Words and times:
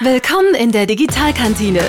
Willkommen 0.00 0.54
in 0.54 0.72
der 0.72 0.84
Digitalkantine. 0.84 1.80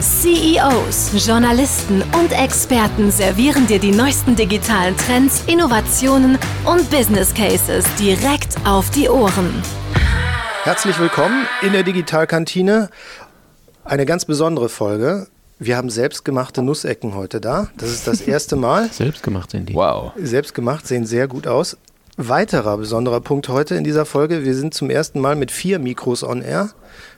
CEOs, 0.00 1.26
Journalisten 1.26 2.02
und 2.18 2.32
Experten 2.32 3.10
servieren 3.10 3.66
dir 3.66 3.78
die 3.78 3.90
neuesten 3.90 4.34
digitalen 4.34 4.96
Trends, 4.96 5.44
Innovationen 5.46 6.38
und 6.64 6.88
Business 6.88 7.34
Cases 7.34 7.84
direkt 8.00 8.56
auf 8.64 8.88
die 8.88 9.10
Ohren. 9.10 9.62
Herzlich 10.62 10.98
willkommen 10.98 11.46
in 11.60 11.74
der 11.74 11.82
Digitalkantine. 11.82 12.88
Eine 13.84 14.06
ganz 14.06 14.24
besondere 14.24 14.70
Folge. 14.70 15.26
Wir 15.58 15.76
haben 15.76 15.90
selbstgemachte 15.90 16.62
Nussecken 16.62 17.14
heute 17.14 17.42
da. 17.42 17.68
Das 17.76 17.90
ist 17.90 18.06
das 18.06 18.22
erste 18.22 18.56
Mal. 18.56 18.88
Selbstgemacht 18.90 19.50
sind 19.50 19.68
die. 19.68 19.74
Wow. 19.74 20.12
Selbstgemacht, 20.16 20.86
sehen 20.86 21.04
sehr 21.04 21.28
gut 21.28 21.46
aus. 21.46 21.76
Weiterer 22.16 22.78
besonderer 22.78 23.20
Punkt 23.20 23.50
heute 23.50 23.74
in 23.74 23.84
dieser 23.84 24.06
Folge. 24.06 24.44
Wir 24.44 24.54
sind 24.54 24.72
zum 24.72 24.88
ersten 24.88 25.20
Mal 25.20 25.36
mit 25.36 25.50
vier 25.50 25.78
Mikros 25.78 26.24
on 26.24 26.40
air. 26.40 26.70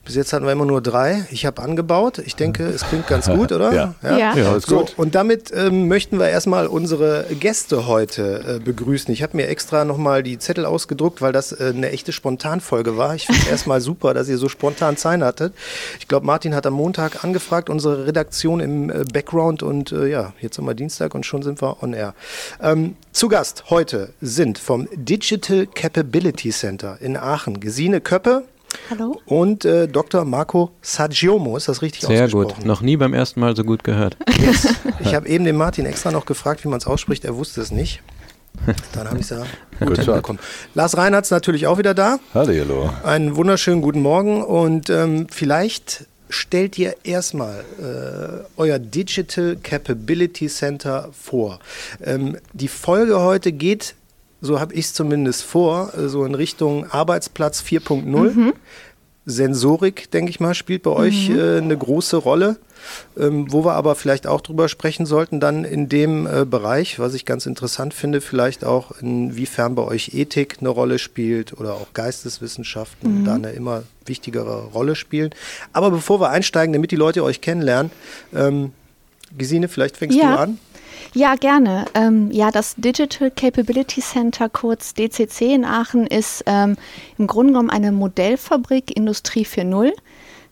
Bis 0.05 0.15
jetzt 0.15 0.33
hatten 0.33 0.45
wir 0.45 0.53
immer 0.53 0.67
nur 0.67 0.81
drei. 0.81 1.27
Ich 1.31 1.47
habe 1.47 1.61
angebaut. 1.63 2.19
Ich 2.25 2.37
denke, 2.37 2.65
es 2.65 2.83
klingt 2.87 3.07
ganz 3.09 3.29
gut, 3.29 3.53
oder? 3.53 3.73
Ja. 3.77 3.95
Ja. 4.03 4.35
Ja, 4.37 4.57
ist 4.57 4.69
So, 4.69 4.79
gut. 4.79 4.95
und 4.97 5.15
damit 5.15 5.51
ähm, 5.55 5.89
möchten 5.89 6.19
wir 6.19 6.29
erstmal 6.29 6.67
unsere 6.67 7.25
Gäste 7.41 7.87
heute 7.87 8.57
äh, 8.57 8.59
begrüßen. 8.61 9.13
Ich 9.13 9.23
habe 9.23 9.37
mir 9.37 9.49
extra 9.49 9.85
nochmal 9.85 10.23
die 10.23 10.39
Zettel 10.39 10.65
ausgedruckt, 10.65 11.21
weil 11.21 11.33
das 11.33 11.53
äh, 11.53 11.73
eine 11.75 11.91
echte 11.91 12.13
Spontanfolge 12.13 12.97
war. 12.97 13.15
Ich 13.15 13.27
finde 13.27 13.41
es 13.43 13.49
erstmal 13.51 13.81
super, 13.81 14.15
dass 14.15 14.29
ihr 14.29 14.39
so 14.39 14.49
spontan 14.49 14.97
Zeit 14.97 15.21
hattet. 15.21 15.53
Ich 15.99 16.09
glaube, 16.09 16.25
Martin 16.27 16.55
hat 16.55 16.67
am 16.67 16.75
Montag 16.75 17.25
angefragt, 17.25 17.69
unsere 17.71 18.07
Redaktion 18.07 18.61
im 18.61 18.91
äh, 18.91 19.05
Background 19.13 19.63
und 19.63 19.93
äh, 19.93 20.07
ja, 20.09 20.33
jetzt 20.41 20.59
haben 20.59 20.67
wir 20.67 20.75
Dienstag 20.75 21.15
und 21.15 21.27
schon 21.27 21.43
sind 21.43 21.61
wir 21.63 21.83
on 21.83 21.93
air. 21.93 22.15
Ähm, 22.63 22.97
zu 23.13 23.29
Gast 23.29 23.65
heute 23.71 24.13
sind 24.21 24.59
vom 24.59 24.89
Digital 24.95 25.67
Capability 25.67 26.51
Center 26.51 26.99
in 27.01 27.17
Aachen 27.17 27.61
Gesine 27.61 28.01
Köppe 28.01 28.45
Hallo? 28.91 29.21
und 29.27 29.65
äh, 29.65 29.89
Dr. 29.89 30.25
Marco 30.25 30.71
Saggiomo. 30.83 31.57
Ist 31.57 31.69
das 31.69 31.83
richtig 31.83 32.03
Sehr 32.03 32.25
ausgesprochen? 32.25 32.55
gut. 32.59 32.67
Noch 32.67 32.81
nie 32.83 32.97
beim 32.97 33.15
ersten 33.15 33.41
Mal 33.41 33.57
so 33.57 33.65
gut 33.65 33.85
gehört. 33.85 34.17
Yes. 34.39 34.69
Ich 35.01 35.15
habe 35.15 35.29
eben 35.29 35.45
den 35.45 35.57
Martin 35.57 35.87
extra 35.87 36.11
noch 36.11 36.27
gefragt, 36.27 36.65
wie 36.65 36.69
man 36.69 36.79
es 36.79 36.87
ausspricht. 36.87 37.25
Er 37.25 37.37
wusste 37.37 37.61
es 37.61 37.71
nicht. 37.71 38.03
Dann 38.93 39.07
habe 39.09 39.19
ich 39.19 39.25
es 39.25 39.31
ja 39.81 39.87
gut 39.87 39.99
hinbekommen. 39.99 40.41
Lars 40.75 40.97
Reinhardt 40.97 41.27
ist 41.27 41.31
natürlich 41.31 41.67
auch 41.67 41.79
wieder 41.79 41.95
da. 41.95 42.19
Hallo. 42.35 42.91
Einen 43.05 43.37
wunderschönen 43.37 43.83
guten 43.83 44.01
Morgen 44.03 44.43
und 44.43 44.91
ähm, 44.91 45.27
vielleicht 45.31 46.07
stellt 46.29 46.77
ihr 46.79 46.97
erstmal 47.05 47.61
äh, 47.79 48.45
euer 48.57 48.79
Digital 48.79 49.57
Capability 49.63 50.49
Center 50.49 51.11
vor. 51.13 51.61
Ähm, 52.03 52.39
die 52.53 52.69
Folge 52.69 53.21
heute 53.21 53.53
geht, 53.53 53.95
so 54.41 54.61
habe 54.61 54.75
ich 54.75 54.87
es 54.87 54.95
zumindest 54.95 55.43
vor, 55.43 55.93
äh, 55.97 56.09
so 56.09 56.25
in 56.25 56.35
Richtung 56.35 56.91
Arbeitsplatz 56.91 57.63
4.0. 57.63 58.53
Sensorik, 59.29 60.09
denke 60.13 60.31
ich 60.31 60.39
mal, 60.39 60.55
spielt 60.55 60.85
bei 60.85 60.91
euch 60.93 61.31
äh, 61.31 61.59
eine 61.59 61.77
große 61.77 62.17
Rolle. 62.17 62.59
Ähm, 63.19 63.51
wo 63.51 63.65
wir 63.65 63.73
aber 63.73 63.97
vielleicht 63.97 64.29
auch 64.29 64.41
drüber 64.41 64.69
sprechen 64.69 65.07
sollten, 65.07 65.41
dann 65.41 65.65
in 65.65 65.89
dem 65.89 66.27
äh, 66.27 66.45
Bereich, 66.45 67.01
was 67.01 67.15
ich 67.15 67.25
ganz 67.25 67.45
interessant 67.47 67.95
finde, 67.95 68.21
vielleicht 68.21 68.65
auch 68.65 68.93
inwiefern 69.01 69.75
bei 69.75 69.83
euch 69.83 70.15
Ethik 70.15 70.59
eine 70.61 70.69
Rolle 70.69 71.01
spielt 71.01 71.59
oder 71.59 71.75
auch 71.75 71.93
Geisteswissenschaften 71.95 73.25
da 73.25 73.35
eine 73.35 73.51
immer 73.51 73.83
wichtigere 74.05 74.67
Rolle 74.67 74.95
spielen. 74.95 75.31
Aber 75.73 75.91
bevor 75.91 76.21
wir 76.21 76.31
einsteigen, 76.31 76.75
damit 76.75 76.93
die 76.93 76.97
Leute 76.97 77.25
euch 77.25 77.41
kennenlernen, 77.41 77.91
ähm, 78.33 78.73
Gesine, 79.37 79.67
vielleicht 79.67 79.97
fängst 79.97 80.17
Ja. 80.17 80.35
du 80.37 80.39
an. 80.39 80.59
Ja, 81.17 81.35
gerne. 81.35 81.87
Ähm, 81.95 82.31
ja, 82.31 82.51
das 82.51 82.75
Digital 82.77 83.31
Capability 83.31 84.03
Center, 84.03 84.51
kurz 84.51 84.93
DCC 84.93 85.55
in 85.55 85.65
Aachen, 85.65 86.07
ist 86.07 86.45
ähm, 86.45 86.77
im 87.17 87.27
Grunde 87.27 87.55
genommen 87.55 87.71
eine 87.71 87.91
Modellfabrik 87.91 88.95
Industrie 88.95 89.47
4.0. 89.47 89.93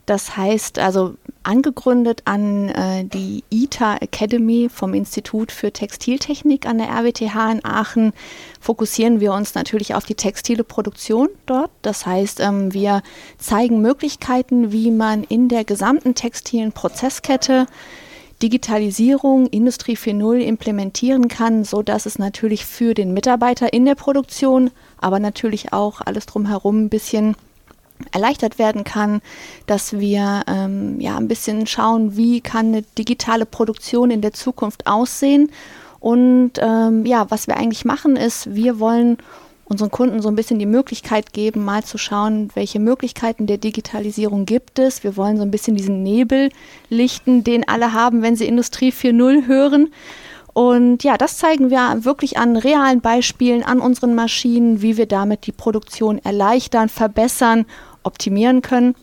Das 0.07 0.35
heißt, 0.35 0.79
also 0.79 1.17
angegründet 1.43 2.23
an 2.25 2.69
äh, 2.69 3.05
die 3.05 3.43
ITA 3.51 3.97
Academy 3.97 4.67
vom 4.73 4.95
Institut 4.95 5.51
für 5.51 5.71
Textiltechnik 5.71 6.65
an 6.65 6.79
der 6.79 6.89
RWTH 6.89 7.51
in 7.51 7.63
Aachen, 7.63 8.11
fokussieren 8.59 9.19
wir 9.19 9.33
uns 9.33 9.53
natürlich 9.53 9.93
auf 9.93 10.05
die 10.05 10.15
textile 10.15 10.63
Produktion 10.63 11.29
dort. 11.45 11.69
Das 11.83 12.07
heißt, 12.07 12.39
ähm, 12.39 12.73
wir 12.73 13.03
zeigen 13.37 13.81
Möglichkeiten, 13.81 14.71
wie 14.71 14.89
man 14.89 15.23
in 15.25 15.47
der 15.47 15.63
gesamten 15.63 16.15
textilen 16.15 16.71
Prozesskette 16.71 17.67
Digitalisierung, 18.41 19.47
Industrie 19.47 19.95
4.0 19.95 20.39
implementieren 20.39 21.27
kann, 21.27 21.63
so 21.63 21.81
dass 21.81 22.05
es 22.05 22.19
natürlich 22.19 22.65
für 22.65 22.93
den 22.93 23.13
Mitarbeiter 23.13 23.71
in 23.71 23.85
der 23.85 23.95
Produktion, 23.95 24.71
aber 24.97 25.19
natürlich 25.19 25.71
auch 25.73 26.01
alles 26.01 26.25
drumherum 26.25 26.85
ein 26.85 26.89
bisschen 26.89 27.35
erleichtert 28.11 28.59
werden 28.59 28.83
kann, 28.83 29.21
dass 29.67 29.99
wir 29.99 30.43
ähm, 30.47 30.99
ja 30.99 31.17
ein 31.17 31.29
bisschen 31.29 31.65
schauen, 31.65 32.17
wie 32.17 32.41
kann 32.41 32.67
eine 32.67 32.81
digitale 32.97 33.45
Produktion 33.45 34.11
in 34.11 34.21
der 34.21 34.33
Zukunft 34.33 34.85
aussehen. 34.85 35.51
Und 35.99 36.53
ähm, 36.59 37.05
ja, 37.05 37.31
was 37.31 37.47
wir 37.47 37.57
eigentlich 37.57 37.85
machen 37.85 38.15
ist, 38.15 38.53
wir 38.53 38.79
wollen 38.79 39.17
unseren 39.75 39.91
Kunden 39.91 40.21
so 40.21 40.29
ein 40.29 40.37
bisschen 40.37 40.57
die 40.57 40.65
Möglichkeit 40.65 41.33
geben, 41.33 41.65
mal 41.65 41.83
zu 41.83 41.97
schauen, 41.97 42.49
welche 42.55 42.79
Möglichkeiten 42.79 43.45
der 43.45 43.57
Digitalisierung 43.57 44.45
gibt 44.45 44.79
es. 44.79 45.03
Wir 45.03 45.17
wollen 45.17 45.35
so 45.35 45.43
ein 45.43 45.51
bisschen 45.51 45.75
diesen 45.75 46.01
Nebel 46.01 46.49
lichten, 46.89 47.43
den 47.43 47.67
alle 47.67 47.91
haben, 47.91 48.21
wenn 48.21 48.37
sie 48.37 48.47
Industrie 48.47 48.91
4.0 48.91 49.47
hören. 49.47 49.89
Und 50.53 51.03
ja, 51.03 51.17
das 51.17 51.37
zeigen 51.37 51.71
wir 51.71 52.05
wirklich 52.05 52.37
an 52.37 52.55
realen 52.55 53.01
Beispielen, 53.01 53.63
an 53.63 53.81
unseren 53.81 54.15
Maschinen, 54.15 54.81
wie 54.81 54.95
wir 54.95 55.07
damit 55.07 55.45
die 55.45 55.51
Produktion 55.51 56.19
erleichtern, 56.19 56.87
verbessern, 56.87 57.65
optimieren 58.03 58.61
können. 58.61 58.95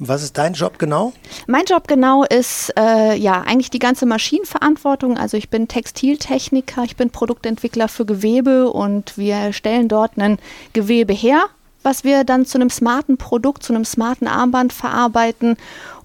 Was 0.00 0.22
ist 0.22 0.38
dein 0.38 0.52
Job 0.52 0.78
genau? 0.78 1.12
Mein 1.46 1.64
Job 1.64 1.88
genau 1.88 2.22
ist 2.24 2.72
äh, 2.78 3.16
ja 3.16 3.42
eigentlich 3.42 3.70
die 3.70 3.80
ganze 3.80 4.06
Maschinenverantwortung. 4.06 5.18
Also 5.18 5.36
ich 5.36 5.48
bin 5.48 5.66
Textiltechniker, 5.66 6.84
ich 6.84 6.96
bin 6.96 7.10
Produktentwickler 7.10 7.88
für 7.88 8.06
Gewebe 8.06 8.70
und 8.70 9.18
wir 9.18 9.52
stellen 9.52 9.88
dort 9.88 10.16
ein 10.16 10.38
Gewebe 10.72 11.12
her, 11.12 11.46
was 11.82 12.04
wir 12.04 12.22
dann 12.22 12.46
zu 12.46 12.58
einem 12.58 12.70
smarten 12.70 13.16
Produkt, 13.16 13.64
zu 13.64 13.72
einem 13.72 13.84
smarten 13.84 14.28
Armband 14.28 14.72
verarbeiten. 14.72 15.56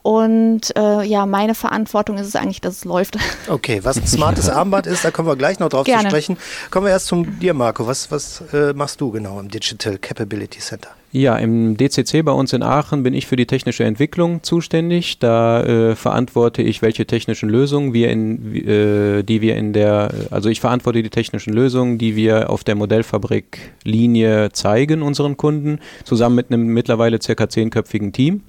Und 0.01 0.75
äh, 0.75 1.03
ja, 1.03 1.25
meine 1.25 1.55
Verantwortung 1.55 2.17
ist 2.17 2.27
es 2.27 2.35
eigentlich, 2.35 2.61
dass 2.61 2.77
es 2.77 2.85
läuft. 2.85 3.17
Okay, 3.47 3.81
was 3.83 3.97
ein 3.97 4.07
smartes 4.07 4.49
Armband 4.49 4.87
ist, 4.87 5.05
da 5.05 5.11
kommen 5.11 5.27
wir 5.27 5.35
gleich 5.35 5.59
noch 5.59 5.69
drauf 5.69 5.85
Gerne. 5.85 6.03
zu 6.03 6.09
sprechen. 6.09 6.37
Kommen 6.71 6.87
wir 6.87 6.91
erst 6.91 7.07
zum 7.07 7.39
dir, 7.39 7.53
Marco. 7.53 7.85
Was, 7.87 8.09
was 8.09 8.41
äh, 8.53 8.73
machst 8.73 8.99
du 9.01 9.11
genau 9.11 9.39
im 9.39 9.49
Digital 9.49 9.97
Capability 9.97 10.59
Center? 10.59 10.89
Ja, 11.15 11.35
im 11.35 11.77
DCC 11.77 12.23
bei 12.23 12.31
uns 12.31 12.53
in 12.53 12.63
Aachen 12.63 13.03
bin 13.03 13.13
ich 13.13 13.27
für 13.27 13.35
die 13.35 13.45
technische 13.45 13.83
Entwicklung 13.83 14.41
zuständig. 14.41 15.19
Da 15.19 15.61
äh, 15.61 15.95
verantworte 15.95 16.63
ich, 16.63 16.81
welche 16.81 17.05
technischen 17.05 17.49
Lösungen 17.49 17.93
wir 17.93 18.09
in, 18.09 18.55
äh, 18.55 19.21
die 19.21 19.41
wir 19.41 19.55
in 19.55 19.73
der, 19.73 20.11
also 20.31 20.49
ich 20.49 20.59
verantworte 20.59 21.03
die 21.03 21.11
technischen 21.11 21.53
Lösungen, 21.53 21.99
die 21.99 22.15
wir 22.15 22.49
auf 22.49 22.63
der 22.63 22.73
Modellfabrik-Linie 22.73 24.53
zeigen 24.53 25.03
unseren 25.03 25.37
Kunden, 25.37 25.77
zusammen 26.03 26.35
mit 26.35 26.51
einem 26.51 26.65
mittlerweile 26.65 27.21
circa 27.21 27.47
zehnköpfigen 27.47 28.11
Team. 28.11 28.41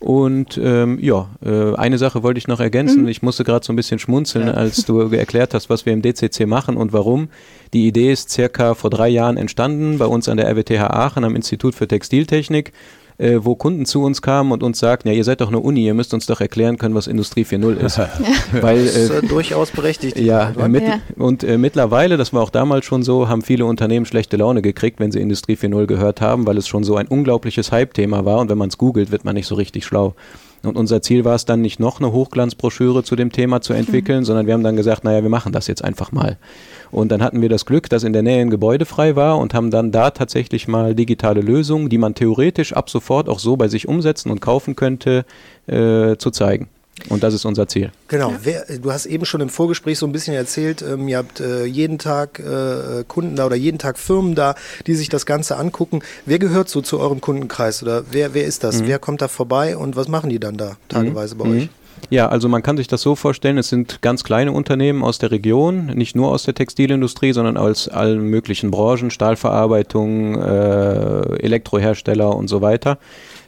Und 0.00 0.58
ähm, 0.62 0.98
ja, 0.98 1.28
äh, 1.44 1.74
eine 1.74 1.98
Sache 1.98 2.22
wollte 2.22 2.38
ich 2.38 2.48
noch 2.48 2.58
ergänzen. 2.58 3.06
Ich 3.06 3.20
musste 3.20 3.44
gerade 3.44 3.64
so 3.64 3.70
ein 3.72 3.76
bisschen 3.76 3.98
schmunzeln, 3.98 4.46
Ja. 4.46 4.54
als 4.54 4.86
du 4.86 4.98
erklärt 5.12 5.52
hast, 5.52 5.68
was 5.68 5.84
wir 5.84 5.92
im 5.92 6.00
DCC 6.00 6.46
machen 6.46 6.78
und 6.78 6.94
warum. 6.94 7.28
Die 7.74 7.86
Idee 7.86 8.10
ist 8.10 8.30
circa 8.30 8.74
vor 8.74 8.88
drei 8.88 9.08
Jahren 9.10 9.36
entstanden 9.36 9.98
bei 9.98 10.06
uns 10.06 10.26
an 10.28 10.38
der 10.38 10.48
RWTH 10.48 10.88
Aachen 10.90 11.22
am 11.24 11.36
Institut 11.36 11.74
für 11.74 11.86
Textiltechnik, 11.86 12.72
äh, 13.20 13.44
wo 13.44 13.54
Kunden 13.54 13.84
zu 13.84 14.02
uns 14.02 14.22
kamen 14.22 14.50
und 14.50 14.62
uns 14.62 14.78
sagten, 14.78 15.08
ja, 15.08 15.14
ihr 15.14 15.24
seid 15.24 15.40
doch 15.40 15.48
eine 15.48 15.60
Uni, 15.60 15.84
ihr 15.84 15.94
müsst 15.94 16.14
uns 16.14 16.26
doch 16.26 16.40
erklären 16.40 16.78
können, 16.78 16.94
was 16.94 17.06
Industrie 17.06 17.42
4.0 17.44 17.76
ist. 17.76 17.98
Weil 18.60 18.84
Das 18.84 18.96
ist 18.96 19.10
äh, 19.10 19.18
äh, 19.18 19.26
durchaus 19.28 19.70
berechtigt. 19.70 20.18
ja, 20.18 20.46
Antwort. 20.46 20.70
mit, 20.70 20.82
Ja. 20.82 21.00
und 21.16 21.44
äh, 21.44 21.58
mittlerweile, 21.58 22.16
das 22.16 22.32
war 22.32 22.42
auch 22.42 22.50
damals 22.50 22.86
schon 22.86 23.02
so, 23.02 23.28
haben 23.28 23.42
viele 23.42 23.66
Unternehmen 23.66 24.06
schlechte 24.06 24.36
Laune 24.38 24.62
gekriegt, 24.62 25.00
wenn 25.00 25.12
sie 25.12 25.20
Industrie 25.20 25.54
4.0 25.56 25.86
gehört 25.86 26.20
haben, 26.20 26.46
weil 26.46 26.56
es 26.56 26.66
schon 26.66 26.82
so 26.82 26.96
ein 26.96 27.06
unglaubliches 27.08 27.70
Hype-Thema 27.72 28.24
war 28.24 28.38
und 28.38 28.48
wenn 28.48 28.58
man 28.58 28.68
es 28.68 28.78
googelt, 28.78 29.10
wird 29.10 29.24
man 29.24 29.34
nicht 29.34 29.46
so 29.46 29.54
richtig 29.54 29.84
schlau. 29.84 30.14
Und 30.62 30.76
unser 30.76 31.00
Ziel 31.00 31.24
war 31.24 31.34
es 31.34 31.46
dann 31.46 31.62
nicht 31.62 31.80
noch 31.80 32.00
eine 32.00 32.12
Hochglanzbroschüre 32.12 33.02
zu 33.02 33.16
dem 33.16 33.32
Thema 33.32 33.60
zu 33.62 33.72
entwickeln, 33.72 34.24
sondern 34.24 34.46
wir 34.46 34.54
haben 34.54 34.62
dann 34.62 34.76
gesagt, 34.76 35.04
naja, 35.04 35.22
wir 35.22 35.30
machen 35.30 35.52
das 35.52 35.66
jetzt 35.66 35.82
einfach 35.82 36.12
mal. 36.12 36.36
Und 36.90 37.10
dann 37.10 37.22
hatten 37.22 37.40
wir 37.40 37.48
das 37.48 37.64
Glück, 37.64 37.88
dass 37.88 38.04
in 38.04 38.12
der 38.12 38.22
Nähe 38.22 38.42
ein 38.42 38.50
Gebäude 38.50 38.84
frei 38.84 39.16
war 39.16 39.38
und 39.38 39.54
haben 39.54 39.70
dann 39.70 39.90
da 39.92 40.10
tatsächlich 40.10 40.68
mal 40.68 40.94
digitale 40.94 41.40
Lösungen, 41.40 41.88
die 41.88 41.98
man 41.98 42.14
theoretisch 42.14 42.72
ab 42.74 42.90
sofort 42.90 43.28
auch 43.28 43.38
so 43.38 43.56
bei 43.56 43.68
sich 43.68 43.88
umsetzen 43.88 44.30
und 44.30 44.40
kaufen 44.40 44.76
könnte, 44.76 45.24
äh, 45.66 46.16
zu 46.16 46.30
zeigen. 46.30 46.68
Und 47.08 47.22
das 47.22 47.34
ist 47.34 47.44
unser 47.44 47.66
Ziel. 47.66 47.90
Genau, 48.08 48.32
wer, 48.42 48.64
du 48.80 48.92
hast 48.92 49.06
eben 49.06 49.24
schon 49.24 49.40
im 49.40 49.48
Vorgespräch 49.48 49.98
so 49.98 50.06
ein 50.06 50.12
bisschen 50.12 50.34
erzählt, 50.34 50.82
ähm, 50.82 51.08
ihr 51.08 51.18
habt 51.18 51.40
äh, 51.40 51.64
jeden 51.64 51.98
Tag 51.98 52.38
äh, 52.38 53.04
Kunden 53.06 53.36
da 53.36 53.46
oder 53.46 53.56
jeden 53.56 53.78
Tag 53.78 53.98
Firmen 53.98 54.34
da, 54.34 54.54
die 54.86 54.94
sich 54.94 55.08
das 55.08 55.26
Ganze 55.26 55.56
angucken. 55.56 56.00
Wer 56.26 56.38
gehört 56.38 56.68
so 56.68 56.80
zu 56.80 57.00
eurem 57.00 57.20
Kundenkreis 57.20 57.82
oder 57.82 58.04
wer, 58.10 58.34
wer 58.34 58.44
ist 58.44 58.64
das? 58.64 58.84
Wer 58.84 58.98
kommt 58.98 59.22
da 59.22 59.28
vorbei 59.28 59.76
und 59.76 59.96
was 59.96 60.08
machen 60.08 60.30
die 60.30 60.38
dann 60.38 60.56
da 60.56 60.76
tageweise 60.88 61.34
bei 61.36 61.48
euch? 61.48 61.68
Ja, 62.08 62.28
also 62.28 62.48
man 62.48 62.62
kann 62.62 62.76
sich 62.76 62.88
das 62.88 63.02
so 63.02 63.14
vorstellen, 63.14 63.58
es 63.58 63.68
sind 63.68 64.00
ganz 64.00 64.24
kleine 64.24 64.52
Unternehmen 64.52 65.04
aus 65.04 65.18
der 65.18 65.30
Region, 65.30 65.86
nicht 65.86 66.16
nur 66.16 66.30
aus 66.30 66.44
der 66.44 66.54
Textilindustrie, 66.54 67.32
sondern 67.32 67.56
aus 67.56 67.88
allen 67.88 68.22
möglichen 68.22 68.70
Branchen, 68.70 69.10
Stahlverarbeitung, 69.10 70.40
äh, 70.40 71.42
Elektrohersteller 71.42 72.34
und 72.34 72.48
so 72.48 72.62
weiter. 72.62 72.98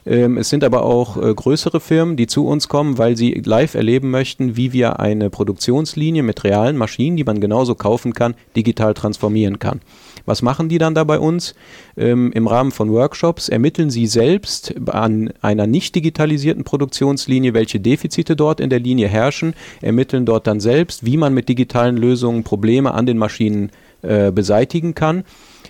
Ähm, 0.05 0.37
es 0.37 0.49
sind 0.49 0.63
aber 0.63 0.83
auch 0.83 1.17
äh, 1.17 1.33
größere 1.33 1.79
Firmen, 1.79 2.17
die 2.17 2.27
zu 2.27 2.45
uns 2.45 2.67
kommen, 2.67 2.97
weil 2.97 3.15
sie 3.15 3.41
live 3.45 3.75
erleben 3.75 4.11
möchten, 4.11 4.57
wie 4.57 4.73
wir 4.73 4.99
eine 4.99 5.29
Produktionslinie 5.29 6.23
mit 6.23 6.43
realen 6.43 6.77
Maschinen, 6.77 7.15
die 7.15 7.23
man 7.23 7.39
genauso 7.39 7.75
kaufen 7.75 8.13
kann, 8.13 8.35
digital 8.55 8.93
transformieren 8.93 9.59
kann. 9.59 9.81
Was 10.25 10.41
machen 10.41 10.69
die 10.69 10.77
dann 10.77 10.95
da 10.95 11.03
bei 11.03 11.19
uns? 11.19 11.55
Ähm, 11.97 12.31
Im 12.33 12.47
Rahmen 12.47 12.71
von 12.71 12.91
Workshops 12.91 13.49
ermitteln 13.49 13.89
sie 13.89 14.07
selbst 14.07 14.73
an 14.89 15.33
einer 15.41 15.67
nicht 15.67 15.95
digitalisierten 15.95 16.63
Produktionslinie, 16.63 17.53
welche 17.53 17.79
Defizite 17.79 18.35
dort 18.35 18.59
in 18.59 18.69
der 18.69 18.79
Linie 18.79 19.07
herrschen, 19.07 19.53
ermitteln 19.81 20.25
dort 20.25 20.47
dann 20.47 20.59
selbst, 20.59 21.05
wie 21.05 21.17
man 21.17 21.33
mit 21.33 21.49
digitalen 21.49 21.97
Lösungen 21.97 22.43
Probleme 22.43 22.93
an 22.93 23.05
den 23.05 23.17
Maschinen 23.17 23.71
äh, 24.01 24.31
beseitigen 24.31 24.95
kann 24.95 25.23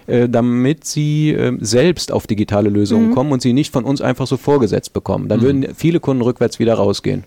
äh, 0.08 0.30
damit 0.30 0.86
sie 0.86 1.32
äh, 1.32 1.58
selbst 1.60 2.12
auf 2.12 2.28
digitale 2.28 2.70
Lösungen 2.70 3.10
mhm. 3.10 3.14
kommen 3.14 3.32
und 3.32 3.42
sie 3.42 3.54
nicht 3.54 3.72
von 3.72 3.84
uns 3.84 4.02
einfach 4.02 4.28
so 4.28 4.38
vorgesetzt 4.38 4.94
bekommen. 4.94 5.28
Dann 5.28 5.40
mhm. 5.40 5.44
würden 5.44 5.68
viele 5.76 6.00
Kunden 6.00 6.22
rückwärts 6.22 6.60
wieder 6.60 6.76
rausgehen. 6.76 7.24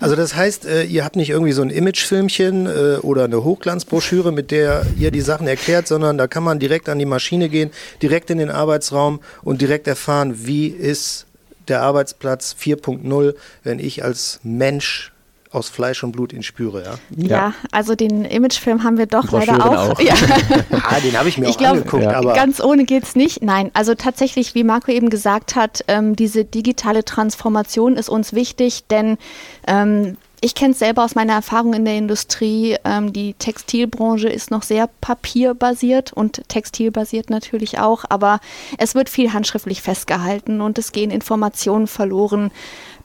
Also 0.00 0.16
das 0.16 0.34
heißt, 0.34 0.66
äh, 0.66 0.84
ihr 0.84 1.04
habt 1.04 1.16
nicht 1.16 1.30
irgendwie 1.30 1.52
so 1.52 1.62
ein 1.62 1.70
Imagefilmchen 1.70 2.66
äh, 2.66 2.96
oder 3.02 3.24
eine 3.24 3.44
Hochglanzbroschüre, 3.44 4.32
mit 4.32 4.50
der 4.50 4.86
ihr 4.98 5.10
die 5.10 5.20
Sachen 5.20 5.46
erklärt, 5.46 5.88
sondern 5.88 6.18
da 6.18 6.26
kann 6.26 6.42
man 6.42 6.58
direkt 6.58 6.88
an 6.88 6.98
die 6.98 7.06
Maschine 7.06 7.48
gehen, 7.48 7.70
direkt 8.02 8.30
in 8.30 8.38
den 8.38 8.50
Arbeitsraum 8.50 9.20
und 9.42 9.60
direkt 9.60 9.86
erfahren, 9.86 10.46
wie 10.46 10.66
ist 10.68 11.26
der 11.68 11.82
Arbeitsplatz 11.82 12.56
4.0, 12.60 13.34
wenn 13.62 13.78
ich 13.78 14.04
als 14.04 14.40
Mensch 14.42 15.11
aus 15.52 15.68
Fleisch 15.68 16.02
und 16.02 16.12
Blut 16.12 16.32
ihn 16.32 16.42
spüre, 16.42 16.82
ja? 16.84 16.94
Ja, 17.16 17.54
also 17.70 17.94
den 17.94 18.24
Imagefilm 18.24 18.82
haben 18.82 18.98
wir 18.98 19.06
doch 19.06 19.30
leider 19.30 19.64
auch. 19.64 19.90
auch. 19.90 20.00
Ja. 20.00 20.14
ah, 20.70 21.00
den 21.00 21.18
habe 21.18 21.28
ich 21.28 21.38
mir 21.38 21.48
ich 21.48 21.56
auch 21.56 21.58
glaub, 21.58 21.72
angeguckt. 21.72 22.02
Ja. 22.04 22.16
Aber 22.16 22.32
ganz 22.32 22.60
ohne 22.60 22.84
geht 22.84 23.04
es 23.04 23.14
nicht. 23.14 23.42
Nein, 23.42 23.70
also 23.74 23.94
tatsächlich, 23.94 24.54
wie 24.54 24.64
Marco 24.64 24.90
eben 24.90 25.10
gesagt 25.10 25.54
hat, 25.54 25.84
ähm, 25.88 26.16
diese 26.16 26.44
digitale 26.44 27.04
Transformation 27.04 27.96
ist 27.96 28.08
uns 28.08 28.32
wichtig, 28.32 28.86
denn 28.86 29.18
ähm, 29.66 30.16
ich 30.44 30.56
kenne 30.56 30.72
es 30.72 30.80
selber 30.80 31.04
aus 31.04 31.14
meiner 31.14 31.34
Erfahrung 31.34 31.72
in 31.72 31.84
der 31.84 31.96
Industrie. 31.96 32.76
Ähm, 32.84 33.12
die 33.12 33.34
Textilbranche 33.34 34.28
ist 34.28 34.50
noch 34.50 34.64
sehr 34.64 34.88
papierbasiert 35.00 36.12
und 36.12 36.42
textilbasiert 36.48 37.30
natürlich 37.30 37.78
auch, 37.78 38.04
aber 38.08 38.40
es 38.76 38.96
wird 38.96 39.08
viel 39.08 39.32
handschriftlich 39.32 39.82
festgehalten 39.82 40.60
und 40.60 40.78
es 40.78 40.90
gehen 40.90 41.12
Informationen 41.12 41.86
verloren. 41.86 42.50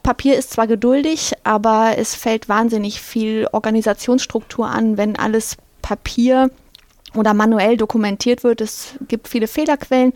Papier 0.02 0.36
ist 0.36 0.50
zwar 0.50 0.66
geduldig, 0.66 1.32
aber 1.44 1.92
es 1.96 2.16
fällt 2.16 2.48
wahnsinnig 2.48 3.00
viel 3.00 3.46
Organisationsstruktur 3.52 4.66
an, 4.66 4.96
wenn 4.96 5.16
alles 5.16 5.56
Papier 5.80 6.50
oder 7.14 7.34
manuell 7.34 7.76
dokumentiert 7.76 8.44
wird. 8.44 8.60
Es 8.60 8.94
gibt 9.06 9.28
viele 9.28 9.46
Fehlerquellen 9.48 10.12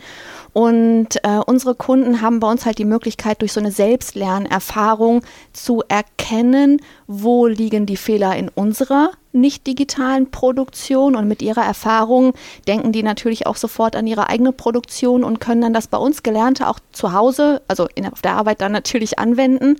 und 0.53 1.17
äh, 1.25 1.39
unsere 1.47 1.75
Kunden 1.75 2.21
haben 2.21 2.41
bei 2.41 2.51
uns 2.51 2.67
halt 2.67 2.79
die 2.79 2.85
Möglichkeit, 2.85 3.41
durch 3.41 3.53
so 3.53 3.61
eine 3.61 3.71
Selbstlernerfahrung 3.71 5.23
zu 5.53 5.83
erkennen, 5.89 6.81
wo 7.21 7.47
liegen 7.47 7.85
die 7.87 7.97
Fehler 7.97 8.35
in 8.37 8.49
unserer 8.49 9.11
nicht 9.33 9.67
digitalen 9.67 10.31
Produktion 10.31 11.17
und 11.17 11.27
mit 11.27 11.43
ihrer 11.43 11.65
Erfahrung 11.65 12.35
denken 12.69 12.93
die 12.93 13.03
natürlich 13.03 13.47
auch 13.47 13.57
sofort 13.57 13.97
an 13.97 14.07
ihre 14.07 14.29
eigene 14.29 14.53
Produktion 14.53 15.25
und 15.25 15.41
können 15.41 15.63
dann 15.63 15.73
das 15.73 15.87
bei 15.87 15.97
uns 15.97 16.23
Gelernte 16.23 16.69
auch 16.69 16.79
zu 16.93 17.13
Hause, 17.13 17.63
also 17.67 17.89
in, 17.95 18.07
auf 18.07 18.21
der 18.21 18.35
Arbeit 18.35 18.61
dann 18.61 18.73
natürlich 18.73 19.19
anwenden 19.19 19.77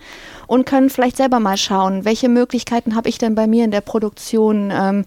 und 0.47 0.65
können 0.65 0.91
vielleicht 0.91 1.19
selber 1.19 1.39
mal 1.39 1.57
schauen, 1.59 2.05
welche 2.05 2.29
Möglichkeiten 2.29 2.95
habe 2.95 3.09
ich 3.09 3.19
denn 3.19 3.35
bei 3.35 3.47
mir 3.47 3.65
in 3.65 3.71
der 3.71 3.83
Produktion 3.83 4.73
ähm, 4.73 5.05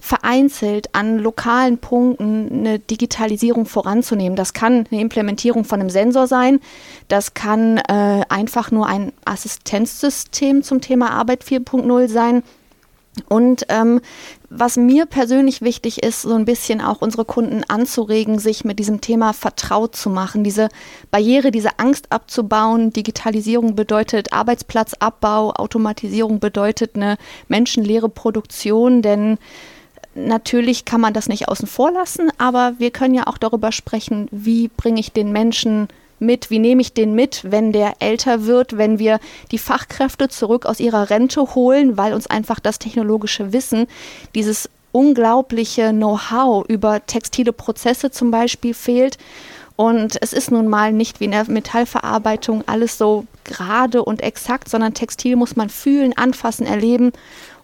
vereinzelt 0.00 0.94
an 0.94 1.18
lokalen 1.18 1.78
Punkten 1.78 2.48
eine 2.50 2.78
Digitalisierung 2.78 3.66
voranzunehmen. 3.66 4.36
Das 4.36 4.52
kann 4.52 4.86
eine 4.90 5.00
Implementierung 5.00 5.64
von 5.64 5.80
einem 5.80 5.90
Sensor 5.90 6.28
sein, 6.28 6.60
das 7.08 7.34
kann 7.34 7.78
äh, 7.78 8.22
einfach 8.28 8.70
nur 8.70 8.86
ein 8.86 9.12
Assistenzsystem 9.24 10.62
zum 10.62 10.80
Thema 10.80 11.10
Arbeit 11.10 11.42
4.0 11.70 12.08
sein 12.08 12.42
und 13.28 13.66
ähm, 13.68 14.00
was 14.50 14.76
mir 14.76 15.06
persönlich 15.06 15.60
wichtig 15.60 16.02
ist, 16.02 16.22
so 16.22 16.34
ein 16.34 16.44
bisschen 16.44 16.80
auch 16.80 17.02
unsere 17.02 17.24
Kunden 17.24 17.64
anzuregen, 17.68 18.38
sich 18.38 18.64
mit 18.64 18.78
diesem 18.78 19.00
Thema 19.00 19.32
vertraut 19.32 19.94
zu 19.96 20.10
machen, 20.10 20.44
diese 20.44 20.68
Barriere, 21.10 21.50
diese 21.50 21.78
Angst 21.78 22.10
abzubauen. 22.10 22.92
Digitalisierung 22.92 23.74
bedeutet 23.74 24.32
Arbeitsplatzabbau, 24.32 25.52
Automatisierung 25.52 26.40
bedeutet 26.40 26.96
eine 26.96 27.18
menschenleere 27.48 28.08
Produktion, 28.08 29.02
denn 29.02 29.38
natürlich 30.14 30.84
kann 30.84 31.00
man 31.00 31.12
das 31.12 31.28
nicht 31.28 31.48
außen 31.48 31.66
vor 31.66 31.92
lassen, 31.92 32.30
aber 32.38 32.74
wir 32.78 32.90
können 32.90 33.14
ja 33.14 33.26
auch 33.26 33.38
darüber 33.38 33.72
sprechen, 33.72 34.28
wie 34.30 34.68
bringe 34.68 35.00
ich 35.00 35.12
den 35.12 35.32
Menschen 35.32 35.88
mit, 36.18 36.50
wie 36.50 36.58
nehme 36.58 36.80
ich 36.80 36.92
den 36.92 37.14
mit, 37.14 37.42
wenn 37.50 37.72
der 37.72 37.94
älter 38.00 38.46
wird, 38.46 38.76
wenn 38.76 38.98
wir 38.98 39.20
die 39.50 39.58
Fachkräfte 39.58 40.28
zurück 40.28 40.66
aus 40.66 40.80
ihrer 40.80 41.10
Rente 41.10 41.54
holen, 41.54 41.96
weil 41.96 42.14
uns 42.14 42.26
einfach 42.26 42.60
das 42.60 42.78
technologische 42.78 43.52
Wissen, 43.52 43.86
dieses 44.34 44.68
unglaubliche 44.92 45.90
Know-how 45.90 46.66
über 46.68 47.04
textile 47.06 47.52
Prozesse 47.52 48.10
zum 48.10 48.30
Beispiel 48.30 48.74
fehlt. 48.74 49.18
Und 49.76 50.20
es 50.20 50.32
ist 50.32 50.50
nun 50.50 50.66
mal 50.66 50.92
nicht 50.92 51.20
wie 51.20 51.26
in 51.26 51.30
der 51.30 51.48
Metallverarbeitung 51.48 52.64
alles 52.66 52.98
so 52.98 53.26
gerade 53.44 54.04
und 54.04 54.22
exakt, 54.22 54.68
sondern 54.68 54.94
Textil 54.94 55.36
muss 55.36 55.54
man 55.54 55.68
fühlen, 55.68 56.16
anfassen, 56.16 56.66
erleben. 56.66 57.12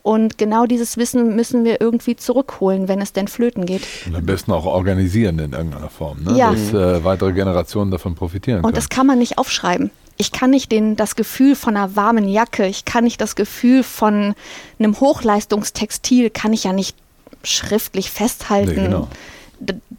Und 0.05 0.37
genau 0.37 0.67
dieses 0.67 0.99
Wissen 0.99 1.35
müssen 1.35 1.65
wir 1.65 1.81
irgendwie 1.81 2.15
zurückholen, 2.15 2.89
wenn 2.89 3.01
es 3.01 3.15
denn 3.15 3.27
flöten 3.27 3.65
geht. 3.65 3.81
Und 4.05 4.15
am 4.15 4.27
besten 4.27 4.53
auch 4.53 4.67
organisieren 4.67 5.39
in 5.39 5.55
irgendeiner 5.55 5.89
Form, 5.89 6.23
ne? 6.23 6.37
ja. 6.37 6.53
dass 6.53 6.75
äh, 6.75 7.03
weitere 7.05 7.33
Generationen 7.33 7.91
davon 7.91 8.15
profitieren 8.15 8.59
können. 8.59 8.67
Und 8.67 8.77
das 8.77 8.91
kann 8.91 9.07
man 9.07 9.19
nicht 9.19 9.39
aufschreiben. 9.39 9.91
Ich 10.19 10.31
kann 10.31 10.51
nicht 10.51 10.71
den, 10.71 10.97
das 10.97 11.17
Gefühl 11.17 11.57
von 11.57 11.75
einer 11.75 11.97
warmen 11.97 12.29
Jacke, 12.29 12.67
ich 12.67 12.85
kann 12.85 13.05
nicht 13.05 13.19
das 13.19 13.35
Gefühl 13.35 13.83
von 13.83 14.35
einem 14.79 15.01
Hochleistungstextil, 15.01 16.29
kann 16.29 16.53
ich 16.53 16.65
ja 16.65 16.75
nicht 16.75 16.99
schriftlich 17.43 18.11
festhalten. 18.11 18.75
Nee, 18.75 18.85
genau 18.89 19.09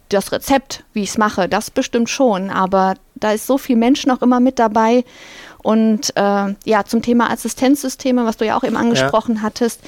das 0.08 0.32
Rezept, 0.32 0.84
wie 0.92 1.02
ich 1.02 1.10
es 1.10 1.18
mache, 1.18 1.48
das 1.48 1.70
bestimmt 1.70 2.08
schon, 2.08 2.50
aber 2.50 2.94
da 3.14 3.32
ist 3.32 3.46
so 3.46 3.58
viel 3.58 3.76
Mensch 3.76 4.06
noch 4.06 4.22
immer 4.22 4.40
mit 4.40 4.58
dabei 4.58 5.04
und 5.66 6.12
äh, 6.14 6.54
ja, 6.64 6.84
zum 6.84 7.02
Thema 7.02 7.28
Assistenzsysteme, 7.28 8.24
was 8.24 8.36
du 8.36 8.46
ja 8.46 8.56
auch 8.56 8.62
eben 8.62 8.76
angesprochen 8.76 9.36
ja. 9.36 9.42
hattest, 9.42 9.80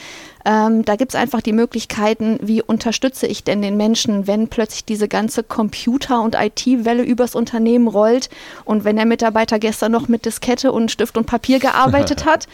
ähm, 0.44 0.84
da 0.84 0.96
gibt 0.96 1.12
es 1.12 1.20
einfach 1.20 1.42
die 1.42 1.52
Möglichkeiten, 1.52 2.38
wie 2.40 2.62
unterstütze 2.62 3.26
ich 3.26 3.44
denn 3.44 3.60
den 3.60 3.76
Menschen, 3.76 4.26
wenn 4.26 4.48
plötzlich 4.48 4.84
diese 4.84 5.06
ganze 5.06 5.42
Computer- 5.42 6.22
und 6.22 6.36
IT-Welle 6.36 7.02
übers 7.02 7.34
Unternehmen 7.34 7.86
rollt 7.86 8.30
und 8.64 8.84
wenn 8.84 8.96
der 8.96 9.04
Mitarbeiter 9.04 9.58
gestern 9.58 9.92
noch 9.92 10.08
mit 10.08 10.24
Diskette 10.24 10.72
und 10.72 10.90
Stift 10.90 11.18
und 11.18 11.26
Papier 11.26 11.58
gearbeitet 11.58 12.24
hat. 12.24 12.46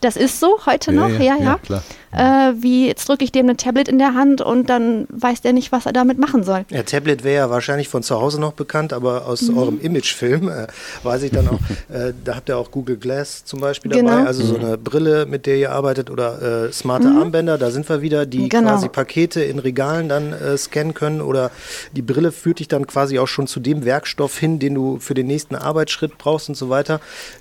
Das 0.00 0.16
ist 0.16 0.40
so 0.40 0.64
heute 0.66 0.92
noch, 0.92 1.10
ja, 1.10 1.36
ja. 1.36 1.58
ja. 1.68 1.82
Äh, 2.14 2.54
wie 2.62 2.86
jetzt 2.86 3.08
drücke 3.08 3.24
ich 3.24 3.32
dem 3.32 3.48
ein 3.48 3.56
Tablet 3.56 3.88
in 3.88 3.98
der 3.98 4.14
Hand 4.14 4.40
und 4.40 4.68
dann 4.68 5.06
weiß 5.10 5.42
der 5.42 5.52
nicht, 5.52 5.72
was 5.72 5.86
er 5.86 5.92
damit 5.92 6.18
machen 6.18 6.44
soll. 6.44 6.64
Ja, 6.70 6.82
Tablet 6.82 7.24
wäre 7.24 7.36
ja 7.36 7.50
wahrscheinlich 7.50 7.88
von 7.88 8.02
zu 8.02 8.20
Hause 8.20 8.40
noch 8.40 8.52
bekannt, 8.52 8.92
aber 8.92 9.26
aus 9.26 9.42
mhm. 9.42 9.58
eurem 9.58 9.80
Imagefilm 9.80 10.48
äh, 10.48 10.66
weiß 11.02 11.22
ich 11.22 11.32
dann 11.32 11.48
auch, 11.48 11.60
äh, 11.94 12.12
da 12.24 12.36
habt 12.36 12.48
ihr 12.48 12.56
auch 12.56 12.70
Google 12.72 12.96
Glass 12.96 13.44
zum 13.44 13.60
Beispiel 13.60 13.90
dabei, 13.90 14.02
genau. 14.02 14.26
also 14.26 14.44
so 14.44 14.56
eine 14.56 14.78
Brille, 14.78 15.26
mit 15.26 15.46
der 15.46 15.56
ihr 15.56 15.70
arbeitet 15.70 16.10
oder 16.10 16.66
äh, 16.66 16.72
smarte 16.72 17.08
mhm. 17.08 17.18
Armbänder 17.18 17.42
Armbänder, 17.42 17.58
da 17.58 17.70
sind 17.70 17.88
wir 17.88 18.02
wieder, 18.02 18.26
die 18.26 18.48
genau. 18.48 18.70
quasi 18.70 18.88
Pakete 18.88 19.42
in 19.42 19.58
Regalen 19.58 20.08
dann 20.08 20.32
äh, 20.32 20.56
scannen 20.56 20.94
können 20.94 21.20
oder 21.20 21.50
die 21.92 22.02
Brille 22.02 22.32
führt 22.32 22.58
dich 22.58 22.68
dann 22.68 22.86
quasi 22.86 23.18
auch 23.18 23.26
schon 23.26 23.46
zu 23.46 23.60
dem 23.60 23.84
Werkstoff 23.84 24.38
hin, 24.38 24.58
den 24.58 24.74
du 24.74 24.98
für 24.98 25.14
den 25.14 25.26
nächsten 25.26 25.54
Arbeitsschritt 25.54 26.18
brauchst 26.18 26.48
und 26.48 26.54
so 26.54 26.68
weiter. 26.68 27.00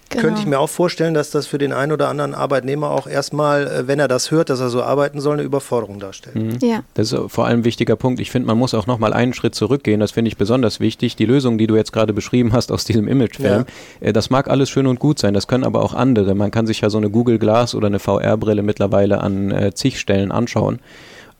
Genau. 0.09 0.23
Könnte 0.23 0.41
ich 0.41 0.45
mir 0.45 0.59
auch 0.59 0.69
vorstellen, 0.69 1.13
dass 1.13 1.31
das 1.31 1.47
für 1.47 1.57
den 1.57 1.71
einen 1.71 1.93
oder 1.93 2.09
anderen 2.09 2.33
Arbeitnehmer 2.33 2.91
auch 2.91 3.07
erstmal, 3.07 3.67
äh, 3.67 3.87
wenn 3.87 3.99
er 3.99 4.07
das 4.07 4.31
hört, 4.31 4.49
dass 4.49 4.59
er 4.59 4.69
so 4.69 4.83
arbeiten 4.83 5.21
soll, 5.21 5.33
eine 5.33 5.43
Überforderung 5.43 5.99
darstellt. 5.99 6.35
Mhm. 6.35 6.57
Ja. 6.61 6.83
Das 6.95 7.11
ist 7.11 7.19
vor 7.31 7.45
allem 7.45 7.61
ein 7.61 7.63
wichtiger 7.63 7.95
Punkt. 7.95 8.19
Ich 8.19 8.31
finde, 8.31 8.47
man 8.47 8.57
muss 8.57 8.73
auch 8.73 8.87
nochmal 8.87 9.13
einen 9.13 9.33
Schritt 9.33 9.55
zurückgehen. 9.55 9.99
Das 9.99 10.11
finde 10.11 10.29
ich 10.29 10.37
besonders 10.37 10.79
wichtig. 10.79 11.15
Die 11.15 11.25
Lösung, 11.25 11.57
die 11.57 11.67
du 11.67 11.75
jetzt 11.75 11.93
gerade 11.93 12.13
beschrieben 12.13 12.51
hast 12.53 12.71
aus 12.71 12.83
diesem 12.83 13.07
Imagefilm, 13.07 13.65
ja. 14.01 14.07
Äh, 14.07 14.13
das 14.13 14.29
mag 14.29 14.49
alles 14.49 14.69
schön 14.69 14.87
und 14.87 14.99
gut 14.99 15.19
sein. 15.21 15.33
Das 15.33 15.47
können 15.47 15.63
aber 15.63 15.81
auch 15.81 15.93
andere. 15.93 16.35
Man 16.35 16.51
kann 16.51 16.67
sich 16.67 16.81
ja 16.81 16.89
so 16.89 16.97
eine 16.97 17.09
Google 17.09 17.39
Glass 17.39 17.73
oder 17.75 17.87
eine 17.87 17.99
VR-Brille 17.99 18.63
mittlerweile 18.63 19.21
an 19.21 19.51
äh, 19.51 19.73
zig 19.73 19.99
Stellen 19.99 20.31
anschauen. 20.31 20.79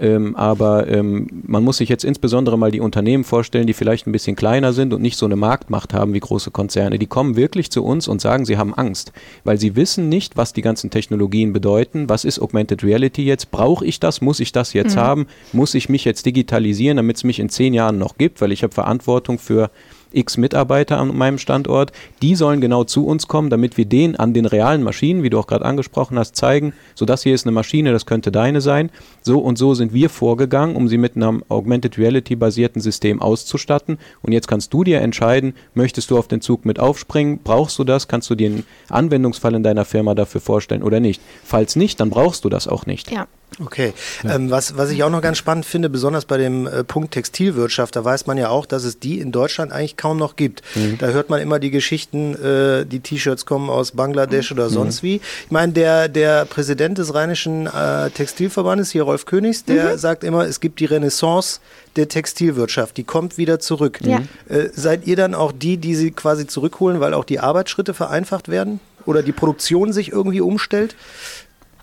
Ähm, 0.02 0.36
aber 0.36 0.88
ähm, 0.88 1.28
man 1.46 1.64
muss 1.64 1.78
sich 1.78 1.88
jetzt 1.88 2.04
insbesondere 2.04 2.58
mal 2.58 2.72
die 2.72 2.80
Unternehmen 2.80 3.24
vorstellen, 3.24 3.68
die 3.68 3.74
vielleicht 3.74 4.08
ein 4.08 4.12
bisschen 4.12 4.36
kleiner 4.36 4.74
sind 4.74 4.94
und 4.94 5.02
nicht 5.04 5.16
so 5.16 5.28
eine 5.28 5.36
Marktmacht 5.36 5.94
haben 5.94 6.16
wie 6.16 6.20
große 6.20 6.50
Konzerne. 6.50 6.98
Die 6.98 7.06
kommen 7.06 7.36
wirklich 7.36 7.70
zu 7.70 7.84
uns 7.84 8.08
und 8.08 8.20
sagen, 8.20 8.44
sie 8.46 8.58
haben 8.58 8.74
Angst, 8.74 9.14
weil 9.44 9.60
sie 9.60 9.76
wissen 9.76 10.10
nicht, 10.10 10.38
was 10.38 10.54
die 10.54 10.64
ganzen 10.64 10.90
Technologien 10.90 11.54
bedeuten. 11.54 12.10
Was 12.10 12.26
ist 12.26 12.40
Augmented 12.40 12.84
Reality 12.84 13.24
jetzt? 13.24 13.52
Brauche 13.52 13.86
ich 13.86 14.00
das? 14.00 14.22
Muss 14.22 14.40
ich 14.40 14.52
das 14.52 14.74
jetzt 14.74 14.96
mhm. 14.96 15.02
haben? 15.02 15.28
Muss 15.54 15.76
ich 15.76 15.88
mich 15.88 16.04
jetzt 16.04 16.26
digitalisieren, 16.26 16.98
damit 16.98 17.18
es 17.18 17.24
mich 17.24 17.40
in 17.40 17.50
zehn 17.50 17.76
Jahren 17.76 18.00
noch 18.00 18.18
gibt? 18.18 18.42
Weil 18.42 18.52
ich 18.52 18.64
habe 18.64 18.74
Verantwortung 18.74 19.38
für 19.38 19.70
x 20.14 20.38
Mitarbeiter 20.38 20.98
an 20.98 21.16
meinem 21.16 21.38
Standort, 21.38 21.92
die 22.22 22.36
sollen 22.36 22.62
genau 22.62 22.84
zu 22.84 23.06
uns 23.06 23.28
kommen, 23.28 23.50
damit 23.50 23.78
wir 23.78 23.86
denen 23.86 24.16
an 24.16 24.34
den 24.34 24.46
realen 24.46 24.84
Maschinen, 24.84 25.24
wie 25.24 25.30
du 25.30 25.40
auch 25.40 25.48
gerade 25.48 25.66
angesprochen 25.66 26.18
hast, 26.18 26.36
zeigen, 26.36 26.74
so 26.96 27.06
das 27.06 27.24
hier 27.24 27.34
ist 27.34 27.46
eine 27.46 27.52
Maschine, 27.52 27.92
das 27.92 28.06
könnte 28.06 28.32
deine 28.32 28.62
sein. 28.62 28.90
So 29.22 29.40
und 29.40 29.58
so 29.58 29.74
sind 29.74 29.94
wir 29.94 30.10
vorgegangen, 30.10 30.76
um 30.76 30.88
sie 30.88 30.98
mit 30.98 31.16
einem 31.16 31.44
Augmented 31.50 31.98
Reality 31.98 32.36
basierten 32.36 32.82
System 32.82 33.22
auszustatten. 33.22 33.98
Und 34.22 34.32
jetzt 34.32 34.48
kannst 34.48 34.74
du 34.74 34.84
dir 34.84 35.02
entscheiden, 35.02 35.54
möchtest 35.74 36.12
du 36.12 36.18
auf 36.18 36.28
den 36.28 36.42
Zug 36.42 36.66
mit 36.66 36.80
aufspringen, 36.80 37.40
brauchst 37.44 37.78
du 37.80 37.84
das, 37.84 38.08
kannst 38.08 38.30
du 38.30 38.36
dir 38.36 38.50
einen 38.50 38.66
Anwendungsfall 38.90 39.56
in 39.56 39.64
deiner 39.64 39.86
Firma 39.86 40.16
dafür 40.16 40.42
vorstellen 40.42 40.84
oder 40.84 41.00
nicht. 41.00 41.22
Falls 41.44 41.76
nicht, 41.76 42.00
dann 42.00 42.10
brauchst 42.10 42.46
du 42.46 42.50
das 42.50 42.68
auch 42.68 42.86
nicht. 42.86 43.12
Ja. 43.12 43.28
Okay, 43.60 43.94
ja. 44.24 44.36
ähm, 44.36 44.50
was, 44.50 44.78
was 44.78 44.92
ich 44.92 45.04
auch 45.04 45.10
noch 45.10 45.22
ganz 45.22 45.38
spannend 45.38 45.66
finde, 45.66 45.90
besonders 45.90 46.24
bei 46.24 46.38
dem 46.38 46.68
äh, 46.68 46.86
Punkt 46.86 47.12
Textilwirtschaft, 47.12 47.98
da 47.98 48.06
weiß 48.06 48.26
man 48.26 48.38
ja 48.38 48.48
auch, 48.48 48.66
dass 48.66 48.86
es 48.86 48.98
die 48.98 49.20
in 49.20 49.34
Deutschland 49.34 49.74
eigentlich 49.74 49.98
kaum 49.98 50.18
noch 50.18 50.38
gibt. 50.38 50.62
Mhm. 50.76 50.98
Da 51.00 51.08
hört 51.08 51.30
man 51.30 51.42
immer 51.42 51.60
die 51.60 51.70
Geschichten, 51.70 52.34
äh, 52.36 52.86
die 52.86 53.02
T-Shirts 53.02 53.46
kommen 53.46 53.70
aus 53.70 53.92
Bangladesch 53.92 54.52
mhm. 54.52 54.58
oder 54.58 54.70
sonst 54.70 55.04
wie. 55.04 55.16
Ich 55.16 55.52
meine, 55.52 55.74
der, 55.74 56.08
der 56.08 56.46
Präsident 56.46 56.98
des 56.98 57.14
Rheinischen 57.14 57.68
äh, 57.68 58.10
Textilverbandes, 58.12 58.92
hier 58.92 59.04
Rolf 59.04 59.26
Königs, 59.26 59.66
der 59.66 59.94
mhm. 59.94 59.98
sagt 59.98 60.24
immer, 60.24 60.46
es 60.46 60.62
gibt 60.62 60.80
die 60.80 60.86
Renaissance 60.86 61.60
der 61.98 62.08
Textilwirtschaft, 62.08 62.96
die 62.96 63.04
kommt 63.04 63.38
wieder 63.38 63.60
zurück. 63.60 64.00
Ja. 64.02 64.22
Äh, 64.48 64.70
seid 64.74 65.06
ihr 65.08 65.18
dann 65.18 65.36
auch 65.36 65.52
die, 65.52 65.76
die 65.76 65.96
sie 65.96 66.12
quasi 66.12 66.48
zurückholen, 66.48 67.02
weil 67.02 67.14
auch 67.14 67.26
die 67.26 67.40
Arbeitsschritte 67.40 67.94
vereinfacht 67.94 68.48
werden? 68.48 68.80
Oder 69.08 69.24
die 69.24 69.32
Produktion 69.32 69.94
sich 69.94 70.12
irgendwie 70.12 70.42
umstellt? 70.42 70.96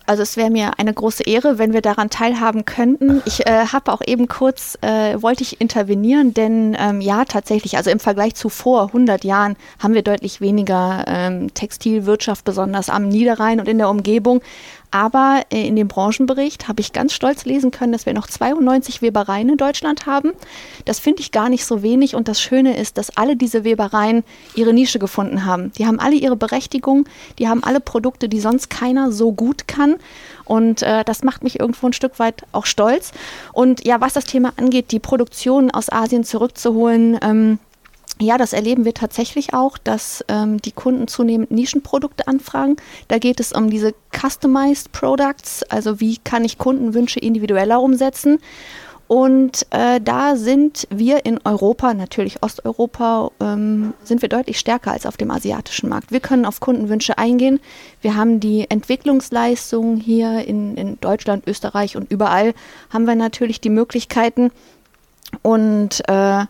Also 0.09 0.23
es 0.23 0.39
wäre 0.39 0.49
mir 0.49 0.79
eine 0.79 0.95
große 0.95 1.25
Ehre, 1.25 1.59
wenn 1.59 1.75
wir 1.75 1.83
daran 1.83 2.09
teilhaben 2.09 2.65
könnten. 2.65 3.23
Ich 3.27 3.47
äh, 3.47 3.67
habe 3.67 3.93
auch 3.93 4.01
eben 4.07 4.27
kurz, 4.27 4.79
äh, 4.81 5.21
wollte 5.21 5.43
ich 5.43 5.61
intervenieren, 5.61 6.33
denn 6.33 6.75
ähm, 6.81 7.03
ja, 7.03 7.27
tatsächlich, 7.27 7.77
also 7.77 7.91
im 7.91 8.01
Vergleich 8.01 8.35
zu 8.35 8.49
vor 8.49 8.87
100 8.87 9.23
Jahren 9.23 9.57
haben 9.79 9.93
wir 9.93 10.03
deutlich 10.03 10.41
weniger 10.41 11.05
ähm, 11.07 11.53
Textilwirtschaft, 11.53 12.47
besonders 12.47 12.89
am 12.89 13.09
Niederrhein 13.09 13.61
und 13.61 13.69
in 13.69 13.77
der 13.77 13.91
Umgebung. 13.91 14.41
Aber 14.91 15.43
äh, 15.51 15.67
in 15.67 15.77
dem 15.77 15.89
Branchenbericht 15.89 16.69
habe 16.69 16.81
ich 16.81 16.93
ganz 16.93 17.13
stolz 17.13 17.45
lesen 17.45 17.71
können, 17.71 17.93
dass 17.93 18.07
wir 18.07 18.15
noch 18.15 18.27
92 18.27 19.03
Webereien 19.03 19.51
in 19.51 19.57
Deutschland 19.57 20.07
haben. 20.07 20.33
Das 20.85 20.99
finde 20.99 21.21
ich 21.21 21.33
gar 21.33 21.49
nicht 21.49 21.65
so 21.65 21.83
wenig. 21.83 22.15
Und 22.15 22.29
das 22.29 22.41
Schöne 22.41 22.77
ist, 22.77 22.97
dass 22.97 23.17
alle 23.17 23.37
diese 23.37 23.65
Webereien 23.65 24.25
ihre 24.55 24.73
Nische 24.73 24.99
gefunden 24.99 25.45
haben. 25.45 25.73
Die 25.79 25.87
haben 25.87 26.01
alle 26.01 26.17
ihre 26.17 26.37
Berechtigung. 26.37 27.07
Die 27.39 27.49
haben 27.49 27.63
alle 27.63 27.81
Produkte, 27.81 28.29
die 28.29 28.41
sonst 28.41 28.71
keiner 28.71 29.13
so 29.13 29.33
gut 29.33 29.69
kann. 29.69 29.97
Und 30.45 30.83
äh, 30.83 31.05
das 31.05 31.23
macht 31.23 31.45
mich 31.45 31.61
irgendwo 31.61 31.87
ein 31.87 31.93
Stück 31.93 32.19
weit 32.19 32.45
auch 32.53 32.65
stolz. 32.65 33.13
Und 33.53 33.85
ja, 33.87 34.01
was 34.01 34.15
das 34.15 34.25
Thema 34.25 34.53
angeht, 34.57 34.91
die 34.93 35.01
Produktion 35.01 35.71
aus 35.71 35.93
Asien 35.93 36.25
zurückzuholen, 36.25 37.19
ähm, 37.23 37.59
ja, 38.21 38.39
das 38.39 38.53
erleben 38.53 38.85
wir 38.85 38.95
tatsächlich 38.95 39.55
auch, 39.55 39.79
dass 39.79 40.25
ähm, 40.29 40.61
die 40.61 40.73
Kunden 40.73 41.09
zunehmend 41.09 41.51
Nischenprodukte 41.51 42.27
anfragen. 42.27 42.77
Da 43.09 43.19
geht 43.19 43.41
es 43.41 43.53
um 43.53 43.71
diese 43.71 43.95
Customized 44.13 44.93
Products, 44.93 45.63
also 45.65 46.01
wie 46.01 46.19
kann 46.19 46.45
ich 46.45 46.59
Kundenwünsche 46.59 47.21
individueller 47.21 47.81
umsetzen. 47.81 48.39
Und 49.09 49.67
äh, 49.71 50.03
da 50.03 50.37
sind 50.37 50.87
wir 50.91 51.25
in 51.25 51.41
Europa, 51.43 51.95
natürlich 51.95 52.43
Osteuropa, 52.43 53.31
ähm, 53.41 53.95
sind 54.05 54.21
wir 54.21 54.29
deutlich 54.29 54.59
stärker 54.59 54.93
als 54.93 55.07
auf 55.07 55.17
dem 55.17 55.31
asiatischen 55.31 55.89
Markt. 55.89 56.13
Wir 56.13 56.21
können 56.21 56.45
auf 56.45 56.61
Kundenwünsche 56.61 57.17
eingehen. 57.17 57.59
Wir 58.03 58.17
haben 58.17 58.39
die 58.39 58.69
Entwicklungsleistungen 58.69 59.97
hier 59.99 60.45
in, 60.47 60.77
in 60.77 61.01
Deutschland, 61.01 61.47
Österreich 61.47 61.97
und 61.97 62.11
überall 62.11 62.53
haben 62.91 63.07
wir 63.07 63.15
natürlich 63.15 63.63
die 63.63 63.71
Möglichkeiten. 63.71 64.51
Und 65.41 66.07
äh, 66.07 66.45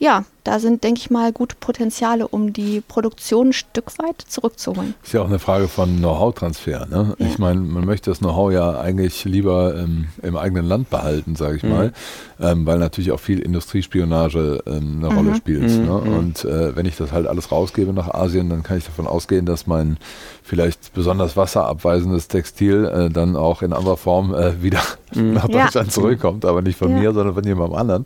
ja, 0.00 0.24
da 0.44 0.58
sind, 0.58 0.84
denke 0.84 1.00
ich 1.00 1.10
mal, 1.10 1.32
gute 1.32 1.56
Potenziale, 1.56 2.26
um 2.26 2.52
die 2.52 2.80
Produktion 2.80 3.48
ein 3.48 3.52
Stück 3.52 3.98
weit 3.98 4.20
zurückzuholen. 4.26 4.94
Ist 5.02 5.12
ja 5.12 5.22
auch 5.22 5.28
eine 5.28 5.38
Frage 5.38 5.68
von 5.68 5.98
Know-how-Transfer. 5.98 6.86
Ne? 6.86 7.14
Ja. 7.18 7.26
Ich 7.26 7.38
meine, 7.38 7.60
man 7.60 7.84
möchte 7.84 8.10
das 8.10 8.18
Know-how 8.18 8.52
ja 8.52 8.80
eigentlich 8.80 9.24
lieber 9.24 9.76
ähm, 9.76 10.08
im 10.22 10.36
eigenen 10.36 10.66
Land 10.66 10.90
behalten, 10.90 11.36
sage 11.36 11.56
ich 11.56 11.62
mhm. 11.62 11.70
mal, 11.70 11.92
ähm, 12.40 12.66
weil 12.66 12.78
natürlich 12.78 13.12
auch 13.12 13.20
viel 13.20 13.40
Industriespionage 13.40 14.62
ähm, 14.66 14.98
eine 14.98 15.10
mhm. 15.10 15.16
Rolle 15.16 15.34
spielt. 15.36 15.70
Mhm. 15.70 15.86
Ne? 15.86 16.02
Mhm. 16.04 16.18
Und 16.18 16.44
äh, 16.44 16.76
wenn 16.76 16.86
ich 16.86 16.96
das 16.96 17.12
halt 17.12 17.26
alles 17.26 17.52
rausgebe 17.52 17.92
nach 17.92 18.08
Asien, 18.08 18.48
dann 18.48 18.62
kann 18.62 18.78
ich 18.78 18.84
davon 18.84 19.06
ausgehen, 19.06 19.46
dass 19.46 19.66
mein 19.66 19.98
vielleicht 20.42 20.94
besonders 20.94 21.36
wasserabweisendes 21.36 22.28
Textil 22.28 22.84
äh, 22.86 23.10
dann 23.10 23.36
auch 23.36 23.62
in 23.62 23.72
anderer 23.72 23.96
Form 23.96 24.34
äh, 24.34 24.62
wieder 24.62 24.80
mhm. 25.14 25.34
nach 25.34 25.48
Deutschland 25.48 25.88
ja. 25.88 25.92
zurückkommt, 25.92 26.44
aber 26.44 26.62
nicht 26.62 26.78
von 26.78 26.90
ja. 26.90 26.98
mir, 26.98 27.12
sondern 27.12 27.34
von 27.34 27.44
jemandem 27.44 27.78
anderen. 27.78 28.04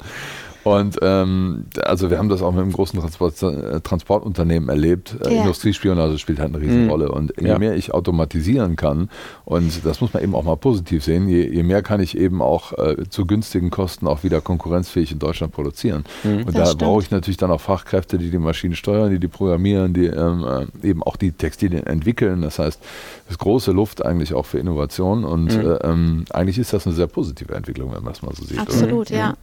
Und 0.65 0.99
ähm, 1.03 1.67
also 1.83 2.11
wir 2.11 2.19
haben 2.19 2.31
das 2.31 2.43
auch 2.43 2.53
mit 2.53 2.63
einem 2.63 2.73
großen 2.73 2.99
Transport, 2.99 3.43
äh, 3.43 3.81
Transportunternehmen 3.81 4.69
erlebt. 4.71 5.15
Äh, 5.25 5.35
ja. 5.35 5.41
Industriespionage 5.43 6.19
spielt 6.19 6.41
halt 6.41 6.55
eine 6.55 6.63
Riesenrolle. 6.63 7.07
Mhm. 7.07 7.13
Und 7.13 7.33
je 7.39 7.49
ja. 7.49 7.59
mehr 7.59 7.77
ich 7.77 7.93
automatisieren 7.93 8.77
kann, 8.77 9.11
und 9.45 9.85
das 9.85 10.01
muss 10.01 10.15
man 10.15 10.23
eben 10.23 10.35
auch 10.35 10.43
mal 10.43 10.57
positiv 10.57 11.05
sehen, 11.05 11.29
je, 11.29 11.47
je 11.47 11.63
mehr 11.63 11.83
kann 11.83 12.01
ich 12.01 12.17
eben 12.17 12.41
auch 12.41 12.73
äh, 12.73 12.97
zu 13.09 13.27
günstigen 13.27 13.71
Kosten 13.71 14.07
auch 14.07 14.25
wieder 14.25 14.41
konkurrenzfähig 14.41 15.13
in 15.13 15.19
Deutschland 15.19 15.53
produzieren. 15.53 16.05
Mhm. 16.23 16.45
Und 16.45 16.57
das 16.57 16.77
da 16.77 16.87
brauche 16.87 17.03
ich 17.03 17.11
natürlich 17.11 17.37
dann 17.37 17.51
auch 17.51 17.61
Fachkräfte, 17.61 18.17
die 18.17 18.31
die 18.31 18.39
Maschinen 18.39 18.75
steuern, 18.75 19.11
die 19.11 19.21
die 19.21 19.29
programmieren, 19.29 19.93
die 19.93 20.07
ähm, 20.07 20.45
äh, 20.83 20.89
eben 20.89 21.03
auch 21.03 21.17
die 21.17 21.33
Textilien 21.33 21.87
entwickeln. 21.87 22.41
Das 22.41 22.59
heißt, 22.59 22.81
es 23.27 23.31
ist 23.33 23.39
große 23.39 23.73
Luft 23.73 24.05
eigentlich 24.05 24.33
auch 24.33 24.47
für 24.47 24.59
Innovation. 24.59 25.25
Und 25.25 25.55
mhm. 25.55 25.71
äh, 25.71 25.75
ähm, 25.85 26.25
eigentlich 26.31 26.59
ist 26.59 26.73
das 26.73 26.87
eine 26.87 26.95
sehr 26.95 27.07
positive 27.07 27.55
Entwicklung, 27.55 27.93
wenn 27.95 28.03
man 28.03 28.15
das 28.15 28.23
mal 28.23 28.35
so 28.35 28.45
sieht. 28.45 28.59
Absolut, 28.59 29.11
oder? 29.11 29.19
ja. 29.19 29.35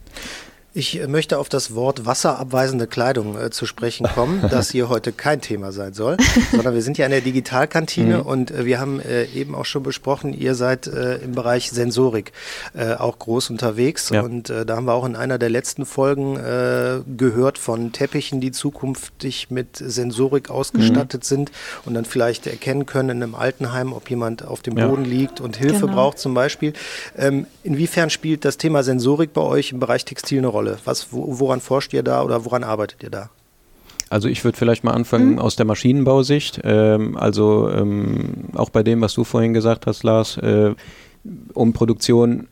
Ich 0.73 1.05
möchte 1.05 1.37
auf 1.37 1.49
das 1.49 1.75
Wort 1.75 2.05
wasserabweisende 2.05 2.87
Kleidung 2.87 3.37
äh, 3.37 3.49
zu 3.49 3.65
sprechen 3.65 4.07
kommen, 4.15 4.45
das 4.49 4.71
hier 4.71 4.87
heute 4.87 5.11
kein 5.11 5.41
Thema 5.41 5.73
sein 5.73 5.93
soll, 5.93 6.15
sondern 6.51 6.73
wir 6.73 6.81
sind 6.81 6.97
ja 6.97 7.05
in 7.05 7.11
der 7.11 7.19
Digitalkantine 7.19 8.19
mhm. 8.19 8.25
und 8.25 8.51
äh, 8.51 8.65
wir 8.65 8.79
haben 8.79 9.01
äh, 9.01 9.25
eben 9.25 9.53
auch 9.53 9.65
schon 9.65 9.83
besprochen, 9.83 10.33
ihr 10.33 10.55
seid 10.55 10.87
äh, 10.87 11.17
im 11.17 11.33
Bereich 11.33 11.71
Sensorik 11.71 12.31
äh, 12.73 12.93
auch 12.93 13.19
groß 13.19 13.49
unterwegs 13.49 14.11
ja. 14.11 14.21
und 14.21 14.49
äh, 14.49 14.65
da 14.65 14.77
haben 14.77 14.85
wir 14.85 14.93
auch 14.93 15.05
in 15.05 15.17
einer 15.17 15.37
der 15.37 15.49
letzten 15.49 15.85
Folgen 15.85 16.21
gehört 17.17 17.57
von 17.57 17.91
Teppichen, 17.91 18.41
die 18.41 18.51
zukünftig 18.51 19.49
mit 19.49 19.77
Sensorik 19.77 20.49
ausgestattet 20.49 21.23
mhm. 21.23 21.25
sind 21.25 21.51
und 21.85 21.93
dann 21.93 22.05
vielleicht 22.05 22.47
erkennen 22.47 22.85
können 22.85 23.09
in 23.09 23.23
einem 23.23 23.35
Altenheim, 23.35 23.93
ob 23.93 24.09
jemand 24.09 24.45
auf 24.45 24.61
dem 24.61 24.77
ja. 24.77 24.87
Boden 24.87 25.05
liegt 25.05 25.41
und 25.41 25.57
Hilfe 25.57 25.81
genau. 25.81 25.93
braucht 25.93 26.19
zum 26.19 26.33
Beispiel. 26.33 26.73
Ähm, 27.17 27.45
inwiefern 27.63 28.09
spielt 28.09 28.45
das 28.45 28.57
Thema 28.57 28.83
Sensorik 28.83 29.33
bei 29.33 29.41
euch 29.41 29.71
im 29.71 29.79
Bereich 29.79 30.05
Textil 30.05 30.39
eine 30.39 30.47
Rolle? 30.47 30.60
Rolle? 30.61 30.77
Was, 30.85 31.07
woran 31.11 31.59
forscht 31.59 31.93
ihr 31.93 32.03
da 32.03 32.23
oder 32.23 32.45
woran 32.45 32.63
arbeitet 32.63 33.03
ihr 33.03 33.09
da? 33.09 33.29
Also 34.09 34.27
ich 34.27 34.43
würde 34.43 34.57
vielleicht 34.57 34.83
mal 34.83 34.91
anfangen 34.91 35.33
mhm. 35.33 35.39
aus 35.39 35.55
der 35.55 35.65
Maschinenbausicht. 35.65 36.61
Ähm, 36.63 37.17
also 37.17 37.69
ähm, 37.69 38.49
auch 38.55 38.69
bei 38.69 38.83
dem, 38.83 39.01
was 39.01 39.13
du 39.13 39.23
vorhin 39.23 39.53
gesagt 39.53 39.87
hast, 39.87 40.03
Lars, 40.03 40.37
äh, 40.37 40.75
um 41.53 41.73
Produktion 41.73 42.47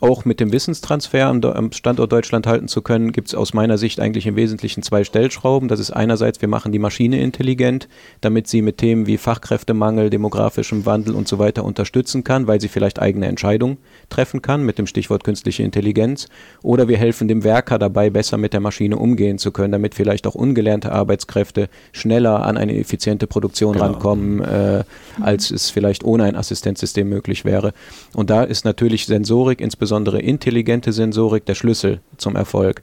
auch 0.00 0.24
mit 0.24 0.40
dem 0.40 0.52
Wissenstransfer 0.52 1.26
am, 1.26 1.72
Standort 1.72 2.10
Deutschland 2.10 2.46
halten 2.46 2.68
zu 2.68 2.80
können, 2.80 3.12
gibt 3.12 3.28
es 3.28 3.34
aus 3.34 3.52
meiner 3.52 3.76
Sicht 3.76 4.00
eigentlich 4.00 4.26
im 4.26 4.34
Wesentlichen 4.34 4.82
zwei 4.82 5.04
Stellschrauben. 5.04 5.68
Das 5.68 5.80
ist 5.80 5.90
einerseits, 5.90 6.40
wir 6.40 6.48
machen 6.48 6.72
die 6.72 6.78
Maschine 6.78 7.20
intelligent, 7.20 7.88
damit 8.22 8.48
sie 8.48 8.62
mit 8.62 8.78
Themen 8.78 9.06
wie 9.06 9.18
Fachkräftemangel, 9.18 10.08
demografischem 10.08 10.86
Wandel 10.86 11.14
und 11.14 11.28
so 11.28 11.38
weiter 11.38 11.64
unterstützen 11.64 12.24
kann, 12.24 12.46
weil 12.46 12.60
sie 12.60 12.68
vielleicht 12.68 13.00
eigene 13.00 13.26
Entscheidungen 13.26 13.76
treffen 14.08 14.40
kann 14.40 14.62
mit 14.62 14.78
dem 14.78 14.86
Stichwort 14.86 15.24
künstliche 15.24 15.62
Intelligenz. 15.62 16.28
Oder 16.62 16.88
wir 16.88 16.96
helfen 16.96 17.28
dem 17.28 17.44
Werker 17.44 17.78
dabei, 17.78 18.08
besser 18.08 18.38
mit 18.38 18.54
der 18.54 18.60
Maschine 18.60 18.96
umgehen 18.96 19.38
zu 19.38 19.52
können, 19.52 19.72
damit 19.72 19.94
vielleicht 19.94 20.26
auch 20.26 20.34
ungelernte 20.34 20.92
Arbeitskräfte 20.92 21.68
schneller 21.92 22.46
an 22.46 22.56
eine 22.56 22.78
effiziente 22.78 23.26
Produktion 23.26 23.74
genau. 23.74 23.84
rankommen, 23.86 24.40
äh, 24.40 24.84
als 25.20 25.50
es 25.50 25.68
vielleicht 25.68 26.02
ohne 26.04 26.24
ein 26.24 26.36
Assistenzsystem 26.36 27.08
möglich 27.08 27.44
wäre. 27.44 27.74
Und 28.14 28.30
da 28.30 28.42
ist 28.42 28.64
natürlich 28.64 29.04
Sensorik 29.04 29.65
insbesondere 29.66 30.20
intelligente 30.20 30.92
Sensorik 30.92 31.44
der 31.44 31.54
Schlüssel 31.54 32.00
zum 32.16 32.36
Erfolg. 32.36 32.82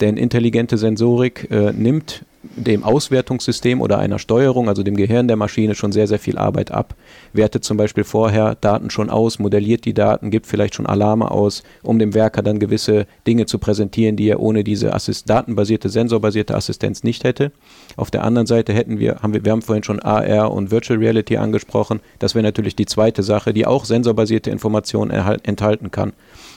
Denn 0.00 0.16
intelligente 0.16 0.76
Sensorik 0.76 1.48
äh, 1.50 1.72
nimmt 1.72 2.24
dem 2.56 2.84
Auswertungssystem 2.84 3.80
oder 3.80 3.98
einer 3.98 4.18
Steuerung, 4.18 4.68
also 4.68 4.82
dem 4.82 4.96
Gehirn 4.96 5.28
der 5.28 5.36
Maschine, 5.36 5.74
schon 5.74 5.92
sehr, 5.92 6.06
sehr 6.06 6.18
viel 6.18 6.38
Arbeit 6.38 6.70
ab. 6.70 6.94
Wertet 7.32 7.64
zum 7.64 7.76
Beispiel 7.76 8.04
vorher 8.04 8.54
Daten 8.54 8.90
schon 8.90 9.10
aus, 9.10 9.38
modelliert 9.38 9.84
die 9.84 9.94
Daten, 9.94 10.30
gibt 10.30 10.46
vielleicht 10.46 10.74
schon 10.74 10.86
Alarme 10.86 11.30
aus, 11.30 11.62
um 11.82 11.98
dem 11.98 12.14
Werker 12.14 12.42
dann 12.42 12.58
gewisse 12.58 13.06
Dinge 13.26 13.46
zu 13.46 13.58
präsentieren, 13.58 14.16
die 14.16 14.28
er 14.28 14.40
ohne 14.40 14.64
diese 14.64 14.94
Assist 14.94 15.28
datenbasierte, 15.28 15.88
sensorbasierte 15.88 16.54
Assistenz 16.54 17.02
nicht 17.02 17.24
hätte. 17.24 17.52
Auf 17.96 18.10
der 18.10 18.24
anderen 18.24 18.46
Seite 18.46 18.72
hätten 18.72 18.98
wir, 18.98 19.16
haben 19.22 19.34
wir, 19.34 19.44
wir 19.44 19.52
haben 19.52 19.62
vorhin 19.62 19.84
schon 19.84 20.00
AR 20.00 20.52
und 20.52 20.70
Virtual 20.70 20.98
Reality 20.98 21.36
angesprochen. 21.36 22.00
Das 22.18 22.34
wäre 22.34 22.42
natürlich 22.42 22.76
die 22.76 22.86
zweite 22.86 23.22
Sache, 23.22 23.52
die 23.52 23.66
auch 23.66 23.84
sensorbasierte 23.84 24.50
Informationen 24.50 25.10
enthalten 25.10 25.90
kann. 25.90 26.12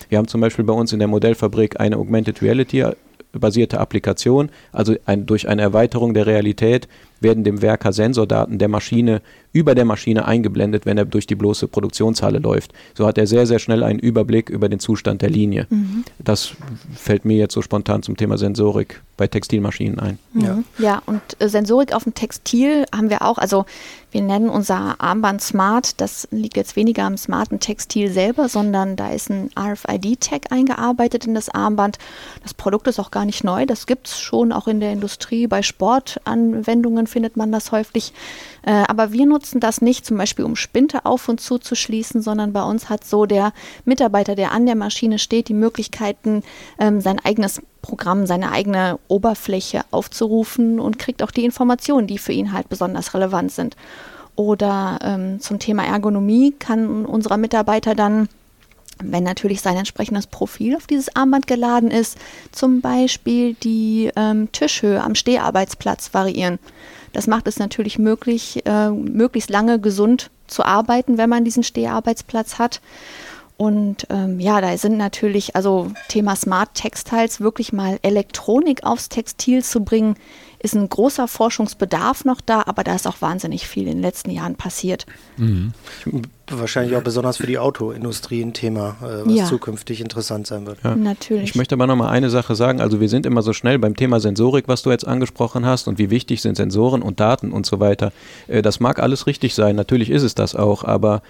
Wir 0.09 0.17
haben 0.17 0.27
zum 0.27 0.41
Beispiel 0.41 0.65
bei 0.65 0.73
uns 0.73 0.93
in 0.93 0.99
der 0.99 1.07
Modellfabrik 1.07 1.79
eine 1.79 1.97
Augmented 1.97 2.41
Reality 2.41 2.85
basierte 3.31 3.79
Applikation, 3.79 4.49
also 4.71 4.95
ein, 5.05 5.25
durch 5.25 5.47
eine 5.47 5.61
Erweiterung 5.61 6.13
der 6.13 6.25
Realität 6.25 6.87
werden 7.21 7.43
dem 7.43 7.61
Werker 7.61 7.93
Sensordaten 7.93 8.59
der 8.59 8.67
Maschine 8.67 9.21
über 9.53 9.73
der 9.73 9.85
Maschine 9.85 10.25
eingeblendet, 10.25 10.85
wenn 10.85 10.97
er 10.97 11.05
durch 11.05 11.25
die 11.25 11.35
bloße 11.35 11.67
Produktionshalle 11.67 12.39
läuft. 12.39 12.73
So 12.95 13.07
hat 13.07 13.17
er 13.17 13.25
sehr, 13.25 13.47
sehr 13.47 13.59
schnell 13.59 13.83
einen 13.83 13.97
Überblick 13.97 14.49
über 14.49 14.69
den 14.69 14.79
Zustand 14.79 15.21
der 15.21 15.29
Linie. 15.29 15.65
Mhm. 15.69 16.03
Das 16.19 16.51
fällt 16.95 17.25
mir 17.25 17.37
jetzt 17.37 17.53
so 17.53 17.61
spontan 17.61 18.03
zum 18.03 18.17
Thema 18.17 18.37
Sensorik 18.37 19.01
bei 19.17 19.25
Textilmaschinen 19.25 19.99
ein. 19.99 20.19
Mhm. 20.33 20.41
Ja. 20.41 20.63
ja, 20.77 21.01
und 21.07 21.21
äh, 21.39 21.49
Sensorik 21.49 21.93
auf 21.93 22.03
dem 22.03 22.13
Textil 22.13 22.85
haben 22.93 23.09
wir 23.09 23.23
auch. 23.23 23.39
Also 23.39 23.65
wir 24.11 24.21
nennen 24.21 24.49
unser 24.49 25.01
Armband 25.01 25.41
Smart. 25.41 25.99
Das 25.99 26.27
liegt 26.31 26.55
jetzt 26.55 26.75
weniger 26.75 27.03
am 27.03 27.17
smarten 27.17 27.59
Textil 27.59 28.09
selber, 28.11 28.47
sondern 28.47 28.95
da 28.95 29.09
ist 29.09 29.29
ein 29.29 29.49
RFID-Tag 29.59 30.51
eingearbeitet 30.51 31.25
in 31.25 31.33
das 31.33 31.49
Armband. 31.49 31.97
Das 32.43 32.53
Produkt 32.53 32.87
ist 32.87 32.99
auch 32.99 33.11
gar 33.11 33.25
nicht 33.25 33.43
neu. 33.43 33.65
Das 33.65 33.85
gibt 33.85 34.07
es 34.07 34.19
schon 34.19 34.51
auch 34.51 34.67
in 34.67 34.79
der 34.79 34.93
Industrie. 34.93 35.47
Bei 35.47 35.61
Sportanwendungen 35.61 37.06
findet 37.07 37.37
man 37.37 37.51
das 37.51 37.71
häufig. 37.71 38.13
Äh, 38.63 38.83
aber 38.87 39.11
wir 39.11 39.25
nutzen 39.25 39.59
das 39.59 39.81
nicht 39.81 40.05
zum 40.05 40.17
Beispiel, 40.17 40.45
um 40.45 40.55
Spinte 40.55 41.05
auf 41.05 41.29
und 41.29 41.41
zu 41.41 41.57
zu 41.57 41.75
schließen, 41.75 42.21
sondern 42.21 42.53
bei 42.53 42.63
uns 42.63 42.89
hat 42.89 43.03
so 43.03 43.25
der 43.25 43.53
Mitarbeiter, 43.85 44.35
der 44.35 44.51
an 44.51 44.65
der 44.65 44.75
Maschine 44.75 45.19
steht, 45.19 45.49
die 45.49 45.53
Möglichkeiten, 45.53 46.43
ähm, 46.79 47.01
sein 47.01 47.19
eigenes 47.23 47.61
Programm, 47.81 48.25
seine 48.25 48.51
eigene 48.51 48.99
Oberfläche 49.07 49.81
aufzurufen 49.91 50.79
und 50.79 50.99
kriegt 50.99 51.23
auch 51.23 51.31
die 51.31 51.45
Informationen, 51.45 52.07
die 52.07 52.17
für 52.17 52.33
ihn 52.33 52.51
halt 52.51 52.69
besonders 52.69 53.13
relevant 53.13 53.51
sind. 53.51 53.75
Oder 54.35 54.99
ähm, 55.01 55.39
zum 55.39 55.57
Thema 55.57 55.83
Ergonomie 55.83 56.51
kann 56.51 57.05
unser 57.05 57.37
Mitarbeiter 57.37 57.95
dann 57.95 58.29
wenn 59.03 59.23
natürlich 59.23 59.61
sein 59.61 59.77
entsprechendes 59.77 60.27
Profil 60.27 60.75
auf 60.75 60.87
dieses 60.87 61.15
Armband 61.15 61.47
geladen 61.47 61.91
ist, 61.91 62.17
zum 62.51 62.81
Beispiel 62.81 63.53
die 63.55 64.11
ähm, 64.15 64.51
Tischhöhe 64.51 65.01
am 65.01 65.15
Steharbeitsplatz 65.15 66.13
variieren. 66.13 66.59
Das 67.13 67.27
macht 67.27 67.47
es 67.47 67.59
natürlich 67.59 67.97
möglich, 67.97 68.61
äh, 68.65 68.89
möglichst 68.89 69.49
lange 69.49 69.79
gesund 69.79 70.29
zu 70.47 70.63
arbeiten, 70.63 71.17
wenn 71.17 71.29
man 71.29 71.43
diesen 71.43 71.63
Steharbeitsplatz 71.63 72.59
hat. 72.59 72.81
Und 73.57 74.05
ähm, 74.11 74.39
ja, 74.39 74.61
da 74.61 74.77
sind 74.77 74.97
natürlich, 74.97 75.55
also 75.55 75.91
Thema 76.09 76.35
Smart 76.35 76.75
Textiles, 76.75 77.41
wirklich 77.41 77.73
mal 77.73 77.97
Elektronik 78.03 78.83
aufs 78.83 79.09
Textil 79.09 79.63
zu 79.63 79.83
bringen, 79.83 80.15
ist 80.59 80.75
ein 80.75 80.87
großer 80.89 81.27
Forschungsbedarf 81.27 82.25
noch 82.25 82.41
da, 82.41 82.63
aber 82.65 82.83
da 82.83 82.95
ist 82.95 83.07
auch 83.07 83.21
wahnsinnig 83.21 83.67
viel 83.67 83.83
in 83.83 83.93
den 83.93 84.01
letzten 84.01 84.31
Jahren 84.31 84.55
passiert. 84.55 85.05
Mhm. 85.37 85.73
Wahrscheinlich 86.49 86.95
auch 86.95 87.01
besonders 87.01 87.37
für 87.37 87.47
die 87.47 87.57
Autoindustrie 87.57 88.41
ein 88.41 88.53
Thema, 88.53 88.95
äh, 89.01 89.25
was 89.25 89.33
ja. 89.33 89.45
zukünftig 89.45 90.01
interessant 90.01 90.47
sein 90.47 90.65
wird. 90.65 90.79
Ja. 90.83 90.95
Natürlich. 90.95 91.49
Ich 91.51 91.55
möchte 91.55 91.75
aber 91.75 91.87
noch 91.87 91.95
mal 91.95 92.09
eine 92.09 92.29
Sache 92.29 92.55
sagen. 92.55 92.79
Also 92.79 92.99
wir 92.99 93.09
sind 93.09 93.25
immer 93.25 93.41
so 93.41 93.53
schnell 93.53 93.79
beim 93.79 93.95
Thema 93.95 94.19
Sensorik, 94.19 94.67
was 94.67 94.81
du 94.81 94.91
jetzt 94.91 95.05
angesprochen 95.05 95.65
hast 95.65 95.87
und 95.87 95.97
wie 95.99 96.09
wichtig 96.09 96.41
sind 96.41 96.55
Sensoren 96.55 97.01
und 97.01 97.19
Daten 97.19 97.51
und 97.51 97.65
so 97.65 97.79
weiter. 97.79 98.11
Äh, 98.47 98.61
das 98.61 98.79
mag 98.79 98.99
alles 98.99 99.27
richtig 99.27 99.55
sein. 99.55 99.75
Natürlich 99.75 100.09
ist 100.09 100.23
es 100.23 100.35
das 100.35 100.55
auch, 100.55 100.83
aber 100.83 101.21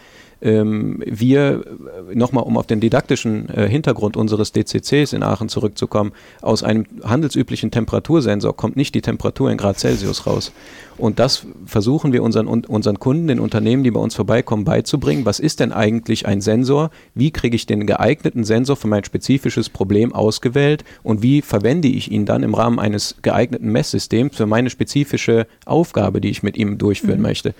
ähm, 0.41 1.01
wir, 1.05 1.63
äh, 2.09 2.15
nochmal 2.15 2.43
um 2.43 2.57
auf 2.57 2.67
den 2.67 2.79
didaktischen 2.79 3.49
äh, 3.49 3.67
Hintergrund 3.67 4.17
unseres 4.17 4.51
DCCs 4.51 5.13
in 5.13 5.23
Aachen 5.23 5.49
zurückzukommen, 5.49 6.11
aus 6.41 6.63
einem 6.63 6.85
handelsüblichen 7.03 7.71
Temperatursensor 7.71 8.55
kommt 8.55 8.75
nicht 8.75 8.93
die 8.95 9.01
Temperatur 9.01 9.51
in 9.51 9.57
Grad 9.57 9.79
Celsius 9.79 10.27
raus. 10.27 10.51
Und 10.97 11.19
das 11.19 11.45
versuchen 11.65 12.11
wir 12.11 12.23
unseren, 12.23 12.47
unseren 12.47 12.99
Kunden, 12.99 13.27
den 13.27 13.39
Unternehmen, 13.39 13.83
die 13.83 13.91
bei 13.91 13.99
uns 13.99 14.15
vorbeikommen, 14.15 14.63
beizubringen. 14.63 15.25
Was 15.25 15.39
ist 15.39 15.59
denn 15.59 15.71
eigentlich 15.71 16.25
ein 16.25 16.41
Sensor? 16.41 16.89
Wie 17.13 17.31
kriege 17.31 17.55
ich 17.55 17.67
den 17.67 17.85
geeigneten 17.85 18.43
Sensor 18.43 18.75
für 18.75 18.87
mein 18.87 19.03
spezifisches 19.03 19.69
Problem 19.69 20.13
ausgewählt? 20.13 20.83
Und 21.03 21.21
wie 21.21 21.41
verwende 21.41 21.87
ich 21.87 22.11
ihn 22.11 22.25
dann 22.25 22.41
im 22.41 22.55
Rahmen 22.55 22.79
eines 22.79 23.15
geeigneten 23.21 23.71
Messsystems 23.71 24.35
für 24.35 24.47
meine 24.47 24.69
spezifische 24.69 25.45
Aufgabe, 25.65 26.19
die 26.19 26.29
ich 26.29 26.41
mit 26.41 26.57
ihm 26.57 26.77
durchführen 26.77 27.17
mhm. 27.17 27.23
möchte? 27.23 27.53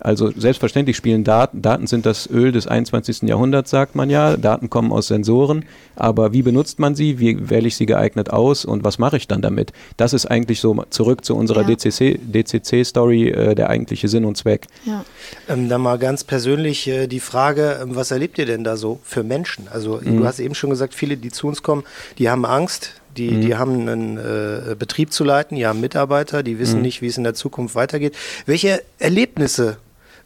Also 0.00 0.32
selbstverständlich 0.34 0.96
spielen 0.96 1.24
Daten, 1.24 1.60
Daten 1.60 1.86
sind 1.86 2.06
das 2.06 2.28
Öl 2.28 2.52
des 2.52 2.66
21. 2.66 3.22
Jahrhunderts, 3.22 3.70
sagt 3.70 3.94
man 3.94 4.08
ja. 4.08 4.36
Daten 4.36 4.70
kommen 4.70 4.92
aus 4.92 5.08
Sensoren, 5.08 5.64
aber 5.94 6.32
wie 6.32 6.42
benutzt 6.42 6.78
man 6.78 6.94
sie, 6.94 7.18
wie 7.18 7.50
wähle 7.50 7.68
ich 7.68 7.76
sie 7.76 7.84
geeignet 7.84 8.30
aus 8.30 8.64
und 8.64 8.82
was 8.82 8.98
mache 8.98 9.18
ich 9.18 9.28
dann 9.28 9.42
damit? 9.42 9.72
Das 9.98 10.14
ist 10.14 10.26
eigentlich 10.26 10.60
so 10.60 10.84
zurück 10.88 11.24
zu 11.24 11.36
unserer 11.36 11.68
ja. 11.68 11.76
DCC-Story 11.76 13.28
äh, 13.28 13.54
der 13.54 13.68
eigentliche 13.68 14.08
Sinn 14.08 14.24
und 14.24 14.36
Zweck. 14.36 14.66
Ja. 14.86 15.04
Ähm, 15.48 15.68
dann 15.68 15.82
mal 15.82 15.98
ganz 15.98 16.24
persönlich 16.24 16.88
äh, 16.88 17.06
die 17.06 17.20
Frage, 17.20 17.80
ähm, 17.82 17.94
was 17.94 18.10
erlebt 18.10 18.38
ihr 18.38 18.46
denn 18.46 18.64
da 18.64 18.76
so 18.78 19.00
für 19.04 19.22
Menschen? 19.22 19.68
Also 19.70 20.00
mhm. 20.02 20.18
du 20.18 20.24
hast 20.24 20.40
eben 20.40 20.54
schon 20.54 20.70
gesagt, 20.70 20.94
viele, 20.94 21.18
die 21.18 21.30
zu 21.30 21.46
uns 21.46 21.62
kommen, 21.62 21.84
die 22.18 22.30
haben 22.30 22.46
Angst, 22.46 22.94
die, 23.16 23.30
mhm. 23.30 23.40
die 23.42 23.56
haben 23.56 23.88
einen 23.88 24.16
äh, 24.16 24.74
Betrieb 24.78 25.12
zu 25.12 25.24
leiten, 25.24 25.56
die 25.56 25.66
haben 25.66 25.80
Mitarbeiter, 25.80 26.42
die 26.42 26.58
wissen 26.58 26.76
mhm. 26.76 26.82
nicht, 26.82 27.02
wie 27.02 27.06
es 27.06 27.18
in 27.18 27.24
der 27.24 27.34
Zukunft 27.34 27.74
weitergeht. 27.74 28.16
Welche 28.46 28.82
Erlebnisse 28.98 29.76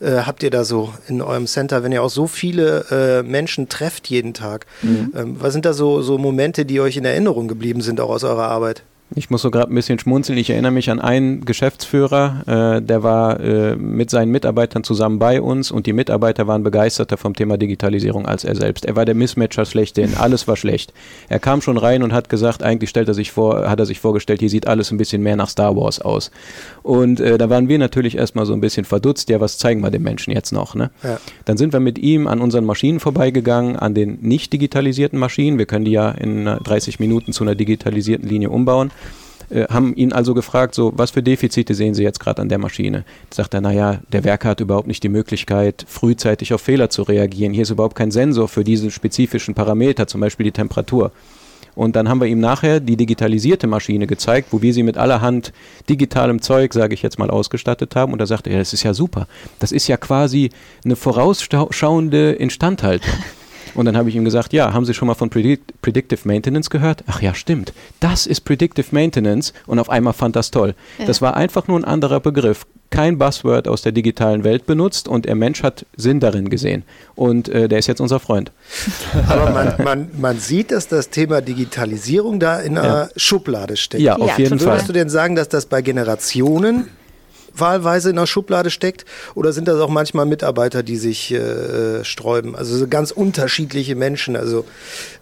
äh, 0.04 0.22
habt 0.26 0.42
ihr 0.42 0.50
da 0.50 0.64
so 0.64 0.92
in 1.08 1.22
eurem 1.22 1.46
Center, 1.46 1.82
wenn 1.82 1.92
ihr 1.92 2.02
auch 2.02 2.10
so 2.10 2.26
viele 2.26 2.84
äh, 2.90 3.22
Menschen 3.22 3.68
trefft 3.68 4.08
jeden 4.08 4.34
Tag? 4.34 4.66
Mhm. 4.82 5.12
Ähm, 5.16 5.36
was 5.40 5.52
sind 5.52 5.64
da 5.64 5.72
so, 5.72 6.02
so 6.02 6.18
Momente, 6.18 6.64
die 6.64 6.80
euch 6.80 6.96
in 6.96 7.04
Erinnerung 7.04 7.48
geblieben 7.48 7.80
sind, 7.80 8.00
auch 8.00 8.10
aus 8.10 8.24
eurer 8.24 8.48
Arbeit? 8.48 8.82
Ich 9.16 9.30
muss 9.30 9.42
so 9.42 9.52
gerade 9.52 9.70
ein 9.70 9.74
bisschen 9.74 9.98
schmunzeln. 10.00 10.36
Ich 10.38 10.50
erinnere 10.50 10.72
mich 10.72 10.90
an 10.90 10.98
einen 10.98 11.44
Geschäftsführer, 11.44 12.78
äh, 12.78 12.82
der 12.82 13.04
war 13.04 13.38
äh, 13.38 13.76
mit 13.76 14.10
seinen 14.10 14.32
Mitarbeitern 14.32 14.82
zusammen 14.82 15.20
bei 15.20 15.40
uns 15.40 15.70
und 15.70 15.86
die 15.86 15.92
Mitarbeiter 15.92 16.48
waren 16.48 16.64
begeisterter 16.64 17.16
vom 17.16 17.34
Thema 17.34 17.56
Digitalisierung 17.56 18.26
als 18.26 18.42
er 18.42 18.56
selbst. 18.56 18.84
Er 18.84 18.96
war 18.96 19.04
der 19.04 19.14
Mismatcher 19.14 19.66
schlechthin, 19.66 20.14
alles 20.16 20.48
war 20.48 20.56
schlecht. 20.56 20.92
Er 21.28 21.38
kam 21.38 21.60
schon 21.60 21.76
rein 21.76 22.02
und 22.02 22.12
hat 22.12 22.28
gesagt, 22.28 22.64
eigentlich 22.64 22.90
stellt 22.90 23.06
er 23.06 23.14
sich 23.14 23.30
vor, 23.30 23.68
hat 23.70 23.78
er 23.78 23.86
sich 23.86 24.00
vorgestellt, 24.00 24.40
hier 24.40 24.50
sieht 24.50 24.66
alles 24.66 24.90
ein 24.90 24.96
bisschen 24.96 25.22
mehr 25.22 25.36
nach 25.36 25.48
Star 25.48 25.76
Wars 25.76 26.00
aus. 26.00 26.32
Und 26.82 27.20
äh, 27.20 27.38
da 27.38 27.48
waren 27.48 27.68
wir 27.68 27.78
natürlich 27.78 28.16
erstmal 28.16 28.46
so 28.46 28.52
ein 28.52 28.60
bisschen 28.60 28.84
verdutzt, 28.84 29.28
ja, 29.28 29.40
was 29.40 29.58
zeigen 29.58 29.80
wir 29.80 29.92
dem 29.92 30.02
Menschen 30.02 30.32
jetzt 30.32 30.50
noch? 30.50 30.74
Ne? 30.74 30.90
Ja. 31.04 31.18
Dann 31.44 31.56
sind 31.56 31.72
wir 31.72 31.80
mit 31.80 31.98
ihm 31.98 32.26
an 32.26 32.40
unseren 32.40 32.64
Maschinen 32.64 32.98
vorbeigegangen, 32.98 33.76
an 33.76 33.94
den 33.94 34.18
nicht 34.22 34.52
digitalisierten 34.52 35.20
Maschinen. 35.20 35.56
Wir 35.56 35.66
können 35.66 35.84
die 35.84 35.92
ja 35.92 36.10
in 36.10 36.46
30 36.46 36.98
Minuten 36.98 37.32
zu 37.32 37.44
einer 37.44 37.54
digitalisierten 37.54 38.28
Linie 38.28 38.50
umbauen. 38.50 38.90
Äh, 39.54 39.66
haben 39.70 39.94
ihn 39.94 40.12
also 40.12 40.34
gefragt, 40.34 40.74
so, 40.74 40.92
was 40.96 41.12
für 41.12 41.22
Defizite 41.22 41.74
sehen 41.74 41.94
Sie 41.94 42.02
jetzt 42.02 42.18
gerade 42.18 42.42
an 42.42 42.48
der 42.48 42.58
Maschine? 42.58 43.04
Da 43.30 43.36
sagt 43.36 43.54
er, 43.54 43.60
naja, 43.60 44.00
der 44.12 44.24
Werker 44.24 44.50
hat 44.50 44.60
überhaupt 44.60 44.88
nicht 44.88 45.02
die 45.02 45.08
Möglichkeit, 45.08 45.84
frühzeitig 45.88 46.52
auf 46.52 46.60
Fehler 46.60 46.90
zu 46.90 47.02
reagieren. 47.02 47.52
Hier 47.52 47.62
ist 47.62 47.70
überhaupt 47.70 47.94
kein 47.94 48.10
Sensor 48.10 48.48
für 48.48 48.64
diese 48.64 48.90
spezifischen 48.90 49.54
Parameter, 49.54 50.06
zum 50.06 50.20
Beispiel 50.20 50.44
die 50.44 50.52
Temperatur. 50.52 51.12
Und 51.76 51.96
dann 51.96 52.08
haben 52.08 52.20
wir 52.20 52.28
ihm 52.28 52.38
nachher 52.38 52.78
die 52.78 52.96
digitalisierte 52.96 53.66
Maschine 53.66 54.06
gezeigt, 54.06 54.48
wo 54.52 54.62
wir 54.62 54.72
sie 54.72 54.84
mit 54.84 54.96
allerhand 54.96 55.52
digitalem 55.88 56.40
Zeug, 56.40 56.72
sage 56.72 56.94
ich 56.94 57.02
jetzt 57.02 57.18
mal, 57.18 57.30
ausgestattet 57.30 57.96
haben. 57.96 58.12
Und 58.12 58.20
da 58.20 58.26
sagte 58.26 58.50
er, 58.50 58.58
das 58.58 58.72
ist 58.72 58.84
ja 58.84 58.94
super. 58.94 59.26
Das 59.58 59.72
ist 59.72 59.88
ja 59.88 59.96
quasi 59.96 60.50
eine 60.84 60.94
vorausschauende 60.94 62.32
Instandhaltung. 62.32 63.12
Und 63.74 63.86
dann 63.86 63.96
habe 63.96 64.08
ich 64.08 64.16
ihm 64.16 64.24
gesagt, 64.24 64.52
ja, 64.52 64.72
haben 64.72 64.84
Sie 64.84 64.94
schon 64.94 65.08
mal 65.08 65.14
von 65.14 65.30
Predict 65.30 65.80
Predictive 65.82 66.20
Maintenance 66.24 66.70
gehört? 66.70 67.04
Ach 67.06 67.20
ja, 67.20 67.34
stimmt. 67.34 67.72
Das 68.00 68.26
ist 68.26 68.42
Predictive 68.42 68.86
Maintenance. 68.92 69.52
Und 69.66 69.78
auf 69.78 69.90
einmal 69.90 70.12
fand 70.12 70.36
das 70.36 70.50
toll. 70.50 70.74
Ja. 70.98 71.06
Das 71.06 71.20
war 71.20 71.36
einfach 71.36 71.68
nur 71.68 71.78
ein 71.78 71.84
anderer 71.84 72.20
Begriff. 72.20 72.66
Kein 72.90 73.18
Buzzword 73.18 73.66
aus 73.66 73.82
der 73.82 73.90
digitalen 73.90 74.44
Welt 74.44 74.66
benutzt 74.66 75.08
und 75.08 75.24
der 75.24 75.34
Mensch 75.34 75.64
hat 75.64 75.84
Sinn 75.96 76.20
darin 76.20 76.48
gesehen. 76.48 76.84
Und 77.16 77.48
äh, 77.48 77.68
der 77.68 77.80
ist 77.80 77.88
jetzt 77.88 78.00
unser 78.00 78.20
Freund. 78.20 78.52
Aber 79.28 79.50
man, 79.50 79.74
man, 79.82 80.08
man 80.16 80.38
sieht, 80.38 80.70
dass 80.70 80.86
das 80.86 81.10
Thema 81.10 81.40
Digitalisierung 81.40 82.38
da 82.38 82.60
in 82.60 82.78
einer 82.78 83.04
ja. 83.04 83.08
Schublade 83.16 83.76
steckt. 83.76 84.02
Ja, 84.02 84.14
auf 84.16 84.28
ja, 84.28 84.38
jeden 84.38 84.60
Fall. 84.60 84.74
Würdest 84.74 84.88
du 84.88 84.92
denn 84.92 85.08
sagen, 85.08 85.34
dass 85.34 85.48
das 85.48 85.66
bei 85.66 85.82
Generationen 85.82 86.88
wahlweise 87.56 88.10
in 88.10 88.16
der 88.16 88.26
Schublade 88.26 88.70
steckt? 88.70 89.04
Oder 89.34 89.52
sind 89.52 89.68
das 89.68 89.80
auch 89.80 89.88
manchmal 89.88 90.26
Mitarbeiter, 90.26 90.82
die 90.82 90.96
sich 90.96 91.32
äh, 91.32 92.04
sträuben? 92.04 92.54
Also 92.56 92.86
ganz 92.88 93.10
unterschiedliche 93.10 93.94
Menschen. 93.94 94.36
Also, 94.36 94.64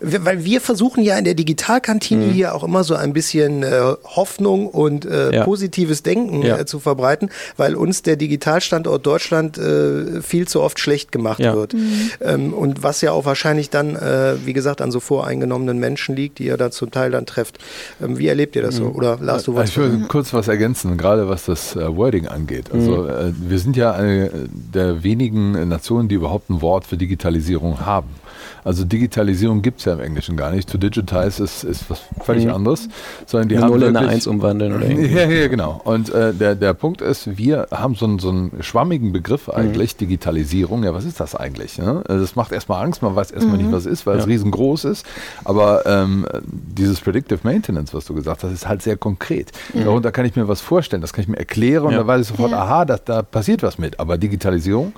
weil 0.00 0.44
wir 0.44 0.60
versuchen 0.60 1.02
ja 1.02 1.16
in 1.18 1.24
der 1.24 1.34
Digitalkantine 1.34 2.26
mhm. 2.26 2.30
hier 2.30 2.54
auch 2.54 2.64
immer 2.64 2.84
so 2.84 2.94
ein 2.94 3.12
bisschen 3.12 3.62
äh, 3.62 3.80
Hoffnung 4.04 4.68
und 4.68 5.04
äh, 5.04 5.36
ja. 5.36 5.44
positives 5.44 6.02
Denken 6.02 6.42
ja. 6.42 6.58
Äh, 6.58 6.66
zu 6.66 6.80
verbreiten, 6.80 7.30
weil 7.56 7.74
uns 7.74 8.02
der 8.02 8.16
Digitalstandort 8.16 9.06
Deutschland 9.06 9.58
äh, 9.58 10.22
viel 10.22 10.48
zu 10.48 10.60
oft 10.62 10.78
schlecht 10.78 11.12
gemacht 11.12 11.40
ja. 11.40 11.54
wird. 11.54 11.74
Mhm. 11.74 12.10
Ähm, 12.20 12.54
und 12.54 12.82
was 12.82 13.00
ja 13.00 13.12
auch 13.12 13.24
wahrscheinlich 13.24 13.70
dann, 13.70 13.96
äh, 13.96 14.34
wie 14.44 14.52
gesagt, 14.52 14.80
an 14.80 14.90
so 14.90 15.00
voreingenommenen 15.00 15.78
Menschen 15.78 16.16
liegt, 16.16 16.38
die 16.38 16.46
ihr 16.46 16.56
da 16.56 16.70
zum 16.70 16.90
Teil 16.90 17.10
dann 17.10 17.26
trefft. 17.26 17.58
Ähm, 18.02 18.18
wie 18.18 18.28
erlebt 18.28 18.56
ihr 18.56 18.62
das 18.62 18.76
so? 18.76 18.84
Mhm. 18.84 18.96
Oder 18.96 19.18
Lars, 19.20 19.44
du 19.44 19.54
was? 19.54 19.70
Ich 19.70 19.76
will 19.76 20.06
kurz 20.08 20.32
was 20.32 20.48
ergänzen, 20.48 20.96
gerade 20.96 21.28
was 21.28 21.44
das 21.46 21.76
Wording 21.76 22.21
Marketing 22.22 22.26
angeht. 22.26 22.70
Also 22.72 23.02
mhm. 23.02 23.08
äh, 23.08 23.50
wir 23.50 23.58
sind 23.58 23.76
ja 23.76 23.92
eine 23.92 24.48
der 24.50 25.02
wenigen 25.02 25.68
Nationen, 25.68 26.08
die 26.08 26.14
überhaupt 26.14 26.50
ein 26.50 26.62
Wort 26.62 26.84
für 26.84 26.96
Digitalisierung 26.96 27.80
haben. 27.80 28.08
Also 28.64 28.84
Digitalisierung 28.84 29.62
gibt 29.62 29.80
es 29.80 29.86
ja 29.86 29.94
im 29.94 30.00
Englischen 30.00 30.36
gar 30.36 30.52
nicht. 30.52 30.70
To 30.70 30.78
digitize 30.78 31.42
ist, 31.42 31.64
ist 31.64 31.90
was 31.90 32.00
völlig 32.20 32.46
mhm. 32.46 32.52
anderes. 32.52 32.88
Sondern 33.26 33.48
die 33.48 33.56
eine 33.56 33.64
haben 33.64 33.72
Null 33.72 33.82
in 33.82 33.96
eine 33.96 34.08
Eins 34.08 34.26
umwandeln 34.26 34.74
oder 34.74 34.86
Ja, 34.90 35.28
ja, 35.28 35.48
genau. 35.48 35.80
Und 35.84 36.10
äh, 36.10 36.32
der, 36.32 36.54
der 36.54 36.74
Punkt 36.74 37.00
ist, 37.00 37.36
wir 37.36 37.68
haben 37.70 37.94
so 37.94 38.06
einen, 38.06 38.18
so 38.18 38.28
einen 38.28 38.62
schwammigen 38.62 39.12
Begriff 39.12 39.48
mhm. 39.48 39.54
eigentlich, 39.54 39.94
mhm. 39.94 39.98
Digitalisierung. 39.98 40.84
Ja, 40.84 40.94
was 40.94 41.04
ist 41.04 41.18
das 41.18 41.34
eigentlich? 41.34 41.78
Ne? 41.78 42.02
Also 42.06 42.20
das 42.20 42.36
macht 42.36 42.52
erstmal 42.52 42.84
Angst, 42.84 43.02
man 43.02 43.16
weiß 43.16 43.32
erstmal 43.32 43.56
mhm. 43.56 43.64
nicht, 43.64 43.72
was 43.72 43.86
es 43.86 43.92
ist, 43.92 44.06
weil 44.06 44.16
ja. 44.16 44.22
es 44.22 44.28
riesengroß 44.28 44.84
ist. 44.84 45.06
Aber 45.44 45.84
ähm, 45.86 46.26
dieses 46.42 47.00
Predictive 47.00 47.40
Maintenance, 47.42 47.92
was 47.94 48.04
du 48.04 48.14
gesagt 48.14 48.44
hast, 48.44 48.52
ist 48.52 48.68
halt 48.68 48.82
sehr 48.82 48.96
konkret. 48.96 49.50
Mhm. 49.74 49.84
Darunter 49.84 50.12
kann 50.12 50.24
ich 50.24 50.36
mir 50.36 50.46
was 50.46 50.60
vorstellen, 50.60 51.02
das 51.02 51.12
kann 51.12 51.22
ich 51.22 51.28
mir 51.28 51.38
erklären 51.38 51.84
und 51.84 51.92
ja. 51.92 51.98
dann 51.98 52.06
weiß 52.06 52.22
ich 52.22 52.28
sofort, 52.28 52.52
aha, 52.52 52.84
das, 52.84 53.04
da 53.04 53.22
passiert 53.22 53.62
was 53.62 53.78
mit. 53.78 53.98
Aber 53.98 54.18
Digitalisierung, 54.18 54.92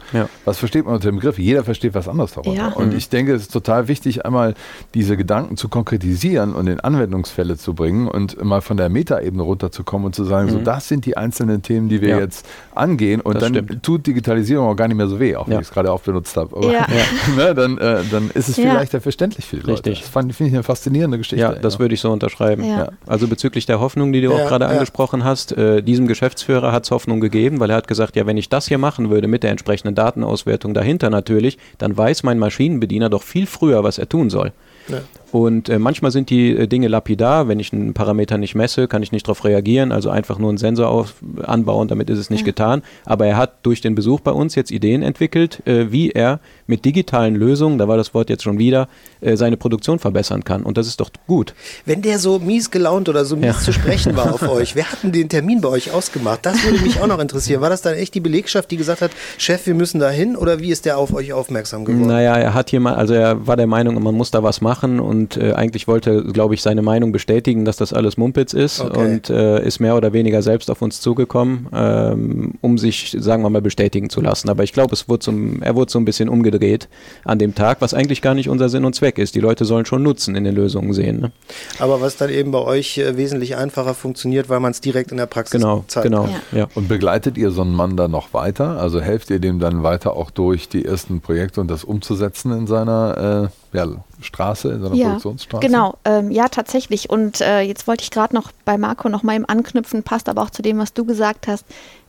was 0.45 0.59
versteht 0.59 0.85
man 0.85 0.95
unter 0.95 1.09
dem 1.09 1.17
Begriff? 1.17 1.39
Jeder 1.39 1.65
versteht 1.65 1.95
was 1.95 2.09
anderes 2.09 2.33
darunter. 2.35 2.77
Und 2.77 2.93
ich 2.93 3.09
denke, 3.09 3.33
es 3.33 3.43
ist 3.43 3.54
total 3.55 3.89
wichtig, 3.89 4.27
einmal 4.27 4.55
diese 4.93 5.17
Gedanken 5.17 5.57
zu 5.57 5.69
konkretisieren 5.69 6.53
und 6.55 6.67
in 6.67 6.81
Anwendungsfälle 6.81 7.57
zu 7.57 7.73
bringen 7.75 8.09
und 8.09 8.43
mal 8.45 8.61
von 8.61 8.77
der 8.77 8.89
Metaebene 8.91 9.43
runterzukommen 9.43 10.05
und 10.07 10.15
zu 10.15 10.25
sagen, 10.25 10.51
so 10.51 10.59
das 10.59 10.89
sind 10.89 11.07
die 11.07 11.17
einzelnen 11.17 11.63
Themen, 11.63 11.89
die 11.89 12.03
wir 12.03 12.09
Ja. 12.11 12.19
jetzt 12.19 12.47
angehen. 12.75 13.21
Und 13.21 13.35
Das 13.37 13.45
dann 13.45 13.55
stimmt. 13.55 13.83
tut 13.83 14.07
Digitalisierung 14.07 14.69
auch 14.69 14.77
gar 14.77 14.89
nicht 14.89 14.97
mehr 14.97 15.07
so 15.09 15.19
weh, 15.19 15.37
auch 15.37 15.47
wenn 15.47 15.55
Ja. 15.55 15.61
ich 15.61 15.69
es 15.69 15.73
gerade 15.73 15.91
auch 15.93 16.01
benutzt 16.03 16.37
habe. 16.37 16.55
Aber 16.57 16.71
Ja. 16.73 16.87
ne, 17.37 17.55
dann, 17.55 17.79
äh, 17.79 18.03
dann 18.11 18.31
ist 18.35 18.49
es 18.49 18.57
viel 18.57 18.67
leichter 18.67 19.01
verständlich 19.01 19.47
für 19.47 19.57
die 19.57 19.63
Leute. 19.63 19.91
Richtig. 19.91 20.01
Das 20.03 20.09
finde 20.11 20.35
ich 20.49 20.53
eine 20.53 20.63
faszinierende 20.63 21.19
Geschichte. 21.19 21.41
Ja, 21.41 21.55
das 21.55 21.79
würde 21.79 21.95
ich 21.95 22.01
so 22.01 22.11
unterschreiben. 22.13 22.65
Ja. 22.65 22.79
Ja. 22.79 22.89
Also 23.07 23.29
bezüglich 23.29 23.67
der 23.67 23.81
Hoffnung, 23.81 24.13
die 24.13 24.21
du 24.21 24.31
Ja, 24.31 24.37
auch 24.45 24.49
gerade 24.49 24.65
ja. 24.65 24.71
angesprochen 24.73 25.25
hast, 25.25 25.53
äh, 25.53 25.83
diesem 25.83 26.07
Geschäftsführer 26.09 26.73
hat 26.73 26.85
es 26.85 26.91
Hoffnung 26.91 27.21
gegeben, 27.21 27.61
weil 27.61 27.71
er 27.71 27.77
hat 27.77 27.87
gesagt, 27.89 28.17
ja, 28.17 28.27
wenn 28.27 28.37
ich 28.37 28.49
das 28.49 28.67
hier 28.69 28.79
machen 28.79 29.11
würde 29.11 29.29
mit 29.29 29.43
der 29.43 29.51
entsprechenden 29.53 29.95
Datenauswertung 29.95 30.75
dahinter 30.75 31.11
natürlich, 31.11 31.59
dann 31.79 31.97
weiß 31.97 32.23
mein 32.25 32.39
Maschinenbediener 32.39 33.09
doch 33.11 33.23
viel 33.23 33.44
früher, 33.47 33.83
was 33.83 33.99
er 33.99 34.09
tun 34.09 34.31
soll. 34.31 34.53
Ja. 34.89 35.01
Und 35.35 35.69
äh, 35.69 35.81
manchmal 35.81 36.13
sind 36.13 36.31
die 36.31 36.51
äh, 36.57 36.69
Dinge 36.69 36.87
lapidar. 36.87 37.49
Wenn 37.49 37.59
ich 37.59 37.73
einen 37.73 37.93
Parameter 37.93 38.39
nicht 38.39 38.55
messe, 38.55 38.87
kann 38.87 39.03
ich 39.03 39.11
nicht 39.11 39.27
darauf 39.27 39.45
reagieren. 39.45 39.91
Also 39.91 40.09
einfach 40.09 40.39
nur 40.39 40.49
einen 40.49 40.59
Sensor 40.59 40.87
auf, 40.89 41.15
anbauen, 41.43 41.89
damit 41.89 42.09
ist 42.09 42.21
es 42.21 42.31
nicht 42.31 42.45
getan. 42.45 42.83
Aber 43.05 43.27
er 43.27 43.37
hat 43.37 43.55
durch 43.65 43.81
den 43.81 43.97
Besuch 43.97 44.21
bei 44.21 44.31
uns 44.31 44.55
jetzt 44.55 44.71
Ideen 44.71 45.03
entwickelt, 45.03 45.61
äh, 45.67 45.91
wie 45.91 46.13
er 46.13 46.39
mit 46.69 46.85
digitalen 46.85 47.35
Lösungen, 47.35 47.79
da 47.79 47.89
war 47.89 47.97
das 47.97 48.15
Wort 48.15 48.31
jetzt 48.31 48.45
schon 48.45 48.61
wieder, 48.61 48.87
äh, 49.23 49.35
seine 49.37 49.57
Produktion 49.57 49.99
verbessern 49.99 50.45
kann. 50.45 50.63
Und 50.63 50.79
das 50.79 50.87
ist 50.87 51.01
doch 51.01 51.11
gut. 51.27 51.53
Wenn 51.85 52.01
der 52.01 52.21
so 52.21 52.39
mies 52.39 52.71
gelaunt 52.71 53.09
oder 53.09 53.25
so 53.25 53.35
mies 53.35 53.47
Ja. 53.47 53.59
zu 53.59 53.73
sprechen 53.73 54.17
war 54.17 54.33
auf 54.35 54.43
euch, 54.49 54.77
wer 54.77 54.89
hat 54.89 55.03
denn 55.03 55.11
den 55.11 55.29
Termin 55.29 55.61
bei 55.61 55.69
euch 55.69 55.91
ausgemacht? 55.93 56.47
Das 56.47 56.65
würde 56.65 56.79
mich 56.79 57.01
auch 57.01 57.09
noch 57.09 57.19
interessieren. 57.19 57.61
War 57.61 57.71
das 57.71 57.83
dann 57.83 57.95
echt 57.95 58.15
die 58.15 58.21
Belegschaft, 58.21 58.71
die 58.71 58.77
gesagt 58.77 59.01
hat, 59.01 59.11
Chef, 59.39 59.67
wir 59.67 59.75
müssen 59.75 59.99
da 59.99 60.11
hin? 60.11 60.37
Oder 60.37 60.61
wie 60.61 60.71
ist 60.71 60.85
der 60.85 60.97
auf 60.97 61.13
euch 61.13 61.33
aufmerksam 61.33 61.85
geworden? 61.85 62.07
Naja, 62.07 62.37
er 62.37 62.55
hat 62.55 62.71
hier 62.71 62.79
mal, 62.79 62.95
also 62.95 63.15
er 63.15 63.49
war 63.49 63.57
der 63.57 63.67
Meinung, 63.67 64.01
man 64.01 64.15
muss 64.15 64.31
da 64.31 64.45
was 64.45 64.61
machen 64.61 65.01
und 65.01 65.24
äh, 65.37 65.53
eigentlich 65.53 65.89
wollte, 65.89 66.25
glaube 66.25 66.55
ich, 66.55 66.63
seine 66.63 66.83
Meinung 66.83 67.13
bestätigen, 67.13 67.65
dass 67.65 67.77
das 67.77 67.93
alles 67.93 68.17
Mumpitz 68.17 68.53
ist 68.53 68.81
Okay. 68.81 68.99
und 68.99 69.31
äh, 69.31 69.65
ist 69.65 69.81
mehr 69.81 69.97
oder 69.97 70.13
weniger 70.13 70.43
selbst 70.43 70.71
auf 70.71 70.83
uns 70.83 71.01
zugekommen, 71.01 71.69
ähm, 71.73 72.53
um 72.61 72.79
sich, 72.79 73.17
sagen 73.19 73.43
wir 73.43 73.51
mal, 73.51 73.63
bestätigen 73.63 74.11
zu 74.11 74.21
lassen. 74.21 74.49
Aber 74.49 74.63
ich 74.65 74.73
glaube, 74.73 74.93
es 74.93 75.09
wurde 75.09 75.21
zum, 75.21 75.63
er 75.63 75.75
wurde 75.75 75.91
so 75.91 75.99
ein 75.99 76.05
bisschen 76.05 76.29
umgedreht 76.29 76.89
an 77.25 77.39
dem 77.39 77.55
Tag, 77.55 77.81
was 77.81 77.95
eigentlich 77.95 78.23
gar 78.23 78.35
nicht 78.35 78.49
unser 78.49 78.69
Sinn 78.69 78.85
und 78.85 78.95
Zweck 78.95 79.19
ist. 79.19 79.35
Die 79.35 79.41
Leute 79.41 79.65
sollen 79.65 79.87
schon 79.87 80.03
Nutzen 80.03 80.35
in 80.37 80.45
den 80.45 80.55
Lösungen 80.55 80.93
sehen. 80.93 81.21
Ne? 81.21 81.33
Aber 81.79 82.01
was 82.01 82.17
dann 82.17 82.31
eben 82.31 82.51
bei 82.51 82.59
euch 82.61 82.99
äh, 82.99 83.17
wesentlich 83.17 83.57
einfacher 83.57 83.95
funktioniert, 83.95 84.49
weil 84.49 84.61
man 84.61 84.73
es 84.73 84.81
direkt 84.81 85.11
in 85.11 85.17
der 85.17 85.27
Praxis 85.27 85.61
Genau, 85.61 85.85
zeigen 85.89 86.11
genau. 86.11 86.29
Ja. 86.53 86.59
Ja. 86.59 86.69
Und 86.75 86.89
begleitet 86.89 87.39
ihr 87.39 87.51
so 87.51 87.63
einen 87.63 87.73
Mann 87.75 87.97
dann 87.97 88.11
noch 88.11 88.35
weiter? 88.35 88.79
Also 88.81 89.01
helft 89.01 89.31
ihr 89.31 89.39
dem 89.39 89.59
dann 89.61 89.83
weiter 89.83 90.17
auch 90.17 90.31
durch 90.31 90.69
die 90.69 90.85
ersten 90.85 91.21
Projekte 91.21 91.61
und 91.61 91.71
das 91.71 91.85
umzusetzen 91.85 92.53
in 92.53 92.67
seiner 92.67 93.51
äh, 93.73 93.77
ja, 93.77 93.87
Straße, 94.25 94.71
in 94.73 94.83
seiner 94.83 94.95
Ja, 94.95 95.07
Produktionsstraße? 95.07 95.67
genau. 95.67 95.95
Ähm, 96.05 96.31
ja, 96.31 96.49
tatsächlich. 96.49 97.11
Und 97.11 97.41
äh, 97.41 97.61
jetzt 97.61 97.87
wollte 97.87 98.03
ich 98.03 98.11
gerade 98.11 98.35
noch 98.35 98.51
bei 98.65 98.77
Marco 98.79 99.09
noch 99.09 99.23
mal 99.23 99.37
im 99.37 99.49
anknüpfen, 99.49 100.03
passt 100.03 100.29
aber 100.29 100.43
auch 100.43 100.51
zu 100.51 100.63
dem, 100.63 100.79
was 100.79 100.93
du 100.93 101.05
gesagt 101.05 101.47
hast. 101.47 101.65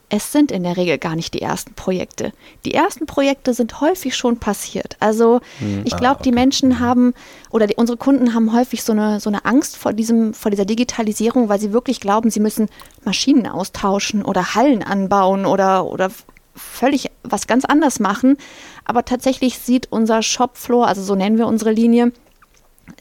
Es 0.07 0.31
sind 0.31 0.51
in 0.51 0.61
der 0.61 0.77
Regel 0.77 0.99
gar 0.99 1.15
nicht 1.15 1.33
die 1.33 1.41
ersten 1.41 1.73
Projekte. 1.73 2.31
Die 2.63 2.75
ersten 2.75 3.07
Projekte 3.07 3.55
sind 3.55 3.81
häufig 3.81 4.15
schon 4.15 4.37
passiert. 4.37 4.97
Also 4.99 5.41
ich 5.83 5.97
glaube, 5.97 6.21
die 6.21 6.31
Menschen 6.31 6.79
haben 6.79 7.15
oder 7.49 7.65
die, 7.65 7.73
unsere 7.73 7.97
Kunden 7.97 8.35
haben 8.35 8.53
häufig 8.53 8.83
so 8.83 8.91
eine, 8.93 9.19
so 9.19 9.31
eine 9.31 9.45
Angst 9.45 9.77
vor, 9.77 9.93
diesem, 9.93 10.35
vor 10.35 10.51
dieser 10.51 10.65
Digitalisierung, 10.65 11.49
weil 11.49 11.59
sie 11.59 11.73
wirklich 11.73 11.99
glauben, 11.99 12.29
sie 12.29 12.39
müssen 12.39 12.69
Maschinen 13.03 13.47
austauschen 13.47 14.23
oder 14.23 14.53
Hallen 14.53 14.83
anbauen 14.83 15.47
oder, 15.47 15.85
oder 15.87 16.11
völlig 16.55 17.11
was 17.23 17.47
ganz 17.47 17.65
anders 17.65 17.99
machen. 17.99 18.37
Aber 18.85 19.05
tatsächlich 19.05 19.59
sieht 19.59 19.91
unser 19.91 20.21
Shopfloor, 20.21 20.87
also 20.87 21.01
so 21.01 21.15
nennen 21.15 21.37
wir 21.37 21.47
unsere 21.47 21.71
Linie, 21.71 22.11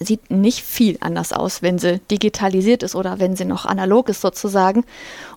sieht 0.01 0.31
nicht 0.31 0.63
viel 0.63 0.97
anders 1.01 1.33
aus, 1.33 1.63
wenn 1.63 1.79
sie 1.79 2.01
digitalisiert 2.11 2.83
ist 2.83 2.95
oder 2.95 3.19
wenn 3.19 3.37
sie 3.37 3.45
noch 3.45 3.67
analog 3.67 4.09
ist 4.09 4.23
sozusagen. 4.23 4.85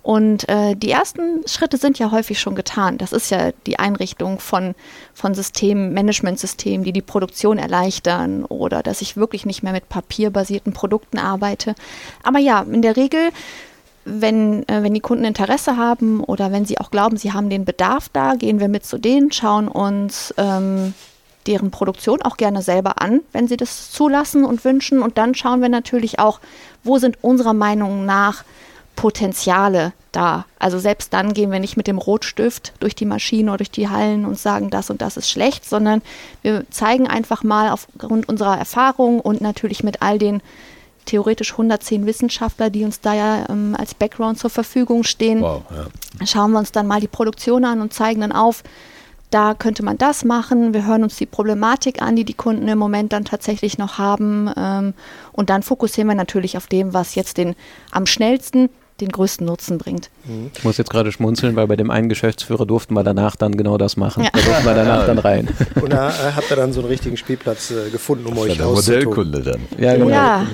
Und 0.01 0.47
äh, 0.49 0.75
die 0.75 0.89
ersten 0.89 1.43
Schritte 1.47 1.77
sind 1.77 1.99
ja 1.99 2.12
häufig 2.12 2.39
schon 2.39 2.56
getan. 2.56 2.97
Das 2.97 3.12
ist 3.12 3.30
ja 3.30 3.51
die 3.65 3.77
Einrichtung 3.77 4.39
von, 4.39 4.73
von 5.13 5.34
Systemen, 5.36 5.93
Managementsystemen, 5.93 6.84
die 6.84 6.93
die 6.93 7.01
Produktion 7.01 7.58
erleichtern 7.58 8.45
oder 8.45 8.84
dass 8.84 9.01
ich 9.01 9.17
wirklich 9.17 9.45
nicht 9.45 9.63
mehr 9.63 9.73
mit 9.73 9.89
papierbasierten 9.89 10.73
Produkten 10.73 11.19
arbeite. 11.19 11.75
Aber 12.23 12.39
ja, 12.39 12.62
in 12.62 12.82
der 12.82 12.95
Regel 12.95 13.30
wenn, 14.07 14.67
äh, 14.67 14.83
wenn 14.83 14.93
die 14.93 14.99
Kunden 14.99 15.25
Interesse 15.25 15.77
haben 15.77 16.23
oder 16.23 16.51
wenn 16.51 16.65
sie 16.65 16.79
auch 16.79 16.91
glauben, 16.91 17.17
sie 17.17 17.33
haben 17.33 17.49
den 17.49 17.65
Bedarf 17.65 18.09
da, 18.09 18.35
gehen 18.35 18.59
wir 18.59 18.69
mit 18.69 18.85
zu 18.85 18.97
denen, 18.97 19.31
schauen 19.31 19.67
uns 19.67 20.33
ähm, 20.37 20.93
deren 21.45 21.71
Produktion 21.71 22.21
auch 22.21 22.37
gerne 22.37 22.61
selber 22.61 23.01
an, 23.01 23.21
wenn 23.31 23.47
sie 23.47 23.57
das 23.57 23.91
zulassen 23.91 24.45
und 24.45 24.63
wünschen. 24.65 25.01
Und 25.01 25.17
dann 25.17 25.35
schauen 25.35 25.61
wir 25.61 25.69
natürlich 25.69 26.19
auch, 26.19 26.39
wo 26.83 26.97
sind 26.97 27.23
unserer 27.23 27.53
Meinung 27.53 28.05
nach 28.05 28.43
Potenziale 28.95 29.93
da. 30.11 30.45
Also 30.57 30.79
selbst 30.79 31.13
dann 31.13 31.33
gehen 31.33 31.51
wir 31.51 31.59
nicht 31.59 31.77
mit 31.77 31.87
dem 31.87 31.99
Rotstift 31.99 32.73
durch 32.79 32.95
die 32.95 33.05
Maschine 33.05 33.51
oder 33.51 33.57
durch 33.57 33.71
die 33.71 33.89
Hallen 33.89 34.25
und 34.25 34.37
sagen, 34.37 34.69
das 34.69 34.89
und 34.89 35.01
das 35.01 35.17
ist 35.17 35.29
schlecht, 35.29 35.63
sondern 35.63 36.01
wir 36.41 36.65
zeigen 36.71 37.07
einfach 37.07 37.43
mal 37.43 37.69
aufgrund 37.69 38.27
unserer 38.27 38.57
Erfahrung 38.57 39.19
und 39.19 39.39
natürlich 39.39 39.83
mit 39.83 40.01
all 40.01 40.17
den 40.17 40.41
theoretisch 41.07 41.51
110 41.53 42.05
Wissenschaftler, 42.05 42.69
die 42.69 42.83
uns 42.83 43.01
da 43.01 43.13
ja 43.15 43.45
ähm, 43.49 43.75
als 43.77 43.95
Background 43.95 44.37
zur 44.37 44.49
Verfügung 44.51 45.03
stehen, 45.03 45.41
Wow, 45.41 45.63
ja. 45.71 46.25
schauen 46.27 46.51
wir 46.51 46.59
uns 46.59 46.71
dann 46.71 46.85
mal 46.85 46.99
die 47.01 47.07
Produktion 47.07 47.65
an 47.65 47.81
und 47.81 47.93
zeigen 47.93 48.21
dann 48.21 48.31
auf, 48.31 48.63
da 49.31 49.55
könnte 49.55 49.83
man 49.83 49.97
das 49.97 50.23
machen. 50.23 50.73
Wir 50.73 50.85
hören 50.85 51.03
uns 51.03 51.17
die 51.17 51.25
Problematik 51.25 52.01
an, 52.01 52.15
die 52.15 52.23
die 52.23 52.33
Kunden 52.33 52.67
im 52.69 52.77
Moment 52.77 53.11
dann 53.11 53.25
tatsächlich 53.25 53.77
noch 53.77 53.97
haben. 53.97 54.49
Ähm, 54.55 54.93
und 55.33 55.49
dann 55.49 55.63
fokussieren 55.63 56.07
wir 56.07 56.15
natürlich 56.15 56.55
auf 56.55 56.67
dem, 56.67 56.93
was 56.93 57.15
jetzt 57.15 57.37
den 57.37 57.55
am 57.91 58.05
schnellsten 58.05 58.69
den 59.01 59.09
größten 59.09 59.45
Nutzen 59.45 59.77
bringt. 59.77 60.09
Ich 60.55 60.63
muss 60.63 60.77
jetzt 60.77 60.89
gerade 60.89 61.11
schmunzeln, 61.11 61.55
weil 61.55 61.67
bei 61.67 61.75
dem 61.75 61.91
einen 61.91 62.09
Geschäftsführer 62.09 62.65
durften 62.65 62.95
wir 62.95 63.03
danach 63.03 63.35
dann 63.35 63.55
genau 63.55 63.77
das 63.77 63.95
machen. 63.95 64.23
Ja. 64.23 64.29
Da 64.33 64.39
durften 64.39 64.65
wir 64.65 64.73
danach 64.73 65.05
dann 65.05 65.19
rein. 65.19 65.49
Und 65.79 65.91
da 65.93 66.09
äh, 66.09 66.31
habt 66.35 66.49
ihr 66.49 66.55
dann 66.55 66.73
so 66.73 66.79
einen 66.79 66.89
richtigen 66.89 67.15
Spielplatz 67.15 67.69
äh, 67.69 67.91
gefunden, 67.91 68.25
um 68.25 68.33
Ja, 68.37 68.41
euch 68.41 68.57
der 68.57 68.65
auszutoben. 68.65 69.05
Modellkunde 69.05 69.41
dann. 69.43 69.61
Ja, 69.77 69.93
genau. 69.93 70.09
Ja, 70.09 70.47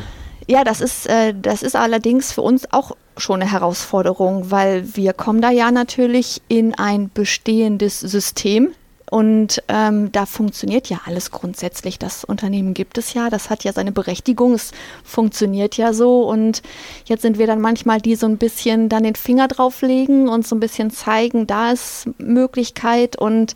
ja, 0.48 0.64
das 0.64 0.82
ist, 0.82 1.08
äh, 1.08 1.34
das 1.40 1.64
ist 1.64 1.76
allerdings 1.76 2.32
für 2.32 2.42
uns 2.42 2.72
auch 2.72 2.96
schon 3.18 3.42
eine 3.42 3.52
Herausforderung, 3.52 4.52
weil 4.52 4.96
wir 4.96 5.14
kommen 5.14 5.42
da 5.42 5.52
ja 5.52 5.72
natürlich 5.72 6.42
in 6.48 6.76
ein 6.76 7.10
bestehendes 7.14 8.00
System. 8.00 8.72
Und 9.10 9.62
ähm, 9.68 10.12
da 10.12 10.26
funktioniert 10.26 10.90
ja 10.90 11.02
alles 11.06 11.30
grundsätzlich. 11.30 12.00
Das 12.00 12.24
Unternehmen 12.24 12.74
gibt 12.74 12.98
es 12.98 13.14
ja, 13.14 13.30
das 13.30 13.52
hat 13.52 13.64
ja 13.64 13.72
seine 13.72 13.92
Berechtigung, 13.92 14.56
es 14.56 14.72
funktioniert 15.04 15.78
ja 15.78 15.94
so. 15.94 16.28
Und 16.28 16.64
jetzt 17.06 17.22
sind 17.22 17.38
wir 17.38 17.46
dann 17.46 17.62
manchmal 17.62 18.02
die 18.02 18.16
so 18.16 18.26
ein 18.26 18.38
bisschen 18.38 18.90
dann 18.90 19.04
den 19.04 19.14
Finger 19.14 19.48
drauflegen 19.48 20.30
und 20.30 20.48
so 20.48 20.56
ein 20.56 20.60
bisschen 20.60 20.90
zeigen, 20.90 21.46
da 21.46 21.74
ist 21.74 22.10
Möglichkeit. 22.18 23.16
Und 23.16 23.54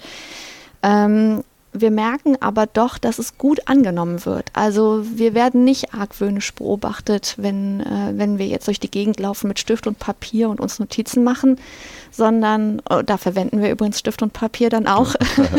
ähm, 0.84 1.43
wir 1.73 1.91
merken 1.91 2.38
aber 2.39 2.65
doch, 2.65 2.97
dass 2.97 3.19
es 3.19 3.38
gut 3.38 3.67
angenommen 3.67 4.25
wird. 4.25 4.49
Also 4.53 5.03
wir 5.15 5.34
werden 5.34 5.63
nicht 5.63 5.93
argwöhnisch 5.93 6.53
beobachtet, 6.53 7.36
wenn, 7.38 7.82
äh, 7.82 8.13
wenn 8.15 8.38
wir 8.38 8.47
jetzt 8.47 8.67
durch 8.67 8.80
die 8.80 8.89
Gegend 8.89 9.19
laufen 9.19 9.47
mit 9.47 9.60
Stift 9.60 9.88
und 9.88 9.99
Papier 9.99 10.49
und 10.49 10.60
uns 10.60 10.80
Notizen 10.80 11.23
machen, 11.23 11.60
sondern 12.12 12.82
oh, 12.89 13.01
da 13.06 13.17
verwenden 13.17 13.62
wir 13.62 13.69
übrigens 13.69 13.99
Stift 13.99 14.21
und 14.21 14.34
Papier 14.34 14.69
dann 14.69 14.88
auch. 14.88 15.13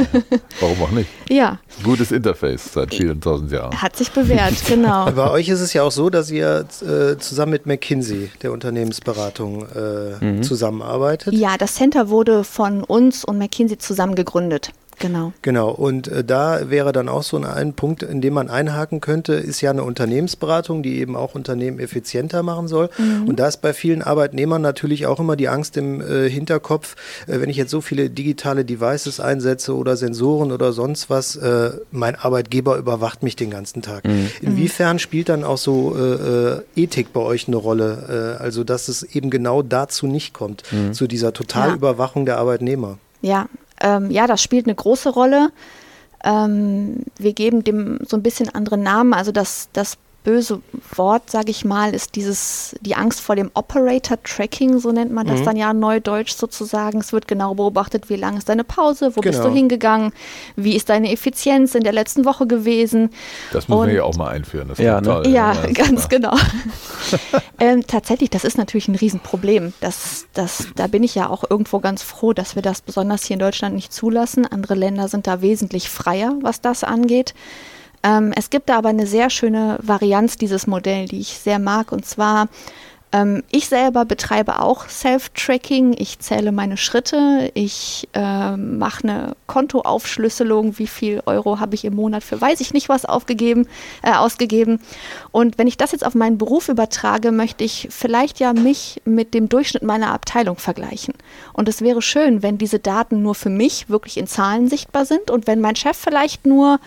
Warum 0.61 0.83
auch 0.83 0.91
nicht? 0.91 1.09
ja, 1.29 1.59
Gutes 1.85 2.11
Interface 2.11 2.73
seit 2.73 2.95
vielen 2.95 3.21
tausend 3.21 3.53
Jahren. 3.53 3.81
hat 3.81 3.97
sich 3.97 4.11
bewährt, 4.11 4.55
genau. 4.67 5.11
Bei 5.13 5.31
euch 5.31 5.49
ist 5.49 5.61
es 5.61 5.73
ja 5.73 5.83
auch 5.83 5.93
so, 5.93 6.11
dass 6.11 6.31
ihr 6.31 6.67
äh, 6.83 7.17
zusammen 7.19 7.53
mit 7.53 7.67
McKinsey, 7.67 8.31
der 8.43 8.53
Unternehmensberatung, 8.53 9.67
äh, 9.69 10.41
zusammenarbeitet. 10.41 11.35
Ja, 11.35 11.57
das 11.57 11.75
Center 11.75 12.09
wurde 12.09 12.45
von 12.45 12.83
uns 12.83 13.25
und 13.25 13.39
McKinsey 13.39 13.79
zusammen 13.79 14.15
gegründet. 14.15 14.73
Genau. 14.99 15.33
Genau, 15.43 15.71
und 15.71 16.09
äh, 16.09 16.25
da 16.25 16.71
wäre 16.71 16.93
dann 16.93 17.09
auch 17.09 17.23
so 17.23 17.37
ein, 17.37 17.45
ein 17.45 17.75
Punkt, 17.75 18.03
in 18.03 18.21
dem 18.21 18.35
man 18.35 18.51
einhaken 18.51 19.01
könnte, 19.01 19.35
ist 19.35 19.61
ja 19.61 19.71
eine 19.71 19.85
Unternehmensberatung, 19.85 20.83
die 20.83 20.99
eben 20.99 21.17
auch 21.17 21.35
Unternehmen 21.35 21.79
effizienter 21.79 22.43
machen 22.43 22.69
soll. 22.69 22.91
Und 23.27 23.39
da 23.39 23.47
ist 23.47 23.59
bei 23.59 23.73
vielen 23.73 24.03
Arbeitnehmern 24.03 24.63
natürlich 24.63 25.07
auch 25.07 25.21
immer 25.21 25.37
die 25.37 25.49
Angst 25.49 25.77
im 25.77 26.01
äh, 26.01 26.29
Hinterkopf, 26.29 26.97
äh, 27.27 27.41
wenn 27.41 27.49
ich 27.49 27.57
jetzt 27.57 27.71
so 27.71 27.81
viele 27.81 28.11
digitale 28.11 28.65
Devices 28.65 29.21
einsetze 29.21 29.77
oder 29.77 29.97
Sensoren 29.97 30.53
oder 30.53 30.73
sonst 30.73 31.11
was, 31.11 31.37
äh, 31.37 31.73
mein 31.91 32.17
Arbeitgeber 32.17 32.77
überwacht 32.77 33.23
mich 33.23 33.37
den 33.37 33.51
ganzen 33.51 33.83
Tag. 33.83 34.05
Inwiefern 34.41 34.99
spielt 34.99 35.29
dann 35.29 35.45
auch 35.45 35.59
so 35.59 35.97
äh, 35.97 36.01
äh, 36.01 36.63
Ethik 36.77 37.13
bei 37.13 37.21
euch 37.21 37.49
eine 37.49 37.57
Rolle? 37.57 38.37
Äh, 38.39 38.43
also, 38.43 38.65
dass 38.65 38.89
es 38.89 39.03
eben 39.03 39.31
genau 39.31 39.63
dazu 39.63 40.07
nicht 40.07 40.35
kommt, 40.35 40.63
zu 40.93 41.07
dieser 41.07 41.33
Totalüberwachung 41.33 42.27
der 42.27 42.39
Arbeitnehmer. 42.39 42.99
Ja, 43.21 43.49
ähm, 43.81 44.11
ja, 44.11 44.27
das 44.27 44.43
spielt 44.43 44.67
eine 44.67 44.75
große 44.75 45.11
Rolle. 45.11 45.51
Ähm, 46.25 47.05
wir 47.19 47.33
geben 47.33 47.65
dem 47.65 48.01
so 48.07 48.17
ein 48.17 48.23
bisschen 48.23 48.49
anderen 48.55 48.83
Namen. 48.83 49.15
Also 49.15 49.33
das, 49.33 49.69
das 49.73 49.99
böse 50.25 50.61
Wort, 50.95 51.31
sage 51.31 51.51
ich 51.51 51.65
mal, 51.65 51.95
ist 51.95 52.15
dieses, 52.17 52.77
die 52.81 52.95
Angst 52.95 53.21
vor 53.21 53.37
dem 53.37 53.51
Operator-Tracking, 53.55 54.79
so 54.79 54.93
nennt 54.93 55.13
man 55.13 55.27
das 55.27 55.41
mhm. 55.41 55.45
dann 55.45 55.57
ja 55.57 55.73
neudeutsch 55.73 56.33
sozusagen. 56.33 57.01
Es 57.01 57.13
wird 57.13 57.29
genau 57.29 57.55
beobachtet, 57.55 58.11
wie 58.11 58.17
lang 58.17 58.37
ist 58.37 58.49
deine 58.49 58.65
Pause, 58.65 59.13
wo 59.17 59.21
genau. 59.21 59.31
bist 59.31 59.39
du 59.39 59.45
genau. 59.45 59.57
hingegangen, 59.57 60.13
wie 60.57 60.77
ist 60.77 60.89
deine 60.89 61.13
Effizienz 61.13 61.75
in 61.75 61.83
der 61.83 61.93
letzten 61.93 62.25
Woche 62.25 62.47
gewesen. 62.47 63.11
Das 63.53 63.69
müssen 63.69 63.81
Und, 63.81 63.87
wir 63.89 63.95
ja 63.95 64.03
auch 64.03 64.17
mal 64.17 64.29
einführen. 64.29 64.69
Das 64.69 64.79
ja, 64.79 65.01
ne? 65.01 65.07
toll, 65.07 65.29
ja, 65.29 65.55
ja 65.55 65.73
ganz 65.73 66.09
genau. 66.09 66.37
ähm, 67.61 67.87
tatsächlich, 67.87 68.31
das 68.31 68.45
ist 68.45 68.59
natürlich 68.59 68.89
ein 68.89 68.97
Riesenproblem. 68.97 69.73
Das, 69.81 70.27
das, 70.35 70.69
da 70.75 70.89
bin 70.89 71.05
ich 71.05 71.15
ja 71.15 71.31
auch 71.31 71.45
irgendwo 71.49 71.79
ganz 71.79 72.03
froh, 72.03 72.33
dass 72.33 72.55
wir 72.55 72.63
das 72.63 72.83
besonders 72.83 73.25
hier 73.25 73.35
in 73.35 73.41
Deutschland 73.41 73.75
nicht 73.75 73.93
zulassen. 73.93 74.47
Andere 74.47 74.75
Länder 74.75 75.09
sind 75.09 75.27
da 75.27 75.41
wesentlich 75.41 75.89
freier, 75.89 76.35
was 76.43 76.61
das 76.61 76.85
angeht. 76.85 77.35
Ähm, 78.03 78.33
es 78.37 78.51
gibt 78.51 78.69
da 78.69 78.79
aber 78.79 78.91
eine 78.91 79.07
sehr 79.07 79.31
schöne 79.31 79.79
Varianz 79.83 80.37
dieses 80.37 80.67
Modell, 80.67 81.07
die 81.07 81.21
ich 81.21 81.39
sehr 81.39 81.59
mag. 81.59 81.93
Und 81.93 82.07
zwar, 82.07 82.49
ähm, 83.11 83.43
ich 83.51 83.69
selber 83.69 84.05
betreibe 84.05 84.61
auch 84.61 84.89
Self-Tracking. 84.89 85.95
Ich 85.99 86.19
zähle 86.19 86.53
meine 86.53 86.77
Schritte. 86.77 87.51
Ich 87.55 88.07
äh, 88.13 88.57
mache 88.57 89.05
eine 89.05 89.37
Kontoaufschlüsselung. 89.47 90.79
Wie 90.79 90.87
viel 90.87 91.23
Euro 91.25 91.59
habe 91.59 91.75
ich 91.75 91.85
im 91.85 91.95
Monat 91.95 92.23
für 92.23 92.41
weiß 92.41 92.61
ich 92.61 92.75
nicht 92.75 92.89
was 92.89 93.07
aufgegeben, 93.07 93.67
äh, 94.03 94.13
ausgegeben. 94.13 94.81
Und 95.31 95.57
wenn 95.57 95.67
ich 95.67 95.79
das 95.79 95.93
jetzt 95.93 96.05
auf 96.05 96.15
meinen 96.15 96.37
Beruf 96.37 96.69
übertrage, 96.69 97.33
möchte 97.33 97.65
ich 97.65 97.89
vielleicht 97.91 98.41
ja 98.41 98.53
mich 98.53 99.01
mit 99.07 99.33
dem 99.33 99.49
Durchschnitt 99.49 99.83
meiner 99.83 100.13
Abteilung 100.13 100.57
vergleichen. 100.57 101.15
Und 101.55 101.69
es 101.69 101.81
wäre 101.81 102.03
schön, 102.03 102.43
wenn 102.43 102.59
diese 102.59 102.79
Daten 102.79 103.23
nur 103.23 103.35
für 103.35 103.51
mich 103.51 103.89
wirklich 103.89 104.19
in 104.19 104.27
Zahlen 104.27 104.69
sichtbar 104.69 105.07
sind 105.07 105.31
und 105.31 105.47
wenn 105.47 105.61
mein 105.61 105.77
Chef 105.77 105.97
vielleicht 105.97 106.47
nur 106.47 106.79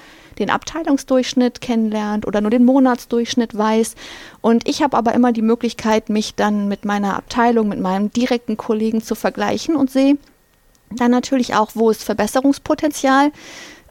den 0.41 0.49
Abteilungsdurchschnitt 0.49 1.61
kennenlernt 1.61 2.27
oder 2.27 2.41
nur 2.41 2.51
den 2.51 2.65
Monatsdurchschnitt 2.65 3.57
weiß. 3.57 3.95
Und 4.41 4.67
ich 4.67 4.81
habe 4.81 4.97
aber 4.97 5.13
immer 5.13 5.31
die 5.31 5.41
Möglichkeit, 5.41 6.09
mich 6.09 6.35
dann 6.35 6.67
mit 6.67 6.83
meiner 6.83 7.15
Abteilung, 7.15 7.69
mit 7.69 7.79
meinem 7.79 8.11
direkten 8.11 8.57
Kollegen 8.57 9.01
zu 9.01 9.15
vergleichen 9.15 9.75
und 9.75 9.89
sehe 9.89 10.17
dann 10.89 11.11
natürlich 11.11 11.55
auch, 11.55 11.71
wo 11.73 11.89
ist 11.89 12.03
Verbesserungspotenzial 12.03 13.31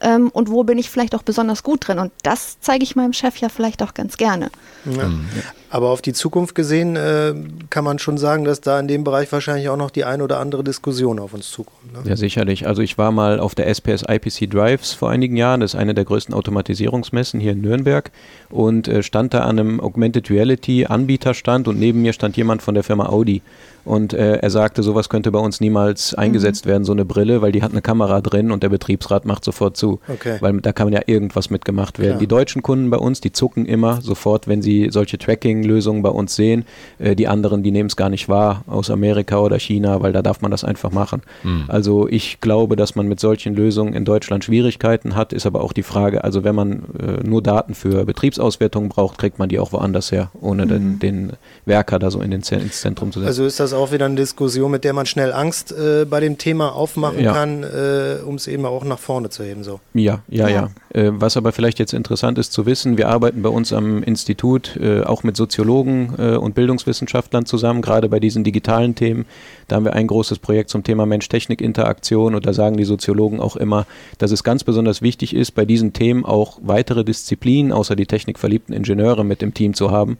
ähm, 0.01 0.29
und 0.29 0.49
wo 0.51 0.63
bin 0.63 0.77
ich 0.77 0.89
vielleicht 0.89 1.15
auch 1.15 1.23
besonders 1.23 1.63
gut 1.63 1.87
drin. 1.87 1.97
Und 1.97 2.11
das 2.23 2.59
zeige 2.59 2.83
ich 2.83 2.95
meinem 2.95 3.13
Chef 3.13 3.37
ja 3.37 3.49
vielleicht 3.49 3.81
auch 3.81 3.93
ganz 3.93 4.17
gerne. 4.17 4.51
Ja. 4.85 5.51
Mhm. 5.71 5.75
Aber 5.75 5.89
auf 5.89 6.01
die 6.01 6.13
Zukunft 6.13 6.55
gesehen 6.55 6.95
äh, 6.95 7.33
kann 7.69 7.83
man 7.83 7.99
schon 7.99 8.17
sagen, 8.17 8.43
dass 8.43 8.61
da 8.61 8.79
in 8.79 8.87
dem 8.87 9.03
Bereich 9.03 9.31
wahrscheinlich 9.31 9.69
auch 9.69 9.77
noch 9.77 9.89
die 9.89 10.03
ein 10.03 10.21
oder 10.21 10.39
andere 10.39 10.63
Diskussion 10.63 11.19
auf 11.19 11.33
uns 11.33 11.49
zukommt. 11.49 11.93
Ne? 11.93 12.09
Ja, 12.09 12.15
sicherlich. 12.15 12.67
Also 12.67 12.81
ich 12.81 12.97
war 12.97 13.11
mal 13.11 13.39
auf 13.39 13.55
der 13.55 13.67
SPS 13.67 14.03
IPC 14.07 14.49
Drives 14.49 14.93
vor 14.93 15.09
einigen 15.09 15.37
Jahren, 15.37 15.61
das 15.61 15.73
ist 15.73 15.79
eine 15.79 15.93
der 15.93 16.05
größten 16.05 16.35
Automatisierungsmessen 16.35 17.39
hier 17.39 17.53
in 17.53 17.61
Nürnberg 17.61 18.11
und 18.49 18.87
äh, 18.87 19.03
stand 19.03 19.33
da 19.33 19.41
an 19.41 19.59
einem 19.59 19.79
Augmented 19.79 20.29
Reality 20.29 20.85
Anbieterstand 20.85 21.67
und 21.67 21.79
neben 21.79 22.01
mir 22.01 22.13
stand 22.13 22.37
jemand 22.37 22.61
von 22.61 22.73
der 22.75 22.83
Firma 22.83 23.07
Audi. 23.07 23.41
Und 23.83 24.13
äh, 24.13 24.35
er 24.37 24.49
sagte, 24.49 24.83
sowas 24.83 25.09
könnte 25.09 25.31
bei 25.31 25.39
uns 25.39 25.59
niemals 25.59 26.13
eingesetzt 26.13 26.65
mhm. 26.65 26.69
werden, 26.69 26.83
so 26.83 26.91
eine 26.91 27.05
Brille, 27.05 27.41
weil 27.41 27.51
die 27.51 27.63
hat 27.63 27.71
eine 27.71 27.81
Kamera 27.81 28.21
drin 28.21 28.51
und 28.51 28.61
der 28.61 28.69
Betriebsrat 28.69 29.25
macht 29.25 29.43
sofort 29.43 29.75
zu. 29.75 29.99
Okay. 30.07 30.37
Weil 30.39 30.61
da 30.61 30.71
kann 30.71 30.91
ja 30.93 31.01
irgendwas 31.07 31.49
mitgemacht 31.49 31.97
werden. 31.97 32.11
Klar. 32.11 32.19
Die 32.19 32.27
deutschen 32.27 32.61
Kunden 32.61 32.89
bei 32.89 32.97
uns, 32.97 33.21
die 33.21 33.31
zucken 33.31 33.65
immer 33.65 34.01
sofort, 34.01 34.47
wenn 34.47 34.61
sie 34.61 34.89
solche 34.91 35.17
Tracking-Lösungen 35.61 36.01
bei 36.01 36.09
uns 36.09 36.35
sehen. 36.35 36.65
Äh, 36.99 37.15
die 37.15 37.27
anderen, 37.27 37.63
die 37.63 37.71
nehmen 37.71 37.87
es 37.87 37.95
gar 37.95 38.09
nicht 38.09 38.29
wahr 38.29 38.63
aus 38.67 38.89
Amerika 38.89 39.39
oder 39.39 39.59
China, 39.59 40.01
weil 40.01 40.13
da 40.13 40.21
darf 40.21 40.41
man 40.41 40.51
das 40.51 40.63
einfach 40.63 40.91
machen. 40.91 41.21
Mhm. 41.43 41.65
Also 41.67 42.07
ich 42.07 42.39
glaube, 42.41 42.75
dass 42.75 42.95
man 42.95 43.07
mit 43.07 43.19
solchen 43.19 43.55
Lösungen 43.55 43.93
in 43.93 44.05
Deutschland 44.05 44.43
Schwierigkeiten 44.43 45.15
hat, 45.15 45.33
ist 45.33 45.45
aber 45.45 45.61
auch 45.61 45.73
die 45.73 45.83
Frage, 45.83 46.23
also 46.23 46.43
wenn 46.43 46.55
man 46.55 46.83
äh, 46.99 47.27
nur 47.27 47.41
Daten 47.41 47.75
für 47.75 48.05
Betriebsauswertungen 48.05 48.89
braucht, 48.89 49.17
kriegt 49.17 49.39
man 49.39 49.49
die 49.49 49.59
auch 49.59 49.71
woanders 49.71 50.11
her, 50.11 50.31
ohne 50.39 50.65
mhm. 50.65 50.69
den, 50.69 50.99
den 50.99 51.31
Werker 51.65 51.99
da 51.99 52.11
so 52.11 52.21
in 52.21 52.31
den, 52.31 52.41
ins 52.41 52.81
Zentrum 52.81 53.11
zu 53.11 53.19
setzen. 53.19 53.27
Also 53.27 53.45
ist 53.45 53.59
das 53.59 53.73
auch 53.73 53.91
wieder 53.91 54.05
eine 54.05 54.15
Diskussion, 54.15 54.71
mit 54.71 54.83
der 54.83 54.93
man 54.93 55.05
schnell 55.05 55.33
Angst 55.33 55.71
äh, 55.71 56.05
bei 56.05 56.19
dem 56.19 56.37
Thema 56.37 56.73
aufmachen 56.73 57.23
ja. 57.23 57.33
kann, 57.33 57.63
äh, 57.63 58.17
um 58.25 58.35
es 58.35 58.47
eben 58.47 58.65
auch 58.65 58.83
nach 58.83 58.99
vorne 58.99 59.29
zu 59.29 59.43
heben. 59.43 59.63
So. 59.63 59.79
Ja, 59.93 60.19
ja, 60.27 60.47
ja. 60.47 60.69
ja. 60.93 61.01
Äh, 61.01 61.11
was 61.13 61.37
aber 61.37 61.51
vielleicht 61.51 61.79
jetzt 61.79 61.93
interessant 61.93 62.37
ist 62.37 62.51
zu 62.53 62.65
wissen, 62.65 62.97
wir 62.97 63.09
arbeiten 63.09 63.41
bei 63.41 63.49
uns 63.49 63.73
am 63.73 64.03
Institut 64.03 64.77
äh, 64.77 65.03
auch 65.03 65.23
mit 65.23 65.35
Soziologen 65.51 66.13
äh, 66.17 66.37
und 66.37 66.55
Bildungswissenschaftlern 66.55 67.45
zusammen, 67.45 67.81
gerade 67.81 68.07
bei 68.07 68.21
diesen 68.21 68.45
digitalen 68.45 68.95
Themen. 68.95 69.25
Da 69.67 69.75
haben 69.75 69.83
wir 69.83 69.93
ein 69.93 70.07
großes 70.07 70.39
Projekt 70.39 70.69
zum 70.69 70.83
Thema 70.83 71.05
Mensch-Technik-Interaktion 71.05 72.35
und 72.35 72.45
da 72.45 72.53
sagen 72.53 72.77
die 72.77 72.85
Soziologen 72.85 73.41
auch 73.41 73.57
immer, 73.57 73.85
dass 74.17 74.31
es 74.31 74.45
ganz 74.45 74.63
besonders 74.63 75.01
wichtig 75.01 75.35
ist, 75.35 75.51
bei 75.51 75.65
diesen 75.65 75.91
Themen 75.91 76.23
auch 76.23 76.59
weitere 76.63 77.03
Disziplinen 77.03 77.73
außer 77.73 77.97
die 77.97 78.05
technikverliebten 78.05 78.73
Ingenieure 78.73 79.25
mit 79.25 79.43
im 79.43 79.53
Team 79.53 79.73
zu 79.73 79.91
haben 79.91 80.17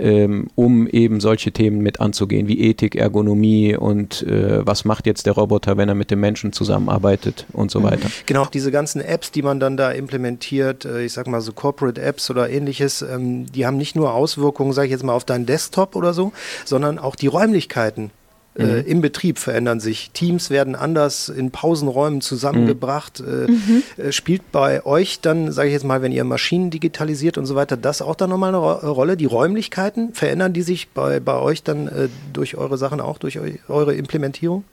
ähm, 0.00 0.48
um 0.54 0.86
eben 0.86 1.20
solche 1.20 1.52
Themen 1.52 1.80
mit 1.80 2.00
anzugehen, 2.00 2.48
wie 2.48 2.60
Ethik, 2.60 2.96
Ergonomie 2.96 3.76
und 3.76 4.22
äh, 4.22 4.66
was 4.66 4.84
macht 4.84 5.06
jetzt 5.06 5.26
der 5.26 5.34
Roboter, 5.34 5.76
wenn 5.76 5.88
er 5.88 5.94
mit 5.94 6.10
dem 6.10 6.20
Menschen 6.20 6.52
zusammenarbeitet 6.52 7.46
und 7.52 7.70
so 7.70 7.80
mhm. 7.80 7.84
weiter. 7.84 8.08
Genau, 8.26 8.46
diese 8.46 8.70
ganzen 8.70 9.00
Apps, 9.00 9.30
die 9.30 9.42
man 9.42 9.60
dann 9.60 9.76
da 9.76 9.92
implementiert, 9.92 10.84
äh, 10.84 11.04
ich 11.04 11.12
sag 11.12 11.26
mal 11.26 11.40
so 11.40 11.52
Corporate 11.52 12.00
Apps 12.00 12.30
oder 12.30 12.50
ähnliches, 12.50 13.02
ähm, 13.02 13.46
die 13.52 13.66
haben 13.66 13.76
nicht 13.76 13.96
nur 13.96 14.14
Auswirkungen, 14.14 14.72
sage 14.72 14.86
ich 14.86 14.92
jetzt 14.92 15.04
mal, 15.04 15.12
auf 15.12 15.24
deinen 15.24 15.46
Desktop 15.46 15.96
oder 15.96 16.14
so, 16.14 16.32
sondern 16.64 16.98
auch 16.98 17.16
die 17.16 17.26
Räumlichkeiten 17.26 18.10
äh, 18.56 18.64
mhm. 18.64 18.86
im 18.86 19.00
Betrieb 19.00 19.38
verändern 19.38 19.80
sich. 19.80 20.10
Teams 20.10 20.50
werden 20.50 20.74
anders 20.74 21.28
in 21.28 21.50
Pausenräumen 21.50 22.20
zusammengebracht. 22.20 23.20
Mhm. 23.20 23.26
Äh, 23.26 23.50
mhm. 23.50 23.82
Äh, 23.96 24.12
spielt 24.12 24.50
bei 24.52 24.84
euch 24.84 25.20
dann, 25.20 25.52
sage 25.52 25.68
ich 25.68 25.74
jetzt 25.74 25.84
mal, 25.84 26.02
wenn 26.02 26.12
ihr 26.12 26.24
Maschinen 26.24 26.70
digitalisiert 26.70 27.38
und 27.38 27.46
so 27.46 27.54
weiter, 27.54 27.76
das 27.76 28.02
auch 28.02 28.16
dann 28.16 28.30
nochmal 28.30 28.48
eine 28.48 28.58
Ro 28.58 28.92
Rolle? 28.92 29.16
Die 29.16 29.26
Räumlichkeiten, 29.26 30.14
verändern 30.14 30.52
die 30.52 30.62
sich 30.62 30.88
bei, 30.90 31.20
bei 31.20 31.38
euch 31.38 31.62
dann 31.62 32.10
durch 32.32 32.56
eure 32.56 32.76
Sachen 32.78 33.00
auch, 33.00 33.18
durch 33.18 33.38
eu 33.38 33.50
eure 33.68 33.94
Implementierung? 33.94 34.64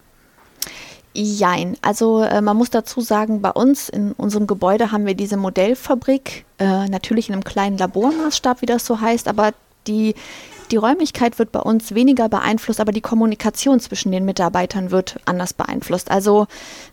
Jein. 1.20 1.78
Also 1.82 2.22
äh, 2.22 2.42
man 2.42 2.56
muss 2.56 2.70
dazu 2.70 3.02
sagen, 3.02 3.42
bei 3.42 3.50
uns 3.50 3.90
in 3.90 4.12
unserem 4.12 4.46
Gebäude 4.46 4.92
haben 4.92 5.08
wir 5.08 5.16
diese 5.16 5.36
Modellfabrik, 5.36 6.46
äh, 6.60 6.88
natürlich 6.88 7.30
in 7.30 7.34
einem 7.34 7.44
kleinen 7.44 7.78
Labormaßstab, 7.78 8.62
wie 8.62 8.68
das 8.68 8.86
so 8.86 9.02
heißt, 9.02 9.28
aber 9.28 9.52
die 9.88 10.14
die 10.72 10.78
Räumlichkeit 10.78 11.40
wird 11.40 11.52
bei 11.52 11.60
uns 11.60 11.96
weniger 11.96 12.30
beeinflusst, 12.30 12.80
aber 12.80 12.92
die 12.92 13.02
Kommunikation 13.02 13.80
zwischen 13.80 14.12
den 14.12 14.26
Mitarbeitern 14.26 14.92
wird 14.92 15.20
anders 15.26 15.54
beeinflusst. 15.54 16.12
Also 16.12 16.48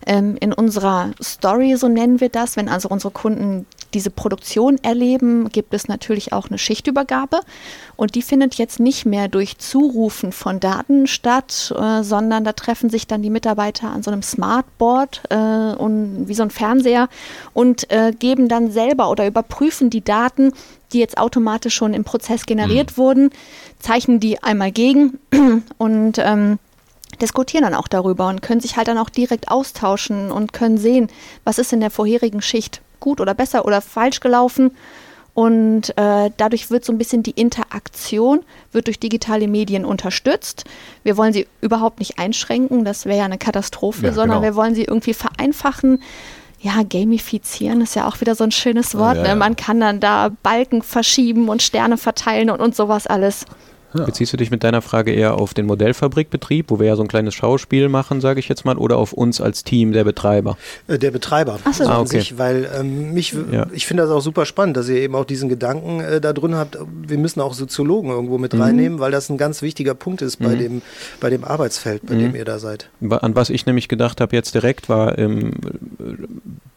ähm, 0.05 0.37
in 0.39 0.53
unserer 0.53 1.11
Story, 1.21 1.75
so 1.75 1.87
nennen 1.87 2.21
wir 2.21 2.29
das, 2.29 2.57
wenn 2.57 2.69
also 2.69 2.89
unsere 2.89 3.11
Kunden 3.11 3.65
diese 3.95 4.11
Produktion 4.11 4.77
erleben, 4.83 5.49
gibt 5.49 5.73
es 5.73 5.87
natürlich 5.87 6.33
auch 6.33 6.49
eine 6.49 6.59
Schichtübergabe. 6.59 7.39
Und 7.95 8.13
die 8.15 8.21
findet 8.21 8.55
jetzt 8.55 8.79
nicht 8.79 9.05
mehr 9.05 9.29
durch 9.29 9.57
Zurufen 9.57 10.33
von 10.33 10.59
Daten 10.59 11.07
statt, 11.07 11.73
äh, 11.75 12.03
sondern 12.03 12.43
da 12.43 12.51
treffen 12.51 12.89
sich 12.89 13.07
dann 13.07 13.21
die 13.21 13.29
Mitarbeiter 13.29 13.89
an 13.89 14.03
so 14.03 14.11
einem 14.11 14.21
Smartboard 14.21 15.23
äh, 15.29 15.35
und 15.35 16.27
wie 16.27 16.33
so 16.33 16.43
ein 16.43 16.51
Fernseher 16.51 17.07
und 17.53 17.89
äh, 17.89 18.11
geben 18.11 18.49
dann 18.49 18.69
selber 18.69 19.09
oder 19.09 19.25
überprüfen 19.25 19.89
die 19.89 20.03
Daten, 20.03 20.51
die 20.91 20.99
jetzt 20.99 21.17
automatisch 21.17 21.73
schon 21.73 21.93
im 21.93 22.03
Prozess 22.03 22.45
generiert 22.45 22.91
mhm. 22.91 22.97
wurden, 22.97 23.29
zeichnen 23.79 24.19
die 24.19 24.43
einmal 24.43 24.71
gegen 24.71 25.19
und 25.77 26.17
ähm, 26.17 26.59
diskutieren 27.21 27.63
dann 27.63 27.75
auch 27.75 27.87
darüber 27.87 28.27
und 28.27 28.41
können 28.41 28.59
sich 28.59 28.75
halt 28.75 28.89
dann 28.89 28.97
auch 28.97 29.09
direkt 29.09 29.47
austauschen 29.47 30.31
und 30.31 30.51
können 30.51 30.77
sehen, 30.77 31.07
was 31.45 31.59
ist 31.59 31.71
in 31.71 31.79
der 31.79 31.91
vorherigen 31.91 32.41
Schicht 32.41 32.81
gut 32.99 33.21
oder 33.21 33.33
besser 33.33 33.65
oder 33.65 33.81
falsch 33.81 34.19
gelaufen. 34.19 34.71
Und 35.35 35.89
äh, 35.97 36.31
dadurch 36.37 36.71
wird 36.71 36.85
so 36.85 36.93
ein 36.93 36.97
bisschen 36.97 37.21
die 37.21 37.31
Interaktion, 37.31 38.39
wird 38.71 38.87
durch 38.87 38.99
digitale 38.99 39.49
Medien 39.49 39.83
unterstützt. 39.83 40.63
Wir 41.03 41.17
wollen 41.17 41.33
sie 41.33 41.45
überhaupt 41.59 41.99
nicht 41.99 42.17
einschränken, 42.17 42.85
das 42.85 43.05
wäre 43.05 43.19
ja 43.19 43.25
eine 43.25 43.37
Katastrophe, 43.37 44.05
ja, 44.05 44.13
sondern 44.13 44.39
genau. 44.39 44.43
wir 44.43 44.55
wollen 44.55 44.75
sie 44.75 44.85
irgendwie 44.85 45.13
vereinfachen. 45.13 46.01
Ja, 46.61 46.83
gamifizieren 46.83 47.81
ist 47.81 47.95
ja 47.95 48.07
auch 48.07 48.21
wieder 48.21 48.33
so 48.33 48.45
ein 48.45 48.51
schönes 48.51 48.97
Wort. 48.97 49.17
Ja, 49.17 49.23
ne? 49.23 49.35
Man 49.35 49.57
kann 49.57 49.81
dann 49.81 49.99
da 49.99 50.31
Balken 50.41 50.81
verschieben 50.81 51.49
und 51.49 51.61
Sterne 51.61 51.97
verteilen 51.97 52.49
und, 52.49 52.61
und 52.61 52.73
sowas 52.73 53.05
alles. 53.05 53.45
Ja. 53.95 54.03
Beziehst 54.03 54.33
du 54.33 54.37
dich 54.37 54.51
mit 54.51 54.63
deiner 54.63 54.81
Frage 54.81 55.13
eher 55.13 55.35
auf 55.35 55.53
den 55.53 55.65
Modellfabrikbetrieb, 55.65 56.69
wo 56.69 56.79
wir 56.79 56.87
ja 56.87 56.95
so 56.95 57.01
ein 57.03 57.07
kleines 57.07 57.33
Schauspiel 57.33 57.89
machen, 57.89 58.21
sage 58.21 58.39
ich 58.39 58.49
jetzt 58.49 58.65
mal, 58.65 58.77
oder 58.77 58.97
auf 58.97 59.13
uns 59.13 59.39
als 59.39 59.63
Team 59.63 59.93
der 59.93 60.03
Betreiber? 60.03 60.57
Äh, 60.87 60.99
der 60.99 61.11
Betreiber 61.11 61.59
Ach 61.63 61.73
so. 61.73 61.85
ah, 61.85 61.99
okay. 61.99 62.19
sich, 62.19 62.37
weil 62.37 62.69
ähm, 62.77 63.13
mich, 63.13 63.35
ja. 63.51 63.67
ich 63.71 63.85
finde 63.85 64.03
das 64.03 64.11
auch 64.11 64.21
super 64.21 64.45
spannend, 64.45 64.77
dass 64.77 64.89
ihr 64.89 64.97
eben 64.97 65.15
auch 65.15 65.25
diesen 65.25 65.49
Gedanken 65.49 66.01
äh, 66.01 66.19
da 66.19 66.33
drin 66.33 66.55
habt, 66.55 66.77
wir 67.07 67.17
müssen 67.17 67.39
auch 67.41 67.53
Soziologen 67.53 68.11
irgendwo 68.11 68.37
mit 68.37 68.53
mhm. 68.53 68.61
reinnehmen, 68.61 68.99
weil 68.99 69.11
das 69.11 69.29
ein 69.29 69.37
ganz 69.37 69.61
wichtiger 69.61 69.93
Punkt 69.93 70.21
ist 70.21 70.37
bei, 70.37 70.55
mhm. 70.55 70.59
dem, 70.59 70.81
bei 71.19 71.29
dem 71.29 71.43
Arbeitsfeld, 71.43 72.05
bei 72.05 72.15
mhm. 72.15 72.19
dem 72.19 72.35
ihr 72.35 72.45
da 72.45 72.59
seid. 72.59 72.89
An 73.09 73.35
was 73.35 73.49
ich 73.49 73.65
nämlich 73.65 73.87
gedacht 73.87 74.19
habe 74.19 74.35
jetzt 74.35 74.55
direkt 74.55 74.89
war, 74.89 75.17
ähm, 75.17 75.51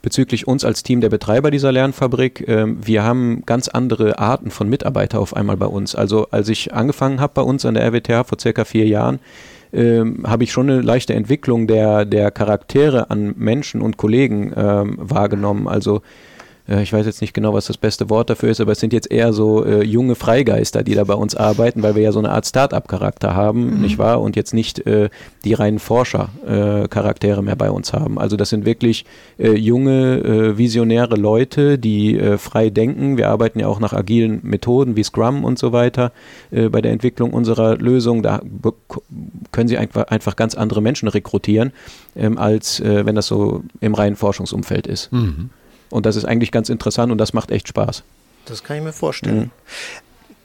bezüglich 0.02 0.46
uns 0.46 0.64
als 0.64 0.82
Team 0.82 1.00
der 1.00 1.08
Betreiber 1.08 1.50
dieser 1.50 1.72
Lernfabrik, 1.72 2.46
ähm, 2.46 2.78
wir 2.80 3.02
haben 3.02 3.42
ganz 3.46 3.68
andere 3.68 4.18
Arten 4.18 4.50
von 4.50 4.68
Mitarbeiter 4.68 5.18
auf 5.18 5.34
einmal 5.34 5.56
bei 5.56 5.66
uns. 5.66 5.94
Also 5.94 6.28
als 6.30 6.48
ich 6.48 6.72
angefangen 6.72 7.07
habe 7.20 7.32
bei 7.34 7.42
uns 7.42 7.64
an 7.64 7.74
der 7.74 7.84
RWTH 7.86 8.24
vor 8.24 8.38
circa 8.38 8.64
vier 8.64 8.86
Jahren, 8.86 9.18
ähm, 9.72 10.24
habe 10.26 10.44
ich 10.44 10.52
schon 10.52 10.70
eine 10.70 10.80
leichte 10.80 11.14
Entwicklung 11.14 11.66
der, 11.66 12.04
der 12.04 12.30
Charaktere 12.30 13.10
an 13.10 13.34
Menschen 13.36 13.80
und 13.80 13.96
Kollegen 13.96 14.52
ähm, 14.56 14.96
wahrgenommen. 14.98 15.68
Also 15.68 16.02
äh, 16.68 16.82
ich 16.82 16.92
weiß 16.92 17.06
jetzt 17.06 17.20
nicht 17.20 17.34
genau, 17.34 17.54
was 17.54 17.66
das 17.66 17.76
beste 17.76 18.10
Wort 18.10 18.30
dafür 18.30 18.50
ist, 18.50 18.60
aber 18.60 18.72
es 18.72 18.80
sind 18.80 18.92
jetzt 18.92 19.10
eher 19.10 19.32
so 19.32 19.64
äh, 19.64 19.82
junge 19.84 20.14
Freigeister, 20.14 20.82
die 20.82 20.94
da 20.94 21.04
bei 21.04 21.14
uns 21.14 21.34
arbeiten, 21.34 21.82
weil 21.82 21.94
wir 21.94 22.02
ja 22.02 22.12
so 22.12 22.18
eine 22.18 22.30
Art 22.30 22.46
Start-up-Charakter 22.46 23.34
haben, 23.34 23.76
mhm. 23.76 23.82
nicht 23.82 23.98
wahr? 23.98 24.20
Und 24.20 24.36
jetzt 24.36 24.54
nicht 24.54 24.86
äh, 24.86 25.08
die 25.44 25.54
reinen 25.54 25.78
Forscher-Charaktere 25.78 27.42
mehr 27.42 27.56
bei 27.56 27.70
uns 27.70 27.92
haben. 27.92 28.18
Also 28.18 28.36
das 28.36 28.50
sind 28.50 28.64
wirklich 28.64 29.04
äh, 29.38 29.52
junge, 29.52 30.18
äh, 30.18 30.58
visionäre 30.58 31.16
Leute, 31.16 31.78
die 31.78 32.18
äh, 32.18 32.38
frei 32.38 32.70
denken. 32.70 33.16
Wir 33.16 33.28
arbeiten 33.28 33.58
ja 33.60 33.66
auch 33.66 33.80
nach 33.80 33.92
agilen 33.92 34.40
Methoden 34.42 34.96
wie 34.96 35.02
Scrum 35.02 35.44
und 35.44 35.58
so 35.58 35.72
weiter 35.72 36.12
bei 36.50 36.80
der 36.80 36.92
Entwicklung 36.92 37.32
unserer 37.32 37.76
Lösung. 37.76 38.22
Da 38.22 38.40
können 39.52 39.68
sie 39.68 39.78
einfach, 39.78 40.04
einfach 40.04 40.36
ganz 40.36 40.54
andere 40.54 40.82
Menschen 40.82 41.08
rekrutieren, 41.08 41.72
ähm, 42.16 42.38
als 42.38 42.82
wenn 42.82 43.14
das 43.14 43.26
so 43.26 43.62
im 43.80 43.94
reinen 43.94 44.16
Forschungsumfeld 44.16 44.86
ist. 44.86 45.12
Mhm. 45.12 45.50
Und 45.90 46.06
das 46.06 46.16
ist 46.16 46.24
eigentlich 46.24 46.52
ganz 46.52 46.68
interessant 46.68 47.12
und 47.12 47.18
das 47.18 47.32
macht 47.32 47.50
echt 47.50 47.68
Spaß. 47.68 48.02
Das 48.46 48.64
kann 48.64 48.76
ich 48.78 48.82
mir 48.82 48.92
vorstellen. 48.92 49.38
Mhm. 49.38 49.50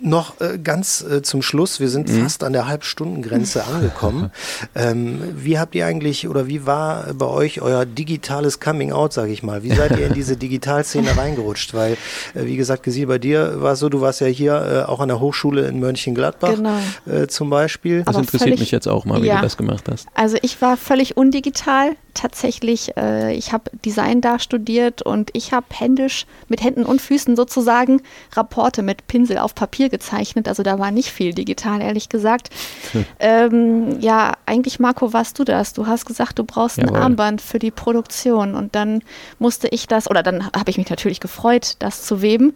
Noch 0.05 0.41
äh, 0.41 0.59
ganz 0.61 1.01
äh, 1.01 1.21
zum 1.21 1.41
Schluss, 1.41 1.79
wir 1.79 1.87
sind 1.87 2.09
mhm. 2.09 2.23
fast 2.23 2.43
an 2.43 2.51
der 2.51 2.67
Halbstundengrenze 2.67 3.63
angekommen. 3.73 4.31
ähm, 4.75 5.21
wie 5.35 5.57
habt 5.57 5.75
ihr 5.75 5.85
eigentlich 5.85 6.27
oder 6.27 6.47
wie 6.47 6.65
war 6.65 7.13
bei 7.13 7.25
euch 7.25 7.61
euer 7.61 7.85
digitales 7.85 8.59
Coming 8.59 8.91
Out, 8.91 9.13
sage 9.13 9.31
ich 9.31 9.43
mal? 9.43 9.63
Wie 9.63 9.73
seid 9.73 9.97
ihr 9.97 10.07
in 10.07 10.13
diese 10.15 10.35
Digitalszene 10.35 11.15
reingerutscht? 11.15 11.73
Weil, 11.73 11.93
äh, 12.33 12.45
wie 12.45 12.57
gesagt, 12.57 12.83
Gesil, 12.83 13.07
bei 13.07 13.17
dir 13.17 13.61
war 13.61 13.73
es 13.73 13.79
so, 13.79 13.87
du 13.87 14.01
warst 14.01 14.19
ja 14.19 14.27
hier 14.27 14.85
äh, 14.87 14.89
auch 14.89 14.99
an 14.99 15.07
der 15.07 15.21
Hochschule 15.21 15.67
in 15.67 15.79
Mönchengladbach 15.79 16.55
genau. 16.55 16.77
Äh, 17.05 17.27
zum 17.27 17.49
Beispiel. 17.49 17.99
Das 17.99 18.09
Aber 18.09 18.19
interessiert 18.19 18.41
völlig, 18.41 18.59
mich 18.59 18.71
jetzt 18.71 18.87
auch 18.87 19.05
mal, 19.05 19.21
wie 19.21 19.27
ja. 19.27 19.37
du 19.37 19.43
das 19.43 19.55
gemacht 19.55 19.85
hast. 19.89 20.07
Also 20.13 20.37
ich 20.41 20.61
war 20.61 20.75
völlig 20.75 21.15
undigital 21.15 21.95
tatsächlich, 22.13 22.95
äh, 22.97 23.33
ich 23.33 23.53
habe 23.53 23.71
Design 23.85 24.21
da 24.21 24.39
studiert 24.39 25.01
und 25.01 25.29
ich 25.33 25.51
habe 25.51 25.65
händisch 25.71 26.25
mit 26.47 26.63
Händen 26.63 26.85
und 26.85 27.01
Füßen 27.01 27.35
sozusagen 27.35 28.01
Rapporte 28.33 28.83
mit 28.83 29.07
Pinsel 29.07 29.37
auf 29.37 29.55
Papier 29.55 29.89
gezeichnet. 29.93 30.47
Also 30.47 30.63
da 30.63 30.79
war 30.79 30.89
nicht 30.89 31.11
viel 31.11 31.33
digital, 31.33 31.79
ehrlich 31.79 32.09
gesagt. 32.09 32.49
Hm. 32.93 33.05
Ähm, 33.19 33.99
ja, 33.99 34.33
eigentlich, 34.47 34.79
Marco, 34.79 35.13
warst 35.13 35.37
du 35.37 35.43
das. 35.43 35.73
Du 35.73 35.85
hast 35.85 36.05
gesagt, 36.05 36.39
du 36.39 36.43
brauchst 36.43 36.79
Jawohl. 36.79 36.97
ein 36.97 37.03
Armband 37.03 37.41
für 37.41 37.59
die 37.59 37.69
Produktion. 37.69 38.55
Und 38.55 38.73
dann 38.73 39.03
musste 39.37 39.67
ich 39.67 39.87
das, 39.87 40.09
oder 40.09 40.23
dann 40.23 40.47
habe 40.47 40.71
ich 40.71 40.79
mich 40.79 40.89
natürlich 40.89 41.19
gefreut, 41.19 41.75
das 41.77 42.03
zu 42.03 42.23
weben. 42.23 42.55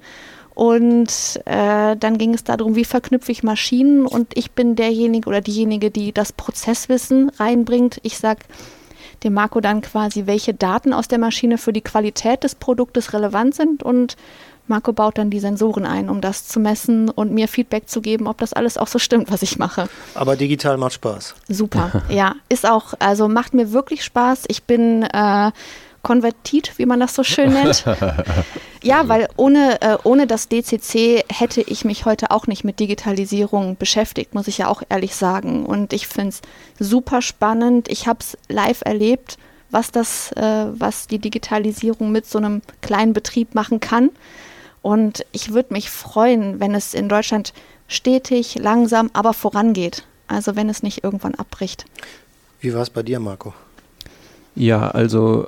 Und 0.56 1.39
äh, 1.45 1.95
dann 1.95 2.17
ging 2.17 2.34
es 2.34 2.43
darum, 2.43 2.76
wie 2.76 2.86
verknüpfe 2.86 3.32
ich 3.32 3.43
Maschinen 3.43 4.08
und 4.08 4.36
ich 4.36 4.50
bin 4.54 4.76
derjenige 4.76 5.30
oder 5.30 5.39
diejenige, 5.39 5.91
die 5.91 6.12
das 6.12 6.34
Prozesswissen 6.34 7.30
reinbringt. 7.38 8.00
Ich 8.02 8.17
sage, 8.17 8.39
dem 9.23 9.34
Marco 9.34 9.62
dann 9.62 9.82
quasi, 9.82 10.26
welche 10.26 10.56
Daten 10.56 10.93
aus 10.93 11.08
der 11.08 11.19
Maschine 11.19 11.60
für 11.60 11.73
die 11.73 11.82
Qualität 11.82 12.43
des 12.43 12.56
Produktes 12.56 13.13
relevant 13.13 13.54
sind 13.54 13.84
und 13.84 14.15
Marco 14.67 14.93
baut 14.93 15.17
dann 15.17 15.30
die 15.30 15.39
Sensoren 15.39 15.86
ein, 15.86 16.10
um 16.10 16.21
das 16.21 16.47
zu 16.47 16.60
messen 16.60 17.10
und 17.10 17.32
mir 17.32 17.47
Feedback 17.47 17.89
zu 17.89 18.01
geben, 18.01 18.27
ob 18.27 18.38
das 18.38 18.53
alles 18.53 18.77
auch 18.77 18.88
so 18.88 18.99
stimmt, 18.99 19.32
was 19.32 19.41
ich 19.41 19.58
mache. 19.58 19.89
Aber 20.13 20.36
digital 20.36 20.77
macht 20.77 20.93
Spaß. 20.93 21.36
Super, 21.47 22.03
ja. 22.10 22.36
Ist 22.49 22.67
auch, 22.67 22.93
also 22.99 23.27
macht 23.27 23.53
mir 23.53 23.71
wirklich 23.71 24.03
Spaß. 24.03 24.43
Ich 24.47 24.63
bin 24.63 25.03
äh, 25.03 25.51
konvertiert, 26.08 26.77
wie 26.77 26.86
man 26.86 26.99
das 26.99 27.13
so 27.13 27.23
schön 27.23 27.51
nennt. 27.51 27.84
ja, 28.84 29.10
weil 29.10 29.27
ohne, 29.36 29.82
äh, 29.82 29.97
ohne 30.03 30.25
das 30.25 30.47
DCC 30.47 31.25
hätte 31.30 31.62
ich 31.62 31.84
mich 31.84 32.06
heute 32.06 32.32
auch 32.32 32.47
nicht 32.47 32.63
mit 32.63 32.80
Digitalisierung 32.80 33.75
beschäftigt, 33.77 34.34
muss 34.34 34.47
ich 34.47 34.60
ja 34.60 34.69
auch 34.69 34.84
ehrlich 34.88 35.15
sagen. 35.15 35.65
Und 35.65 35.91
ich 35.91 36.08
finde 36.08 36.30
es 36.30 36.41
super 36.80 37.21
spannend. 37.21 37.89
Ich 37.89 38.08
habe 38.08 38.19
es 38.21 38.38
live 38.47 38.82
erlebt, 38.86 39.38
was 39.69 39.91
das, 39.91 40.32
äh, 40.34 40.67
was 40.71 41.08
die 41.08 41.19
Digitalisierung 41.19 42.12
mit 42.12 42.25
so 42.25 42.38
einem 42.38 42.62
kleinen 42.82 43.13
Betrieb 43.13 43.53
machen 43.53 43.80
kann. 43.80 44.12
Und 44.82 45.26
ich 45.32 45.54
würde 45.54 45.74
mich 45.74 45.90
freuen, 45.90 46.60
wenn 46.60 46.76
es 46.76 46.94
in 46.94 47.10
Deutschland 47.10 47.54
stetig, 47.88 48.56
langsam, 48.56 49.10
aber 49.13 49.34
vorangeht. 49.34 50.04
Also 50.28 50.56
wenn 50.56 50.70
es 50.70 50.84
nicht 50.84 51.04
irgendwann 51.04 51.36
abbricht. 51.36 51.86
Wie 52.60 52.74
war 52.74 52.82
es 52.82 52.90
bei 52.90 53.04
dir, 53.04 53.20
Marco? 53.20 53.54
Ja, 54.56 54.90
also 54.90 55.48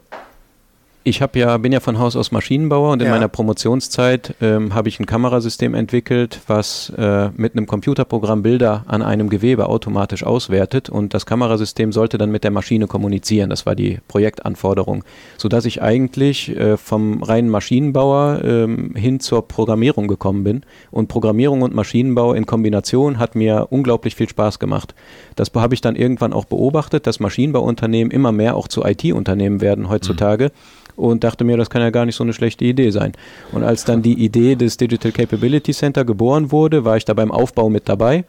ich 1.09 1.23
habe 1.23 1.39
ja, 1.39 1.57
bin 1.57 1.71
ja 1.71 1.79
von 1.79 1.97
Haus 1.97 2.15
aus 2.15 2.31
Maschinenbauer 2.31 2.93
und 2.93 3.01
in 3.01 3.07
ja. 3.07 3.13
meiner 3.13 3.27
Promotionszeit 3.27 4.35
ähm, 4.41 4.75
habe 4.75 4.89
ich 4.89 4.99
ein 4.99 5.07
Kamerasystem 5.07 5.73
entwickelt, 5.73 6.39
was 6.45 6.93
äh, 6.97 7.29
mit 7.35 7.55
einem 7.55 7.65
Computerprogramm 7.65 8.43
Bilder 8.43 8.85
an 8.87 9.01
einem 9.01 9.29
Gewebe 9.29 9.67
automatisch 9.67 10.23
auswertet 10.23 10.87
und 10.87 11.15
das 11.15 11.25
Kamerasystem 11.25 11.91
sollte 11.91 12.19
dann 12.19 12.29
mit 12.29 12.43
der 12.43 12.51
Maschine 12.51 12.85
kommunizieren. 12.85 13.49
Das 13.49 13.65
war 13.65 13.75
die 13.75 13.97
Projektanforderung, 14.07 15.03
sodass 15.37 15.65
ich 15.65 15.81
eigentlich 15.81 16.55
äh, 16.55 16.77
vom 16.77 17.23
reinen 17.23 17.49
Maschinenbauer 17.49 18.41
ähm, 18.43 18.93
hin 18.95 19.19
zur 19.19 19.47
Programmierung 19.47 20.07
gekommen 20.07 20.43
bin 20.43 20.61
und 20.91 21.07
Programmierung 21.07 21.63
und 21.63 21.73
Maschinenbau 21.73 22.33
in 22.33 22.45
Kombination 22.45 23.17
hat 23.17 23.33
mir 23.33 23.67
unglaublich 23.71 24.15
viel 24.15 24.29
Spaß 24.29 24.59
gemacht. 24.59 24.93
Das 25.35 25.51
habe 25.55 25.73
ich 25.73 25.81
dann 25.81 25.95
irgendwann 25.95 26.33
auch 26.33 26.45
beobachtet, 26.45 27.07
dass 27.07 27.19
Maschinenbauunternehmen 27.19 28.11
immer 28.11 28.31
mehr 28.31 28.55
auch 28.55 28.67
zu 28.67 28.85
IT-Unternehmen 28.85 29.59
werden 29.59 29.89
heutzutage. 29.89 30.45
Mhm 30.45 30.79
und 30.99 31.23
dachte 31.23 31.43
mir, 31.43 31.57
das 31.57 31.69
kann 31.69 31.81
ja 31.81 31.89
gar 31.89 32.05
nicht 32.05 32.15
so 32.15 32.23
eine 32.23 32.33
schlechte 32.33 32.65
Idee 32.65 32.91
sein. 32.91 33.13
Und 33.51 33.63
als 33.63 33.85
dann 33.85 34.01
die 34.01 34.23
Idee 34.23 34.55
des 34.55 34.77
Digital 34.77 35.11
Capability 35.11 35.71
Center 35.71 36.03
geboren 36.05 36.51
wurde, 36.51 36.85
war 36.85 36.97
ich 36.97 37.05
da 37.05 37.13
beim 37.13 37.31
Aufbau 37.31 37.69
mit 37.69 37.87
dabei 37.87 38.25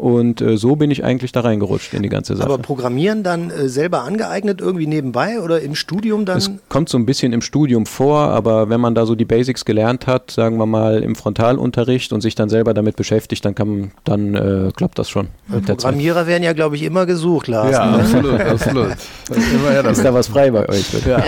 und 0.00 0.40
äh, 0.40 0.56
so 0.56 0.76
bin 0.76 0.90
ich 0.90 1.04
eigentlich 1.04 1.30
da 1.30 1.40
reingerutscht 1.40 1.92
in 1.92 2.02
die 2.02 2.08
ganze 2.08 2.34
Sache. 2.34 2.46
Aber 2.46 2.56
Programmieren 2.56 3.22
dann 3.22 3.50
äh, 3.50 3.68
selber 3.68 4.02
angeeignet, 4.04 4.62
irgendwie 4.62 4.86
nebenbei 4.86 5.40
oder 5.40 5.60
im 5.60 5.74
Studium 5.74 6.24
dann? 6.24 6.38
Es 6.38 6.50
kommt 6.70 6.88
so 6.88 6.96
ein 6.96 7.04
bisschen 7.04 7.34
im 7.34 7.42
Studium 7.42 7.84
vor, 7.84 8.20
aber 8.20 8.70
wenn 8.70 8.80
man 8.80 8.94
da 8.94 9.04
so 9.04 9.14
die 9.14 9.26
Basics 9.26 9.66
gelernt 9.66 10.06
hat, 10.06 10.30
sagen 10.30 10.56
wir 10.56 10.64
mal 10.64 11.02
im 11.02 11.16
Frontalunterricht 11.16 12.14
und 12.14 12.22
sich 12.22 12.34
dann 12.34 12.48
selber 12.48 12.72
damit 12.72 12.96
beschäftigt, 12.96 13.44
dann, 13.44 13.54
kann, 13.54 13.92
dann 14.04 14.34
äh, 14.34 14.70
klappt 14.74 14.98
das 14.98 15.10
schon. 15.10 15.28
Programmierer 15.66 16.26
werden 16.26 16.44
ja, 16.44 16.54
glaube 16.54 16.76
ich, 16.76 16.82
immer 16.82 17.04
gesucht, 17.04 17.48
Lars. 17.48 17.72
Ja, 17.72 17.90
ne? 17.90 17.98
absolut, 17.98 18.40
absolut. 18.40 18.90
Ist, 19.30 19.98
ist 19.98 20.04
da 20.04 20.12
was 20.12 20.26
frei 20.26 20.50
bei 20.50 20.68
euch? 20.68 20.86
Ja. 21.06 21.22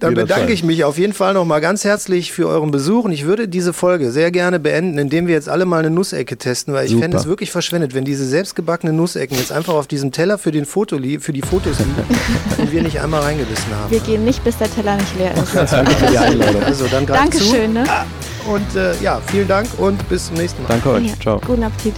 dann 0.00 0.14
bedanke 0.14 0.52
ich 0.52 0.62
mich 0.62 0.84
auf 0.84 0.98
jeden 0.98 1.14
Fall 1.14 1.32
nochmal 1.34 1.60
ganz 1.60 1.84
herzlich 1.84 2.30
für 2.30 2.46
euren 2.46 2.70
Besuch 2.70 3.04
und 3.04 3.12
ich 3.12 3.24
würde 3.24 3.48
diese 3.48 3.72
Folge 3.72 4.10
sehr 4.10 4.30
gerne 4.30 4.58
beenden, 4.60 4.98
indem 4.98 5.26
wir 5.26 5.34
jetzt 5.34 5.48
alle 5.48 5.64
mal 5.64 5.78
eine 5.78 5.90
Nussecke 5.90 6.36
testen, 6.36 6.74
weil 6.74 6.86
ich 6.86 6.94
fände 6.94 7.16
es 7.16 7.26
wirklich 7.26 7.50
verschwendet, 7.50 7.91
wenn 7.94 8.04
diese 8.04 8.26
selbstgebackenen 8.26 8.96
Nussecken 8.96 9.36
jetzt 9.36 9.52
einfach 9.52 9.74
auf 9.74 9.86
diesem 9.86 10.12
Teller 10.12 10.38
für, 10.38 10.52
den 10.52 10.66
Foto 10.66 10.98
für 11.20 11.32
die 11.32 11.42
Fotos 11.42 11.78
liegen 11.78 11.94
und 12.58 12.72
wir 12.72 12.82
nicht 12.82 13.00
einmal 13.00 13.22
reingebissen 13.22 13.74
haben. 13.74 13.90
Wir 13.90 14.00
gehen 14.00 14.24
nicht, 14.24 14.42
bis 14.44 14.56
der 14.58 14.72
Teller 14.72 14.96
nicht 14.96 15.18
leer 15.18 15.34
ist. 15.34 15.56
also 15.56 16.86
dann 16.88 17.06
Dankeschön. 17.06 17.72
Ne? 17.72 17.84
Ah, 17.88 18.04
und 18.50 18.76
äh, 18.76 18.94
ja, 19.02 19.20
vielen 19.26 19.48
Dank 19.48 19.68
und 19.78 20.08
bis 20.08 20.26
zum 20.26 20.36
nächsten 20.36 20.62
Mal. 20.62 20.68
Danke 20.68 20.90
euch. 20.90 21.06
Ja, 21.06 21.14
Ciao. 21.20 21.40
Guten 21.46 21.62
Appetit. 21.62 21.94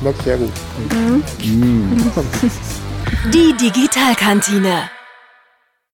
Schmeckt 0.00 0.22
sehr 0.22 0.36
gut. 0.36 0.52
Mhm. 0.92 1.22
Die 3.32 3.54
Digitalkantine. 3.56 4.95